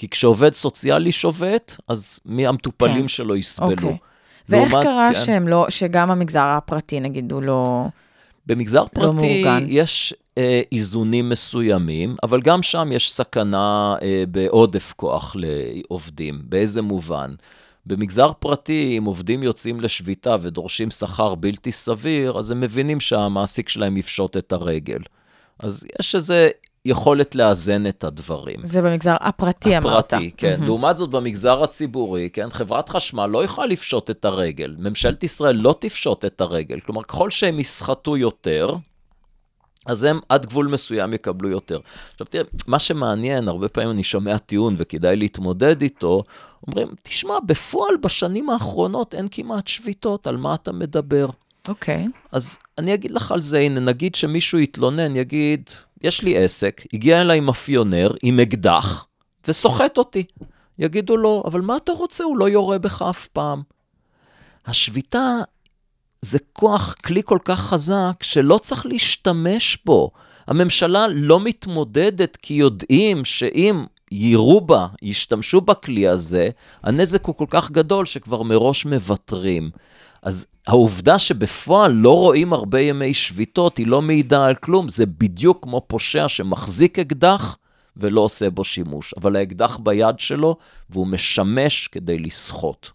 כי 0.00 0.08
כשעובד 0.08 0.54
סוציאלי 0.54 1.12
שובת, 1.12 1.76
אז 1.88 2.20
מי 2.26 2.46
המטופלים 2.46 3.00
כן. 3.02 3.08
שלו 3.08 3.36
יסבלו. 3.36 3.70
אוקיי. 3.70 3.96
ואיך 4.48 4.72
לעומת- 4.72 4.84
קרה 4.86 5.10
כן. 5.14 5.24
שהם 5.24 5.48
לא, 5.48 5.66
שגם 5.68 6.10
המגזר 6.10 6.44
הפרטי, 6.56 7.00
נגיד, 7.00 7.32
הוא 7.32 7.42
לא... 7.42 7.86
במגזר 8.46 8.84
פרטי 8.94 9.42
מאורגן. 9.44 9.64
יש 9.66 10.14
אה, 10.38 10.62
איזונים 10.72 11.28
מסוימים, 11.28 12.14
אבל 12.22 12.40
גם 12.40 12.62
שם 12.62 12.88
יש 12.92 13.12
סכנה 13.12 13.94
אה, 14.02 14.24
בעודף 14.28 14.92
כוח 14.96 15.36
לעובדים. 15.38 16.40
באיזה 16.44 16.82
מובן? 16.82 17.34
במגזר 17.86 18.32
פרטי, 18.38 18.94
אם 18.98 19.04
עובדים 19.04 19.42
יוצאים 19.42 19.80
לשביתה 19.80 20.36
ודורשים 20.42 20.90
שכר 20.90 21.34
בלתי 21.34 21.72
סביר, 21.72 22.38
אז 22.38 22.50
הם 22.50 22.60
מבינים 22.60 23.00
שהמעסיק 23.00 23.68
שלהם 23.68 23.96
יפשוט 23.96 24.36
את 24.36 24.52
הרגל. 24.52 25.00
אז 25.58 25.86
יש 26.00 26.14
איזו 26.14 26.34
יכולת 26.84 27.34
לאזן 27.34 27.86
את 27.86 28.04
הדברים. 28.04 28.56
זה 28.62 28.82
במגזר 28.82 29.16
הפרטי, 29.20 29.78
אמרת. 29.78 30.12
הפרטי, 30.12 30.30
כן. 30.36 30.60
לעומת 30.62 30.96
זאת, 30.96 31.10
במגזר 31.10 31.62
הציבורי, 31.62 32.30
כן, 32.32 32.50
חברת 32.50 32.88
חשמל 32.88 33.26
לא 33.26 33.44
יכולה 33.44 33.66
לפשוט 33.66 34.10
את 34.10 34.24
הרגל. 34.24 34.76
ממשלת 34.78 35.22
ישראל 35.22 35.56
לא 35.56 35.74
תפשוט 35.80 36.24
את 36.24 36.40
הרגל. 36.40 36.80
כלומר, 36.80 37.02
ככל 37.02 37.30
שהם 37.30 37.60
יסחטו 37.60 38.16
יותר, 38.16 38.76
אז 39.86 40.04
הם 40.04 40.20
עד 40.28 40.46
גבול 40.46 40.66
מסוים 40.66 41.14
יקבלו 41.14 41.48
יותר. 41.48 41.80
עכשיו 42.12 42.26
תראה, 42.26 42.44
מה 42.66 42.78
שמעניין, 42.78 43.48
הרבה 43.48 43.68
פעמים 43.68 43.90
אני 43.90 44.04
שומע 44.04 44.38
טיעון 44.38 44.74
וכדאי 44.78 45.16
להתמודד 45.16 45.82
איתו, 45.82 46.22
אומרים, 46.66 46.88
תשמע, 47.02 47.34
בפועל 47.46 47.96
בשנים 48.02 48.50
האחרונות 48.50 49.14
אין 49.14 49.28
כמעט 49.30 49.68
שביתות, 49.68 50.26
על 50.26 50.36
מה 50.36 50.54
אתה 50.54 50.72
מדבר? 50.72 51.26
אוקיי. 51.68 52.06
אז 52.32 52.58
אני 52.78 52.94
אגיד 52.94 53.10
לך 53.10 53.32
על 53.32 53.40
זה, 53.40 53.58
הנה, 53.58 53.80
נגיד 53.80 54.14
שמישהו 54.14 54.58
יתלונן, 54.58 55.16
יגיד, 55.16 55.70
יש 56.02 56.22
לי 56.22 56.44
עסק, 56.44 56.82
הגיע 56.92 57.20
אליי 57.20 57.40
מאפיונר 57.40 58.10
עם 58.22 58.40
אקדח 58.40 59.06
וסוחט 59.48 59.98
אותי. 59.98 60.24
יגידו 60.78 61.16
לו, 61.16 61.42
אבל 61.46 61.60
מה 61.60 61.76
אתה 61.76 61.92
רוצה? 61.92 62.24
הוא 62.24 62.38
לא 62.38 62.48
יורה 62.48 62.78
בך 62.78 63.02
אף 63.02 63.28
פעם. 63.28 63.62
השביתה 64.66 65.38
זה 66.22 66.38
כוח, 66.52 66.94
כלי 67.04 67.22
כל 67.24 67.38
כך 67.44 67.60
חזק, 67.60 68.22
שלא 68.22 68.58
צריך 68.58 68.86
להשתמש 68.86 69.78
בו. 69.84 70.10
הממשלה 70.46 71.06
לא 71.08 71.40
מתמודדת 71.40 72.36
כי 72.36 72.54
יודעים 72.54 73.24
שאם 73.24 73.84
יירו 74.12 74.60
בה, 74.60 74.86
ישתמשו 75.02 75.60
בכלי 75.60 76.08
הזה, 76.08 76.48
הנזק 76.82 77.24
הוא 77.24 77.34
כל 77.34 77.46
כך 77.50 77.70
גדול 77.70 78.06
שכבר 78.06 78.42
מראש 78.42 78.86
מוותרים. 78.86 79.70
אז 80.22 80.46
העובדה 80.66 81.18
שבפועל 81.18 81.92
לא 81.92 82.16
רואים 82.16 82.52
הרבה 82.52 82.80
ימי 82.80 83.14
שביתות, 83.14 83.78
היא 83.78 83.86
לא 83.86 84.02
מעידה 84.02 84.46
על 84.46 84.54
כלום, 84.54 84.88
זה 84.88 85.06
בדיוק 85.06 85.62
כמו 85.62 85.82
פושע 85.86 86.28
שמחזיק 86.28 86.98
אקדח 86.98 87.56
ולא 87.96 88.20
עושה 88.20 88.50
בו 88.50 88.64
שימוש. 88.64 89.14
אבל 89.16 89.36
האקדח 89.36 89.76
ביד 89.76 90.18
שלו, 90.18 90.56
והוא 90.90 91.06
משמש 91.06 91.88
כדי 91.88 92.18
לסחוט. 92.18 92.88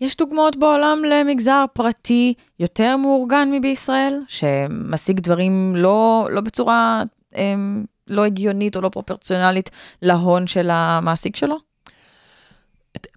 יש 0.00 0.16
דוגמאות 0.16 0.56
בעולם 0.56 1.02
למגזר 1.04 1.64
פרטי 1.72 2.34
יותר 2.60 2.96
מאורגן 2.96 3.48
מבישראל, 3.52 4.20
שמשיג 4.28 5.20
דברים 5.20 5.76
לא, 5.76 6.28
לא 6.30 6.40
בצורה 6.40 7.02
הם, 7.32 7.84
לא 8.06 8.24
הגיונית 8.24 8.76
או 8.76 8.80
לא 8.80 8.88
פרופורציונלית 8.88 9.70
להון 10.02 10.46
של 10.46 10.68
המעסיק 10.70 11.36
שלו? 11.36 11.71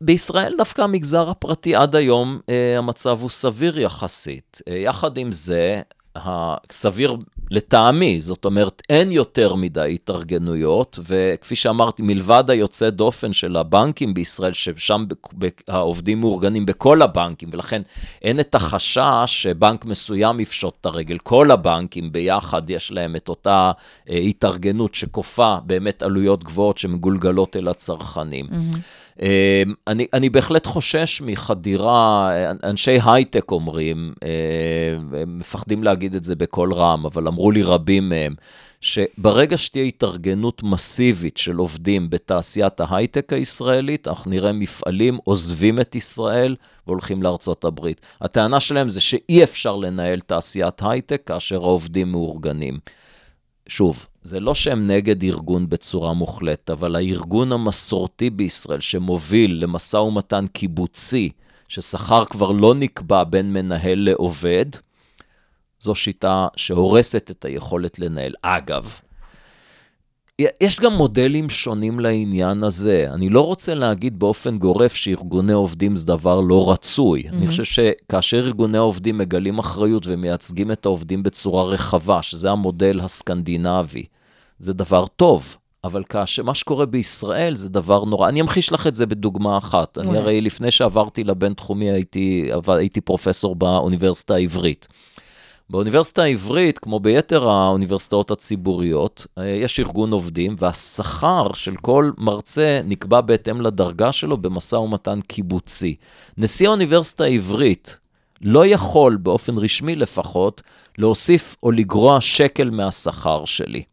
בישראל 0.01 0.53
דווקא 0.57 0.82
המגזר 0.82 1.30
הפרטי 1.30 1.76
עד 1.76 1.95
היום, 1.95 2.39
אה, 2.49 2.78
המצב 2.78 3.21
הוא 3.21 3.30
סביר 3.30 3.80
יחסית. 3.80 4.61
אה, 4.67 4.76
יחד 4.76 5.17
עם 5.17 5.32
זה, 5.32 5.82
הסביר 6.15 7.17
לטעמי, 7.51 8.21
זאת 8.21 8.45
אומרת, 8.45 8.82
אין 8.89 9.11
יותר 9.11 9.55
מדי 9.55 9.91
התארגנויות, 9.93 10.99
וכפי 11.07 11.55
שאמרתי, 11.55 12.03
מלבד 12.03 12.43
היוצא 12.49 12.89
דופן 12.89 13.34
של 13.34 13.57
הבנקים 13.57 14.13
בישראל, 14.13 14.53
ששם 14.53 15.05
העובדים 15.67 16.19
מאורגנים 16.19 16.65
בכל 16.65 17.01
הבנקים, 17.01 17.49
ולכן 17.51 17.82
אין 18.21 18.39
את 18.39 18.55
החשש 18.55 19.26
שבנק 19.28 19.86
מסוים 19.86 20.39
יפשוט 20.39 20.78
את 20.82 20.86
הרגל. 20.86 21.17
כל 21.17 21.51
הבנקים 21.51 22.11
ביחד 22.11 22.69
יש 22.69 22.91
להם 22.91 23.15
את 23.15 23.30
אותה 23.30 23.71
אה, 24.09 24.17
התארגנות 24.17 24.95
שכופה 24.95 25.57
באמת 25.65 26.03
עלויות 26.03 26.43
גבוהות 26.43 26.78
שמגולגלות 26.78 27.55
אל 27.55 27.67
הצרכנים. 27.67 28.47
אה, 28.51 28.57
אני, 29.88 30.07
אני 30.13 30.30
בהחלט 30.30 30.68
חושש 30.68 31.22
מחדירה, 31.22 32.32
אנשי 32.63 32.97
הייטק 33.05 33.51
אומרים, 33.51 34.13
אה, 34.24 35.20
הם 35.22 35.39
מפחדים 35.39 35.84
להגיד 35.84 36.16
את 36.16 36.24
זה 36.24 36.36
בקול 36.36 36.74
רם, 36.74 37.05
אבל 37.05 37.28
אמרו 37.28 37.51
לי 37.51 37.63
רבים 37.63 38.09
מהם, 38.09 38.36
שברגע 38.82 39.57
שתהיה 39.57 39.84
התארגנות 39.84 40.63
מסיבית 40.63 41.38
של 41.38 41.55
עובדים 41.55 42.09
בתעשיית 42.09 42.80
ההייטק 42.80 43.34
הישראלית, 43.34 44.07
אנחנו 44.07 44.32
נראה 44.32 44.51
מפעלים 44.51 45.18
עוזבים 45.24 45.80
את 45.80 45.95
ישראל 45.95 46.55
והולכים 46.88 47.24
לארצות 47.24 47.66
הברית. 47.66 48.01
הטענה 48.22 48.59
שלהם 48.59 48.89
זה 48.89 49.01
שאי 49.01 49.43
אפשר 49.43 49.76
לנהל 49.76 50.20
תעשיית 50.20 50.82
הייטק 50.82 51.22
כאשר 51.26 51.63
העובדים 51.63 52.11
מאורגנים. 52.11 52.80
שוב, 53.68 54.05
זה 54.26 54.39
לא 54.39 54.55
שהם 54.55 54.88
נגד 54.88 55.23
ארגון 55.23 55.69
בצורה 55.69 56.13
מוחלטת, 56.13 56.69
אבל 56.69 56.95
הארגון 56.95 57.51
המסורתי 57.51 58.30
בישראל 58.30 58.80
שמוביל 58.80 59.63
למשא 59.63 59.97
ומתן 59.97 60.45
קיבוצי, 60.47 61.30
ששכר 61.67 62.26
כבר 62.26 62.51
לא 62.51 62.76
נקבע 62.76 63.23
בין 63.23 63.53
מנהל 63.53 63.99
לעובד, 63.99 64.65
זו 65.80 65.95
שיטה 65.95 66.47
שהורסת 66.55 67.32
את 67.32 67.45
היכולת 67.45 67.99
לנהל. 67.99 68.34
אגב, 68.41 68.99
יש 70.61 70.79
גם 70.79 70.93
מודלים 70.93 71.49
שונים 71.49 71.99
לעניין 71.99 72.63
הזה. 72.63 73.07
אני 73.13 73.29
לא 73.29 73.41
רוצה 73.41 73.75
להגיד 73.75 74.19
באופן 74.19 74.57
גורף 74.57 74.93
שארגוני 74.93 75.53
עובדים 75.53 75.95
זה 75.95 76.07
דבר 76.07 76.41
לא 76.41 76.71
רצוי. 76.71 77.23
Mm-hmm. 77.23 77.33
אני 77.33 77.47
חושב 77.47 77.63
שכאשר 77.63 78.38
ארגוני 78.38 78.77
העובדים 78.77 79.17
מגלים 79.17 79.59
אחריות 79.59 80.07
ומייצגים 80.07 80.71
את 80.71 80.86
העובדים 80.86 81.23
בצורה 81.23 81.63
רחבה, 81.63 82.21
שזה 82.21 82.51
המודל 82.51 82.99
הסקנדינבי, 82.99 84.05
זה 84.59 84.73
דבר 84.73 85.05
טוב. 85.07 85.57
אבל 85.83 86.03
כאשר 86.03 86.43
מה 86.43 86.55
שקורה 86.55 86.86
בישראל 86.86 87.55
זה 87.55 87.69
דבר 87.69 88.05
נורא. 88.05 88.29
אני 88.29 88.41
אמחיש 88.41 88.71
לך 88.71 88.88
את 88.88 88.95
זה 88.95 89.05
בדוגמה 89.05 89.57
אחת. 89.57 89.97
אני 89.97 90.17
הרי 90.17 90.41
לפני 90.41 90.71
שעברתי 90.71 91.23
לבינתחומי 91.23 91.91
הייתי, 91.91 92.49
הייתי 92.67 93.01
פרופסור 93.01 93.55
באוניברסיטה 93.55 94.36
העברית. 94.36 94.88
באוניברסיטה 95.70 96.24
העברית, 96.24 96.80
כמו 96.80 96.99
ביתר 96.99 97.49
האוניברסיטאות 97.49 98.32
הציבוריות, 98.32 99.28
אה, 99.38 99.45
יש 99.47 99.80
ארגון 99.80 100.11
עובדים, 100.11 100.55
והשכר 100.59 101.53
של 101.53 101.76
כל 101.76 102.11
מרצה 102.18 102.82
נקבע 102.84 103.22
בהתאם 103.22 103.61
לדרגה 103.61 104.11
שלו 104.11 104.38
במשא 104.38 104.76
ומתן 104.76 105.20
קיבוצי. 105.22 105.95
נשיא 106.38 106.68
האוניברסיטה 106.68 107.24
העברית 107.24 107.97
לא 108.41 108.66
יכול, 108.66 109.16
באופן 109.16 109.57
רשמי 109.57 109.95
לפחות, 109.95 110.61
להוסיף 110.97 111.55
או 111.63 111.72
לגרוע 111.72 112.22
שקל 112.22 112.70
מהשכר 112.70 113.45
שלי. 113.45 113.84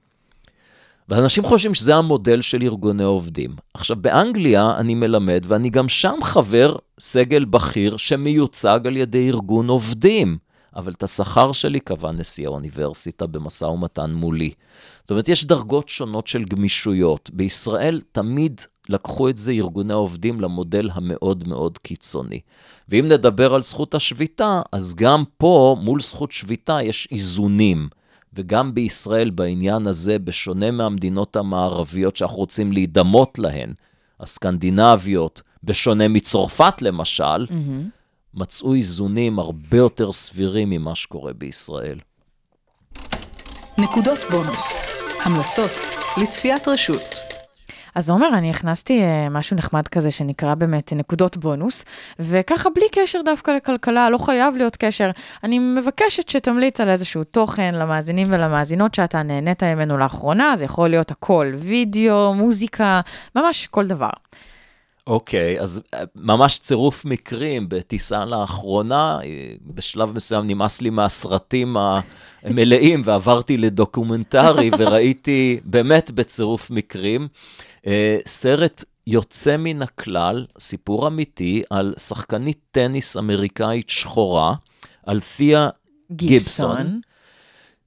ואנשים 1.08 1.44
חושבים 1.44 1.74
שזה 1.74 1.96
המודל 1.96 2.40
של 2.40 2.62
ארגוני 2.62 3.04
עובדים. 3.04 3.56
עכשיו, 3.74 3.96
באנגליה 3.96 4.76
אני 4.76 4.94
מלמד, 4.94 5.44
ואני 5.48 5.70
גם 5.70 5.88
שם 5.88 6.14
חבר 6.22 6.76
סגל 7.00 7.44
בכיר 7.44 7.96
שמיוצג 7.96 8.80
על 8.84 8.96
ידי 8.96 9.28
ארגון 9.28 9.68
עובדים. 9.68 10.38
אבל 10.76 10.92
את 10.92 11.02
השכר 11.02 11.52
שלי 11.52 11.80
קבע 11.80 12.12
נשיא 12.12 12.46
האוניברסיטה 12.46 13.26
במשא 13.26 13.64
ומתן 13.64 14.12
מולי. 14.12 14.52
זאת 15.00 15.10
אומרת, 15.10 15.28
יש 15.28 15.44
דרגות 15.44 15.88
שונות 15.88 16.26
של 16.26 16.44
גמישויות. 16.44 17.30
בישראל 17.32 18.00
תמיד 18.12 18.60
לקחו 18.88 19.28
את 19.28 19.38
זה 19.38 19.52
ארגוני 19.52 19.92
העובדים 19.92 20.40
למודל 20.40 20.90
המאוד 20.92 21.48
מאוד 21.48 21.78
קיצוני. 21.78 22.40
ואם 22.88 23.04
נדבר 23.08 23.54
על 23.54 23.62
זכות 23.62 23.94
השביתה, 23.94 24.62
אז 24.72 24.94
גם 24.94 25.24
פה, 25.36 25.76
מול 25.80 26.00
זכות 26.00 26.32
שביתה, 26.32 26.82
יש 26.82 27.08
איזונים. 27.12 27.88
וגם 28.34 28.74
בישראל, 28.74 29.30
בעניין 29.30 29.86
הזה, 29.86 30.18
בשונה 30.18 30.70
מהמדינות 30.70 31.36
המערביות 31.36 32.16
שאנחנו 32.16 32.36
רוצים 32.36 32.72
להידמות 32.72 33.38
להן, 33.38 33.72
הסקנדינביות, 34.20 35.42
בשונה 35.64 36.08
מצרפת 36.08 36.82
למשל, 36.82 37.46
mm-hmm. 37.46 38.01
מצאו 38.34 38.74
איזונים 38.74 39.38
הרבה 39.38 39.76
יותר 39.76 40.12
סבירים 40.12 40.70
ממה 40.70 40.94
שקורה 40.94 41.32
בישראל. 41.32 41.98
נקודות 43.78 44.18
בונוס, 44.30 44.86
המלצות 45.24 45.70
לצפיית 46.22 46.68
רשות. 46.68 47.32
אז 47.94 48.10
עומר, 48.10 48.28
אני 48.38 48.50
הכנסתי 48.50 49.00
uh, 49.00 49.30
משהו 49.30 49.56
נחמד 49.56 49.88
כזה 49.88 50.10
שנקרא 50.10 50.54
באמת 50.54 50.92
נקודות 50.92 51.36
בונוס, 51.36 51.84
וככה 52.18 52.70
בלי 52.70 52.84
קשר 52.92 53.20
דווקא 53.24 53.50
לכלכלה, 53.50 54.10
לא 54.10 54.18
חייב 54.18 54.56
להיות 54.56 54.76
קשר. 54.76 55.10
אני 55.44 55.58
מבקשת 55.58 56.28
שתמליץ 56.28 56.80
על 56.80 56.90
איזשהו 56.90 57.24
תוכן 57.24 57.74
למאזינים 57.74 58.26
ולמאזינות 58.30 58.94
שאתה 58.94 59.22
נהנית 59.22 59.62
ממנו 59.62 59.98
לאחרונה, 59.98 60.56
זה 60.56 60.64
יכול 60.64 60.88
להיות 60.88 61.10
הכל, 61.10 61.52
וידאו, 61.56 62.34
מוזיקה, 62.34 63.00
ממש 63.36 63.66
כל 63.66 63.86
דבר. 63.86 64.10
אוקיי, 65.06 65.58
okay, 65.58 65.62
אז 65.62 65.82
אה, 65.94 66.02
ממש 66.14 66.58
צירוף 66.58 67.04
מקרים 67.04 67.68
בטיסה 67.68 68.24
לאחרונה, 68.24 69.18
אה, 69.24 69.54
בשלב 69.66 70.12
מסוים 70.16 70.46
נמאס 70.46 70.80
לי 70.80 70.90
מהסרטים 70.90 71.76
המלאים 71.76 73.02
ועברתי 73.04 73.56
לדוקומנטרי 73.56 74.70
וראיתי 74.78 75.60
באמת 75.64 76.10
בצירוף 76.10 76.70
מקרים 76.70 77.28
אה, 77.86 78.18
סרט 78.26 78.84
יוצא 79.06 79.56
מן 79.56 79.82
הכלל, 79.82 80.46
סיפור 80.58 81.06
אמיתי 81.06 81.62
על 81.70 81.94
שחקנית 81.98 82.58
טניס 82.70 83.16
אמריקאית 83.16 83.90
שחורה, 83.90 84.54
על 85.06 85.20
תיה 85.36 85.68
גיבסון. 86.12 86.76
גיבסון. 86.76 87.00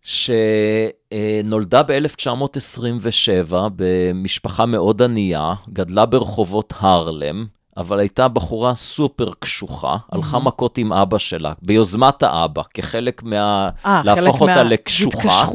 שנולדה 0.05 1.83
ב-1927 1.83 3.53
במשפחה 3.75 4.65
מאוד 4.65 5.01
ענייה, 5.01 5.53
גדלה 5.69 6.05
ברחובות 6.05 6.73
הרלם, 6.79 7.45
אבל 7.77 7.99
הייתה 7.99 8.27
בחורה 8.27 8.75
סופר 8.75 9.31
קשוחה. 9.39 9.97
הלכה 10.11 10.39
מכות 10.39 10.77
עם 10.77 10.93
אבא 10.93 11.17
שלה, 11.17 11.53
ביוזמת 11.61 12.23
האבא, 12.23 12.61
כחלק 12.73 13.23
מה... 13.23 13.69
아, 13.85 13.87
להפוך 14.03 14.41
אותה 14.41 14.55
מה... 14.55 14.63
לקשוחה. 14.63 15.45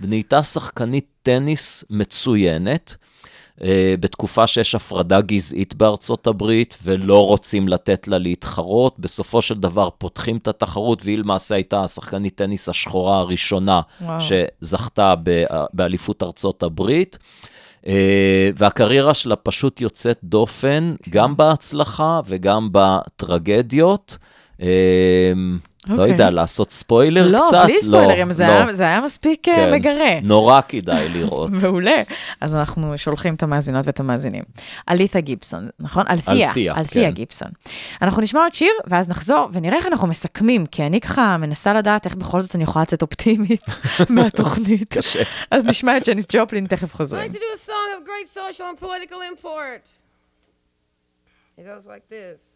ונהייתה 0.00 0.42
שחקנית 0.42 1.06
טניס 1.22 1.84
מצוינת. 1.90 2.96
אה, 3.64 3.94
בתקופה 4.00 4.46
שיש 4.46 4.74
הפרדה 4.74 5.20
גזעית 5.20 5.74
בארצות 5.74 6.26
הברית 6.26 6.78
ולא 6.82 7.26
רוצים 7.26 7.68
לתת 7.68 8.08
לה 8.08 8.18
להתחרות. 8.18 8.98
בסופו 8.98 9.42
של 9.42 9.54
דבר 9.54 9.88
פותחים 9.98 10.36
את 10.36 10.48
התחרות, 10.48 11.04
והיא 11.04 11.18
למעשה 11.18 11.54
הייתה 11.54 11.82
השחקנית 11.82 12.34
טניס 12.34 12.68
השחורה 12.68 13.18
הראשונה 13.18 13.80
וואו. 14.00 14.20
שזכתה 14.20 15.14
באליפות 15.72 16.22
ארצות 16.22 16.62
הברית. 16.62 17.18
אה, 17.86 18.50
והקריירה 18.56 19.14
שלה 19.14 19.36
פשוט 19.36 19.80
יוצאת 19.80 20.18
דופן, 20.24 20.94
גם 21.10 21.36
בהצלחה 21.36 22.20
וגם 22.26 22.68
בטרגדיות. 22.72 24.16
לא 25.88 25.94
אוקיי. 25.94 26.12
יודע, 26.12 26.30
לעשות 26.30 26.72
ספוילר 26.72 27.28
לא, 27.28 27.42
קצת? 27.48 27.52
לא, 27.52 27.64
בלי 27.64 27.82
ספוילרים, 27.82 28.28
לא, 28.28 28.34
זה, 28.34 28.46
לא. 28.46 28.52
היה, 28.52 28.72
זה 28.72 28.82
היה 28.82 29.00
מספיק 29.00 29.48
אה, 29.48 29.54
כן, 29.54 29.72
מגרה. 29.72 30.20
נורא 30.24 30.60
כדאי 30.68 31.08
לראות. 31.08 31.50
מעולה. 31.62 32.02
אז 32.40 32.54
אנחנו 32.54 32.98
שולחים 32.98 33.34
את 33.34 33.42
המאזינות 33.42 33.86
ואת 33.86 34.00
המאזינים. 34.00 34.42
אליתה 34.88 35.20
גיבסון, 35.20 35.68
נכון? 35.78 36.04
אלתיה. 36.10 36.48
אלתיה, 36.48 36.74
אלתיה 36.76 37.08
כן. 37.08 37.14
גיבסון. 37.14 37.48
אנחנו 38.02 38.22
נשמע 38.22 38.40
עוד 38.40 38.54
שיר, 38.54 38.72
ואז 38.86 39.08
נחזור 39.08 39.48
ונראה 39.52 39.76
איך 39.76 39.86
אנחנו 39.86 40.06
מסכמים, 40.08 40.66
כי 40.66 40.82
אני 40.86 41.00
ככה 41.00 41.36
מנסה 41.36 41.74
לדעת 41.74 42.06
איך 42.06 42.14
בכל 42.14 42.40
זאת 42.40 42.54
אני 42.54 42.64
יכולה 42.64 42.82
לצאת 42.82 43.02
אופטימית 43.02 43.64
מהתוכנית. 44.10 44.94
קשה. 44.98 45.22
אז 45.50 45.64
נשמע 45.64 45.96
את 45.96 46.08
ג'ניס 46.08 46.26
ג'ופלין, 46.32 46.66
תכף 46.66 46.94
חוזרים. 46.94 47.32
It 51.58 51.64
goes 51.64 51.86
like 51.86 52.06
this. 52.10 52.55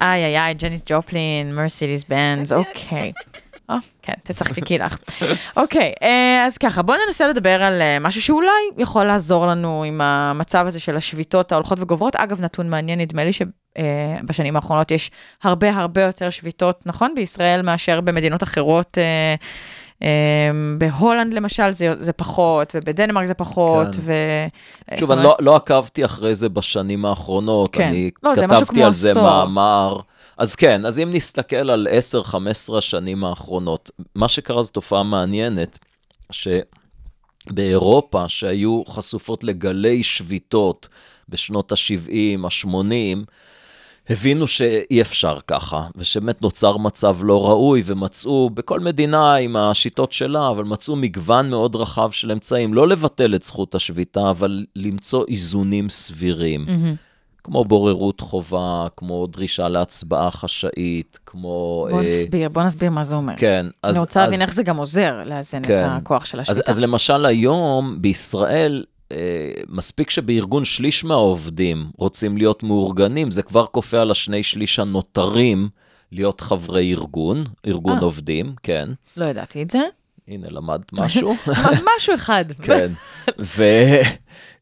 איי 0.00 0.24
איי 0.24 0.38
איי, 0.38 0.54
ג'ניס 0.54 0.82
ג'ופלין, 0.86 1.54
מרסידיס 1.54 2.04
בנז, 2.04 2.52
אוקיי. 2.52 3.12
או, 3.68 3.74
כן, 4.02 4.12
תצחקקי 4.22 4.78
לך. 4.78 4.96
אוקיי, 5.56 5.92
אה, 6.02 6.44
אז 6.46 6.58
ככה, 6.58 6.82
בואו 6.82 6.98
ננסה 7.06 7.28
לדבר 7.28 7.62
על 7.62 7.82
אה, 7.82 7.98
משהו 7.98 8.22
שאולי 8.22 8.50
יכול 8.78 9.04
לעזור 9.04 9.46
לנו 9.46 9.84
עם 9.84 10.00
המצב 10.00 10.64
הזה 10.66 10.80
של 10.80 10.96
השביתות 10.96 11.52
ההולכות 11.52 11.78
וגוברות. 11.80 12.16
אגב, 12.16 12.40
נתון 12.40 12.70
מעניין, 12.70 13.00
נדמה 13.00 13.24
לי 13.24 13.30
שבשנים 13.32 14.56
האחרונות 14.56 14.90
יש 14.90 15.10
הרבה 15.42 15.70
הרבה 15.76 16.02
יותר 16.02 16.30
שביתות, 16.30 16.80
נכון? 16.86 17.14
בישראל 17.14 17.62
מאשר 17.62 18.00
במדינות 18.00 18.42
אחרות. 18.42 18.98
אה, 20.02 20.08
בהולנד 20.78 21.34
למשל 21.34 21.70
זה, 21.70 21.94
זה 21.98 22.12
פחות, 22.12 22.72
ובדנמרק 22.74 23.26
זה 23.26 23.34
פחות, 23.34 23.86
כן. 23.86 24.00
ו... 24.00 24.12
שוב, 25.00 25.10
אני 25.10 25.22
לא, 25.22 25.36
לא 25.40 25.56
עקבתי 25.56 26.04
אחרי 26.04 26.34
זה 26.34 26.48
בשנים 26.48 27.04
האחרונות, 27.04 27.72
כן. 27.72 27.82
אני 27.88 28.10
לא, 28.22 28.34
זה 28.34 28.46
כתבתי 28.46 28.64
כמו 28.74 28.84
על 28.84 28.94
זה 28.94 29.10
עשור. 29.10 29.22
מאמר. 29.22 30.00
אז 30.36 30.56
כן, 30.56 30.86
אז 30.86 30.98
אם 30.98 31.08
נסתכל 31.12 31.70
על 31.70 31.88
10-15 32.70 32.76
השנים 32.78 33.24
האחרונות, 33.24 33.90
מה 34.14 34.28
שקרה 34.28 34.62
זו 34.62 34.72
תופעה 34.72 35.02
מעניינת, 35.02 35.78
שבאירופה, 37.50 38.28
שהיו 38.28 38.82
חשופות 38.88 39.44
לגלי 39.44 40.02
שביתות 40.02 40.88
בשנות 41.28 41.72
ה-70, 41.72 42.46
ה-80, 42.46 43.24
הבינו 44.10 44.46
שאי 44.46 45.00
אפשר 45.00 45.38
ככה, 45.46 45.86
ושבאמת 45.96 46.42
נוצר 46.42 46.76
מצב 46.76 47.16
לא 47.22 47.48
ראוי, 47.48 47.82
ומצאו 47.86 48.50
בכל 48.50 48.80
מדינה 48.80 49.34
עם 49.34 49.56
השיטות 49.56 50.12
שלה, 50.12 50.50
אבל 50.50 50.64
מצאו 50.64 50.96
מגוון 50.96 51.50
מאוד 51.50 51.76
רחב 51.76 52.10
של 52.10 52.32
אמצעים, 52.32 52.74
לא 52.74 52.88
לבטל 52.88 53.34
את 53.34 53.42
זכות 53.42 53.74
השביתה, 53.74 54.30
אבל 54.30 54.64
למצוא 54.76 55.24
איזונים 55.28 55.90
סבירים. 55.90 56.64
מהמם. 56.66 56.94
כמו 57.44 57.64
בוררות 57.64 58.20
חובה, 58.20 58.86
כמו 58.96 59.26
דרישה 59.26 59.68
להצבעה 59.68 60.30
חשאית, 60.30 61.18
כמו... 61.26 61.86
בוא 61.90 61.98
אה, 61.98 62.04
נסביר, 62.04 62.48
בוא 62.48 62.62
נסביר 62.62 62.90
מה 62.90 63.04
זה 63.04 63.14
אומר. 63.14 63.34
כן, 63.36 63.66
אז... 63.82 63.94
אני 63.96 64.00
רוצה 64.00 64.20
אז- 64.20 64.26
להבין 64.26 64.42
איך 64.42 64.54
זה 64.54 64.62
גם 64.62 64.76
עוזר 64.76 65.22
לאזן 65.26 65.60
את 65.60 65.66
כן. 65.66 65.84
הכוח 65.84 66.24
של 66.24 66.40
אז, 66.40 66.48
השביתה. 66.48 66.70
אז 66.70 66.80
למשל 66.80 67.26
היום 67.26 67.98
בישראל, 68.00 68.84
מספיק 69.68 70.10
שבארגון 70.10 70.64
שליש 70.64 71.04
מהעובדים 71.04 71.86
רוצים 71.98 72.36
להיות 72.36 72.62
מאורגנים, 72.62 73.30
זה 73.30 73.42
כבר 73.42 73.66
כופה 73.66 73.98
על 73.98 74.10
השני 74.10 74.42
שליש 74.42 74.78
הנותרים 74.78 75.68
להיות 76.12 76.40
חברי 76.40 76.92
ארגון, 76.92 77.44
ארגון 77.66 77.98
אה. 77.98 78.02
עובדים, 78.02 78.54
כן. 78.62 78.88
לא 79.16 79.24
ידעתי 79.24 79.62
את 79.62 79.70
זה. 79.70 79.80
הנה, 80.28 80.46
למדת 80.50 80.92
משהו. 80.92 81.34
משהו 81.96 82.14
אחד. 82.14 82.44
כן. 82.66 82.92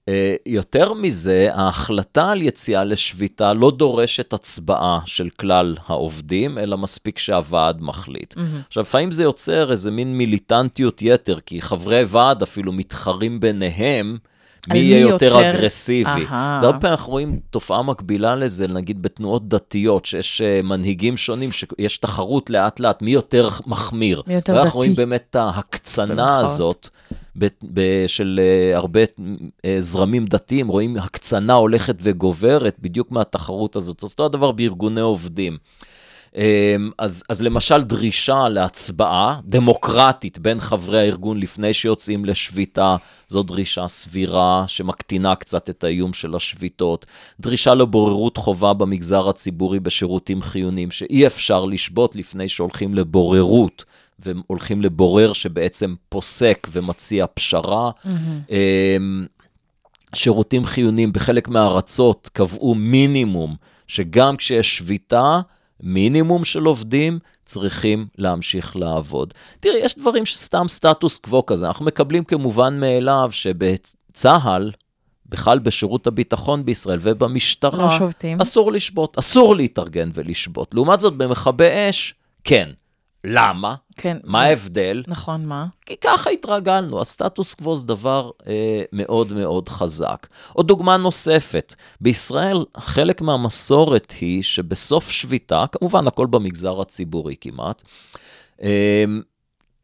ויותר 0.07 0.92
מזה, 0.92 1.49
ההחלטה 1.53 2.30
על 2.30 2.42
יציאה 2.42 2.84
לשביתה 2.84 3.53
לא 3.53 3.70
דורשת 3.70 4.32
הצבעה 4.32 5.01
של 5.07 5.28
כלל 5.40 5.76
העובדים, 5.86 6.59
אלא 6.59 6.78
מספיק 6.78 7.18
שהוועד 7.18 7.82
מחליט. 7.82 8.34
עכשיו, 8.68 8.82
לפעמים 8.82 9.11
זה 9.11 9.22
יוצר 9.22 9.70
איזה 9.70 9.90
מין 9.90 10.18
מיליטנטיות 10.18 11.03
יתר, 11.03 11.40
כי 11.40 11.62
חברי 11.62 12.05
ועד 12.09 12.42
אפילו 12.42 12.72
מתחרים 12.72 13.40
ביניהם. 13.40 14.18
מי 14.68 14.78
יהיה 14.78 15.00
יותר 15.00 15.24
יותר- 15.26 15.50
אגרסיבי. 15.50 16.10
אהה. 16.10 16.56
אז 16.56 16.62
הרבה 16.62 16.78
פעמים 16.80 16.92
אנחנו 16.92 17.12
רואים 17.12 17.38
תופעה 17.50 17.82
מקבילה 17.82 18.36
לזה, 18.36 18.68
נגיד 18.68 19.02
בתנועות 19.02 19.48
דתיות, 19.48 20.06
שיש 20.06 20.40
אה, 20.40 20.60
מנהיגים 20.62 21.16
שונים, 21.16 21.52
שיש 21.52 21.98
תחרות 21.98 22.50
לאט 22.50 22.80
לאט, 22.80 23.02
מי 23.02 23.10
יותר 23.10 23.48
מחמיר. 23.66 24.22
מי 24.26 24.34
יותר 24.34 24.52
ואנחנו 24.52 24.68
דתי. 24.68 24.76
רואים 24.76 24.94
באמת 24.94 25.24
את 25.30 25.36
ההקצנה 25.36 26.14
במרכאות. 26.14 26.42
הזאת 26.42 26.88
ב- 27.38 27.46
ב- 27.72 28.04
של 28.06 28.40
אה, 28.42 28.76
הרבה 28.76 29.00
אה, 29.64 29.76
זרמים 29.78 30.26
דתיים, 30.26 30.68
רואים 30.68 30.96
הקצנה 30.96 31.54
הולכת 31.54 31.96
וגוברת 32.02 32.76
בדיוק 32.80 33.10
מהתחרות 33.10 33.76
הזאת. 33.76 34.04
אז 34.04 34.10
אותו 34.10 34.24
הדבר 34.24 34.52
בארגוני 34.52 35.00
עובדים. 35.00 35.56
אמ, 36.37 36.91
אז, 36.99 37.24
אז 37.28 37.43
למשל 37.43 37.82
דרישה 37.82 38.49
להצבעה 38.49 39.41
דמוקרטית 39.45 40.39
בין 40.39 40.61
חברי 40.61 41.01
הארגון 41.01 41.41
לפני 41.41 41.74
שיוצאים 41.74 42.24
לשביתה, 42.24 42.97
זו 43.28 43.43
דרישה 43.43 43.89
סבירה 43.89 44.64
שמקטינה 44.68 45.35
קצת 45.35 45.70
את 45.70 45.85
האיום 45.85 46.12
של 46.12 46.35
השביתות. 46.35 47.07
דרישה 47.41 47.74
לבוררות 47.74 48.37
חובה 48.37 48.72
במגזר 48.72 49.28
הציבורי 49.28 49.80
בשירותים 49.80 50.43
חיוניים, 50.43 50.91
שאי 50.91 51.26
אפשר 51.26 51.64
לשבות 51.64 52.16
לפני 52.16 52.49
שהולכים 52.49 52.95
לבוררות. 52.95 53.85
והולכים 54.18 54.82
לבורר 54.82 55.32
שבעצם 55.32 55.95
פוסק 56.09 56.68
ומציע 56.72 57.26
פשרה. 57.35 57.91
אמ, 58.51 59.26
שירותים 60.14 60.64
חיוניים 60.64 61.12
בחלק 61.12 61.49
מהארצות 61.49 62.30
קבעו 62.32 62.74
מינימום, 62.74 63.57
שגם 63.87 64.37
כשיש 64.37 64.76
שביתה, 64.76 65.41
מינימום 65.81 66.45
של 66.45 66.64
עובדים 66.64 67.18
צריכים 67.45 68.07
להמשיך 68.18 68.77
לעבוד. 68.77 69.35
תראי, 69.61 69.79
יש 69.83 69.99
דברים 69.99 70.27
שסתם 70.27 70.68
סטטוס 70.68 71.18
קוו 71.18 71.47
כזה, 71.47 71.66
אנחנו 71.66 71.85
מקבלים 71.85 72.25
כמובן 72.25 72.81
מאליו 72.81 73.29
שבצה"ל, 73.31 74.70
בכלל 75.27 75.59
בשירות 75.59 76.07
הביטחון 76.07 76.64
בישראל 76.64 76.99
ובמשטרה, 77.03 77.85
לא 77.85 77.99
שובתים. 77.99 78.41
אסור 78.41 78.72
לשבות, 78.72 79.18
אסור 79.18 79.57
להתארגן 79.57 80.11
ולשבות. 80.14 80.75
לעומת 80.75 81.01
זאת, 81.01 81.16
במכבי 81.16 81.68
אש, 81.91 82.14
כן. 82.45 82.70
למה? 83.25 83.75
כן. 83.97 84.16
מה 84.24 84.40
ההבדל? 84.40 85.03
נכון, 85.09 85.47
מה? 85.47 85.66
כי 85.86 85.97
ככה 85.97 86.30
התרגלנו, 86.30 87.01
הסטטוס 87.01 87.55
קוו 87.55 87.76
זה 87.76 87.86
דבר 87.86 88.30
אה, 88.47 88.82
מאוד 88.92 89.32
מאוד 89.32 89.68
חזק. 89.68 90.26
עוד 90.53 90.68
דוגמה 90.68 90.97
נוספת, 90.97 91.74
בישראל 92.01 92.64
חלק 92.76 93.20
מהמסורת 93.20 94.14
היא 94.20 94.42
שבסוף 94.42 95.11
שביתה, 95.11 95.64
כמובן 95.72 96.07
הכל 96.07 96.26
במגזר 96.26 96.80
הציבורי 96.80 97.34
כמעט, 97.40 97.82
אה, 98.62 99.05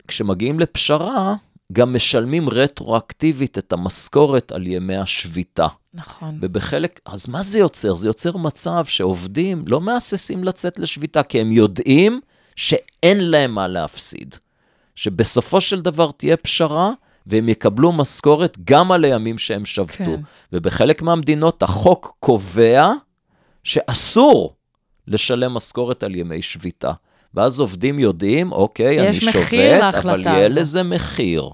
כשמגיעים 0.09 0.61
לפשרה, 0.61 1.35
גם 1.73 1.95
משלמים 1.95 2.49
רטרואקטיבית 2.49 3.59
את 3.59 3.73
המשכורת 3.73 4.53
על 4.53 4.67
ימי 4.67 4.97
השביתה. 4.97 5.67
נכון. 5.95 6.39
ובחלק, 6.43 7.01
אז 7.05 7.29
מה 7.29 7.43
זה 7.43 7.59
יוצר? 7.59 7.95
זה 7.95 8.09
יוצר 8.09 8.37
מצב 8.37 8.85
שעובדים 8.85 9.65
לא 9.67 9.81
מהססים 9.81 10.45
לצאת 10.45 10.79
לשביתה, 10.79 11.23
כי 11.23 11.41
הם 11.41 11.53
יודעים 11.53 12.21
שאין 12.57 13.31
להם 13.31 13.55
מה 13.55 13.69
להפסיד. 13.69 14.35
שבסופו 14.95 15.61
של 15.61 15.81
דבר 15.81 16.11
תהיה 16.11 16.37
פשרה, 16.37 16.91
והם 17.27 17.49
יקבלו 17.49 17.93
משכורת 17.93 18.59
גם 18.65 18.93
על 18.93 19.05
הימים 19.05 19.39
שהם 19.39 19.65
שבתו. 19.65 20.05
כן. 20.05 20.21
ובחלק 20.53 21.03
מהמדינות 21.03 21.63
החוק 21.63 22.17
קובע 22.21 22.93
שאסור 23.65 24.55
לשלם 25.07 25.55
משכורת 25.55 26.03
על 26.03 26.15
ימי 26.15 26.43
שביתה. 26.43 26.93
ואז 27.35 27.61
עובדים 27.61 27.99
יודעים, 27.99 28.53
אוקיי, 28.53 29.01
אני 29.01 29.21
שובת, 29.21 29.95
אבל 29.95 30.27
יהיה 30.27 30.47
הזו. 30.47 30.61
לזה 30.61 30.83
מחיר. 30.83 31.51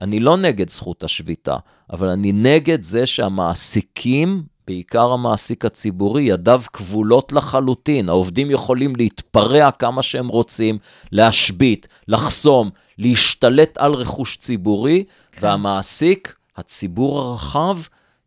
אני 0.00 0.20
לא 0.20 0.36
נגד 0.36 0.68
זכות 0.68 1.04
השביתה, 1.04 1.56
אבל 1.90 2.08
אני 2.08 2.32
נגד 2.32 2.82
זה 2.82 3.06
שהמעסיקים, 3.06 4.42
בעיקר 4.68 5.12
המעסיק 5.12 5.64
הציבורי, 5.64 6.22
ידיו 6.22 6.62
כבולות 6.72 7.32
לחלוטין. 7.32 8.08
העובדים 8.08 8.50
יכולים 8.50 8.96
להתפרע 8.96 9.70
כמה 9.70 10.02
שהם 10.02 10.28
רוצים, 10.28 10.78
להשבית, 11.12 11.88
לחסום, 12.08 12.70
להשתלט 12.98 13.78
על 13.78 13.92
רכוש 13.92 14.36
ציבורי, 14.36 15.04
כן. 15.32 15.46
והמעסיק, 15.46 16.34
הציבור 16.56 17.20
הרחב, 17.20 17.78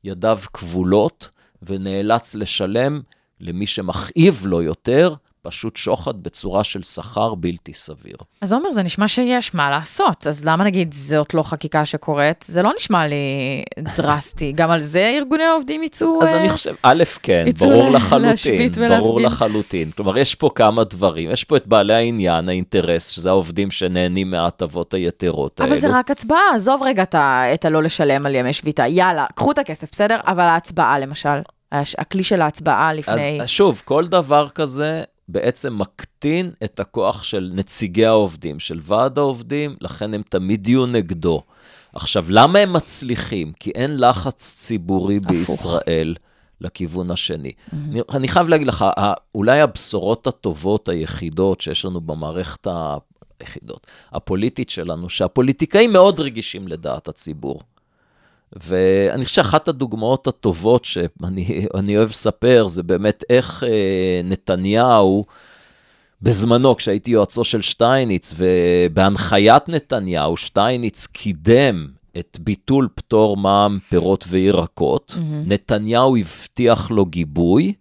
ידיו 0.04 0.40
כבולות, 0.54 1.30
ונאלץ 1.64 2.36
לשלם 2.36 3.02
למי 3.40 3.68
שמכאיב 3.68 4.42
לו 4.46 4.62
יותר, 4.62 5.14
פשוט 5.44 5.78
שוחד 5.78 6.24
בצורה 6.24 6.64
של 6.64 6.84
שכר 6.84 7.36
בלתי 7.36 7.74
סביר. 7.74 8.16
אז 8.42 8.54
עומר, 8.54 8.72
זה 8.72 8.84
נשמע 8.84 9.08
שיש 9.08 9.54
מה 9.56 9.70
לעשות, 9.70 10.28
אז 10.28 10.46
למה 10.46 10.64
נגיד 10.64 10.94
זאת 10.94 11.34
לא 11.34 11.44
חקיקה 11.44 11.86
שקורית? 11.86 12.46
זה 12.48 12.62
לא 12.62 12.72
נשמע 12.80 13.08
לי 13.08 13.16
דרסטי. 13.98 14.52
גם 14.56 14.72
על 14.72 14.82
זה 14.82 15.14
ארגוני 15.18 15.44
העובדים 15.44 15.84
יצאו... 15.84 16.24
אז 16.24 16.30
אה, 16.30 16.38
אני 16.38 16.50
חושב, 16.50 16.76
א', 16.84 17.04
כן, 17.24 17.46
ברור 17.60 17.90
לה- 17.90 17.98
לחלוטין, 17.98 18.72
ברור 18.72 18.90
ולהפגין. 19.16 19.26
לחלוטין. 19.26 19.92
כלומר, 19.92 20.18
יש 20.18 20.36
פה 20.36 20.50
כמה 20.56 20.84
דברים. 20.84 21.32
יש 21.32 21.44
פה 21.44 21.58
את 21.58 21.68
בעלי 21.68 21.94
העניין, 21.94 22.50
האינטרס, 22.50 23.10
שזה 23.10 23.30
העובדים 23.30 23.72
שנהנים 23.72 24.32
מההטבות 24.32 24.94
היתרות 24.94 25.60
האלו. 25.60 25.72
אבל 25.72 25.80
זה 25.80 25.88
רק 25.92 26.12
הצבעה, 26.12 26.40
עזוב 26.56 26.84
רגע 26.84 27.04
את 27.04 27.16
ה- 27.16 27.54
את 27.54 27.66
הלא 27.66 27.84
לשלם 27.84 28.26
על 28.26 28.36
ימי 28.36 28.54
שביתה, 28.54 28.88
יאללה, 28.88 29.26
קחו 29.36 29.52
את 29.52 29.58
הכסף, 29.58 29.88
בסדר? 29.92 30.18
אבל 30.26 30.44
ההצבעה 30.44 31.00
למשל, 31.00 31.40
הכלי 31.98 32.24
של 32.24 32.42
ההצבעה 32.42 32.92
אז 32.92 32.98
לפני... 32.98 33.40
שוב, 33.48 33.82
כל 33.86 34.08
דבר 34.08 34.48
כזה 34.50 35.04
בעצם 35.32 35.78
מקטין 35.78 36.52
את 36.64 36.80
הכוח 36.80 37.24
של 37.24 37.52
נציגי 37.54 38.06
העובדים, 38.06 38.60
של 38.60 38.80
ועד 38.84 39.18
העובדים, 39.18 39.76
לכן 39.82 40.14
הם 40.14 40.22
תמיד 40.30 40.68
יהיו 40.68 40.86
נגדו. 40.86 41.42
עכשיו, 41.94 42.26
למה 42.30 42.60
הם 42.60 42.74
מצליחים? 42.74 43.54
כי 43.60 43.72
אין 43.72 44.00
לחץ 44.00 44.56
ציבורי 44.58 45.18
הפוך. 45.18 45.32
בישראל 45.32 46.16
לכיוון 46.62 47.12
השני. 47.12 47.52
אני, 47.74 48.02
אני 48.14 48.28
חייב 48.28 48.50
להגיד 48.50 48.68
לך, 48.68 48.86
אולי 49.36 49.62
הבשורות 49.62 50.28
הטובות 50.28 50.90
היחידות 50.90 51.62
שיש 51.62 51.86
לנו 51.86 52.02
במערכת. 52.02 52.68
היחידות, 53.42 53.88
הפוליטית 54.12 54.70
שלנו, 54.70 55.10
שהפוליטיקאים 55.10 55.94
מאוד 55.94 56.20
רגישים 56.20 56.68
לדעת 56.68 57.08
הציבור. 57.08 57.62
ואני 58.64 59.26
חושב 59.26 59.36
שאחת 59.36 59.68
הדוגמאות 59.68 60.28
הטובות 60.28 60.86
שאני 60.86 61.66
אני 61.76 61.98
אוהב 61.98 62.10
לספר, 62.10 62.68
זה 62.68 62.84
באמת 62.84 63.24
איך 63.30 63.64
אה, 63.64 64.22
נתניהו 64.24 65.26
בזמנו, 66.22 66.76
כשהייתי 66.76 67.12
יועצו 67.12 67.44
של 67.44 67.62
שטייניץ, 67.62 68.34
ובהנחיית 68.38 69.70
נתניהו, 69.70 70.38
שטייניץ 70.38 71.06
קידם 71.06 71.88
את 72.20 72.38
ביטול 72.42 72.88
פטור 72.96 73.38
מע"מ 73.38 73.80
פירות 73.90 74.26
וירקות. 74.28 75.16
נתניהו 75.46 76.18
הבטיח 76.18 76.92
לו 76.92 77.06
גיבוי, 77.06 77.74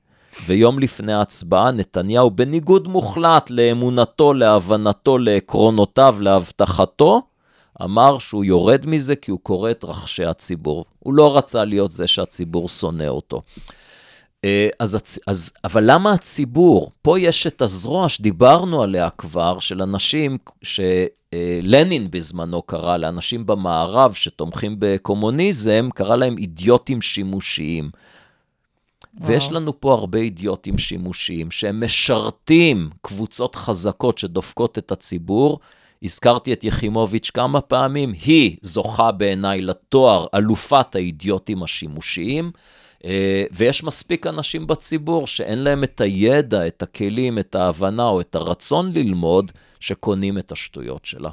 ויום 0.47 0.79
לפני 0.79 1.13
ההצבעה, 1.13 1.71
נתניהו, 1.71 2.31
בניגוד 2.31 2.89
מוחלט 2.89 3.51
לאמונתו, 3.51 4.35
להבנתו, 4.35 5.19
לעקרונותיו, 5.19 6.17
להבטחתו, 6.21 7.23
אמר 7.85 8.19
שהוא 8.19 8.45
יורד 8.45 8.87
מזה 8.87 9.17
כי 9.17 9.31
הוא 9.31 9.41
קורא 9.43 9.71
את 9.71 9.85
רחשי 9.85 10.25
הציבור. 10.25 10.85
הוא 10.99 11.15
לא 11.15 11.37
רצה 11.37 11.65
להיות 11.65 11.91
זה 11.91 12.07
שהציבור 12.07 12.69
שונא 12.69 13.09
אותו. 13.09 13.43
אה, 14.45 14.69
אז, 14.79 14.99
אז, 15.27 15.53
אבל 15.65 15.83
למה 15.93 16.13
הציבור? 16.13 16.91
פה 17.03 17.21
יש 17.21 17.47
את 17.47 17.63
הזרוע 17.63 18.09
שדיברנו 18.09 18.83
עליה 18.83 19.11
כבר, 19.11 19.59
של 19.59 19.83
אנשים 19.83 20.39
שלנין 20.63 22.11
בזמנו 22.11 22.63
קרא 22.63 22.97
לאנשים 22.97 23.47
במערב 23.47 24.13
שתומכים 24.13 24.77
בקומוניזם, 24.79 25.89
קרא 25.95 26.17
להם 26.17 26.39
אידיוטים 26.39 27.03
שימושיים. 27.03 27.91
ויש 29.21 29.53
לנו 29.53 29.81
פה 29.81 29.95
הרבה 29.95 30.19
אידיוטים 30.19 30.79
שימושיים, 30.79 31.51
שהם 31.51 31.85
משרתים 31.85 32.91
קבוצות 33.03 33.57
חזקות 33.57 34.19
שדופקות 34.19 34.79
את 34.79 34.93
הציבור. 34.93 35.59
הזכרתי 36.03 36.53
את 36.53 36.65
יחימוביץ' 36.65 37.31
כמה 37.35 37.61
פעמים, 37.61 38.13
היא 38.25 38.57
זוכה 38.63 39.13
בעיניי 39.13 39.61
לתואר 39.61 40.27
אלופת 40.35 40.95
האידיוטים 40.95 41.63
השימושיים. 41.63 42.51
אה, 43.05 43.45
ויש 43.53 43.85
מספיק 43.85 44.27
אנשים 44.27 44.67
בציבור 44.67 45.27
שאין 45.27 45.59
להם 45.59 45.85
את 45.85 46.01
הידע, 46.01 46.67
את 46.67 46.83
הכלים, 46.83 47.39
את 47.39 47.55
ההבנה 47.55 48.09
או 48.09 48.21
את 48.21 48.35
הרצון 48.35 48.93
ללמוד, 48.93 49.53
שקונים 49.81 50.39
את 50.39 50.53
השטויות 50.53 51.05
שלה. 51.05 51.31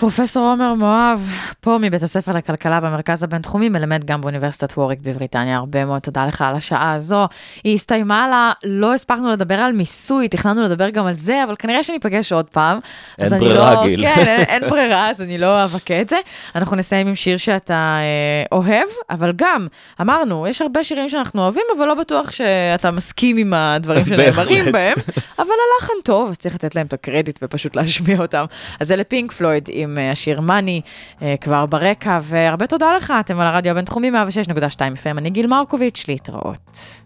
פרופסור 0.00 0.46
עומר 0.46 0.74
מואב, 0.74 1.28
פה 1.60 1.78
מבית 1.80 2.02
הספר 2.02 2.32
לכלכלה 2.32 2.80
במרכז 2.80 3.22
הבינתחומי, 3.22 3.68
מלמד 3.68 4.04
גם 4.04 4.20
באוניברסיטת 4.20 4.78
ווריק 4.78 4.98
בבריטניה. 5.02 5.56
הרבה 5.56 5.84
מאוד 5.84 6.02
תודה 6.02 6.26
לך 6.26 6.42
על 6.42 6.54
השעה 6.54 6.92
הזו. 6.92 7.28
היא 7.64 7.74
הסתיימה 7.74 8.28
לה, 8.28 8.52
לא 8.64 8.94
הספקנו 8.94 9.30
לדבר 9.30 9.54
על 9.54 9.72
מיסוי, 9.72 10.28
תכננו 10.28 10.62
לדבר 10.62 10.90
גם 10.90 11.06
על 11.06 11.14
זה, 11.14 11.44
אבל 11.44 11.56
כנראה 11.58 11.82
שניפגש 11.82 12.32
עוד 12.32 12.44
פעם. 12.44 12.78
אין 13.18 13.38
ברירה, 13.38 13.74
לא, 13.74 13.86
גיל. 13.86 14.02
כן, 14.02 14.20
אין, 14.26 14.40
אין 14.40 14.70
ברירה, 14.70 15.10
אז 15.10 15.22
אני 15.22 15.38
לא 15.38 15.64
אבכה 15.64 16.00
את 16.00 16.08
זה. 16.08 16.16
אנחנו 16.54 16.76
נסיים 16.76 17.06
עם 17.08 17.14
שיר 17.14 17.36
שאתה 17.36 17.74
אה, 18.00 18.58
אוהב, 18.58 18.88
אבל 19.10 19.32
גם, 19.36 19.66
אמרנו, 20.00 20.46
יש 20.46 20.62
הרבה 20.62 20.84
שירים 20.84 21.08
שאנחנו 21.08 21.42
אוהבים, 21.42 21.64
אבל 21.78 21.86
לא 21.86 21.94
בטוח 21.94 22.30
שאתה 22.30 22.90
מסכים 22.90 23.36
עם 23.36 23.54
הדברים 23.54 24.04
שנאמרים. 24.08 24.72
בהם. 24.72 24.94
אבל 25.38 25.46
הלחן 25.80 25.94
טוב, 26.04 26.30
אז 26.30 26.38
צריך 26.38 26.54
לתת 26.54 26.74
להם 26.74 26.86
את 26.86 26.92
הקרדיט 26.92 27.38
ופשוט 27.42 27.76
להשמיע 27.76 28.18
אותם. 28.20 28.44
אז 28.80 28.88
זה 28.88 28.96
לפינק 28.96 29.32
פלויד 29.32 29.68
עם 29.84 29.98
אה, 29.98 30.10
השיר 30.10 30.40
מאני 30.40 30.80
כבר 31.40 31.66
ברקע, 31.66 32.18
והרבה 32.22 32.66
תודה 32.66 32.96
לך, 32.96 33.12
אתם 33.20 33.40
על 33.40 33.46
הרדיו 33.46 33.70
הבינתחומי 33.70 34.10
106.2 34.10 34.78
FM, 34.78 35.18
אני 35.18 35.30
גיל 35.30 35.46
מרקוביץ', 35.46 36.04
להתראות. 36.08 37.04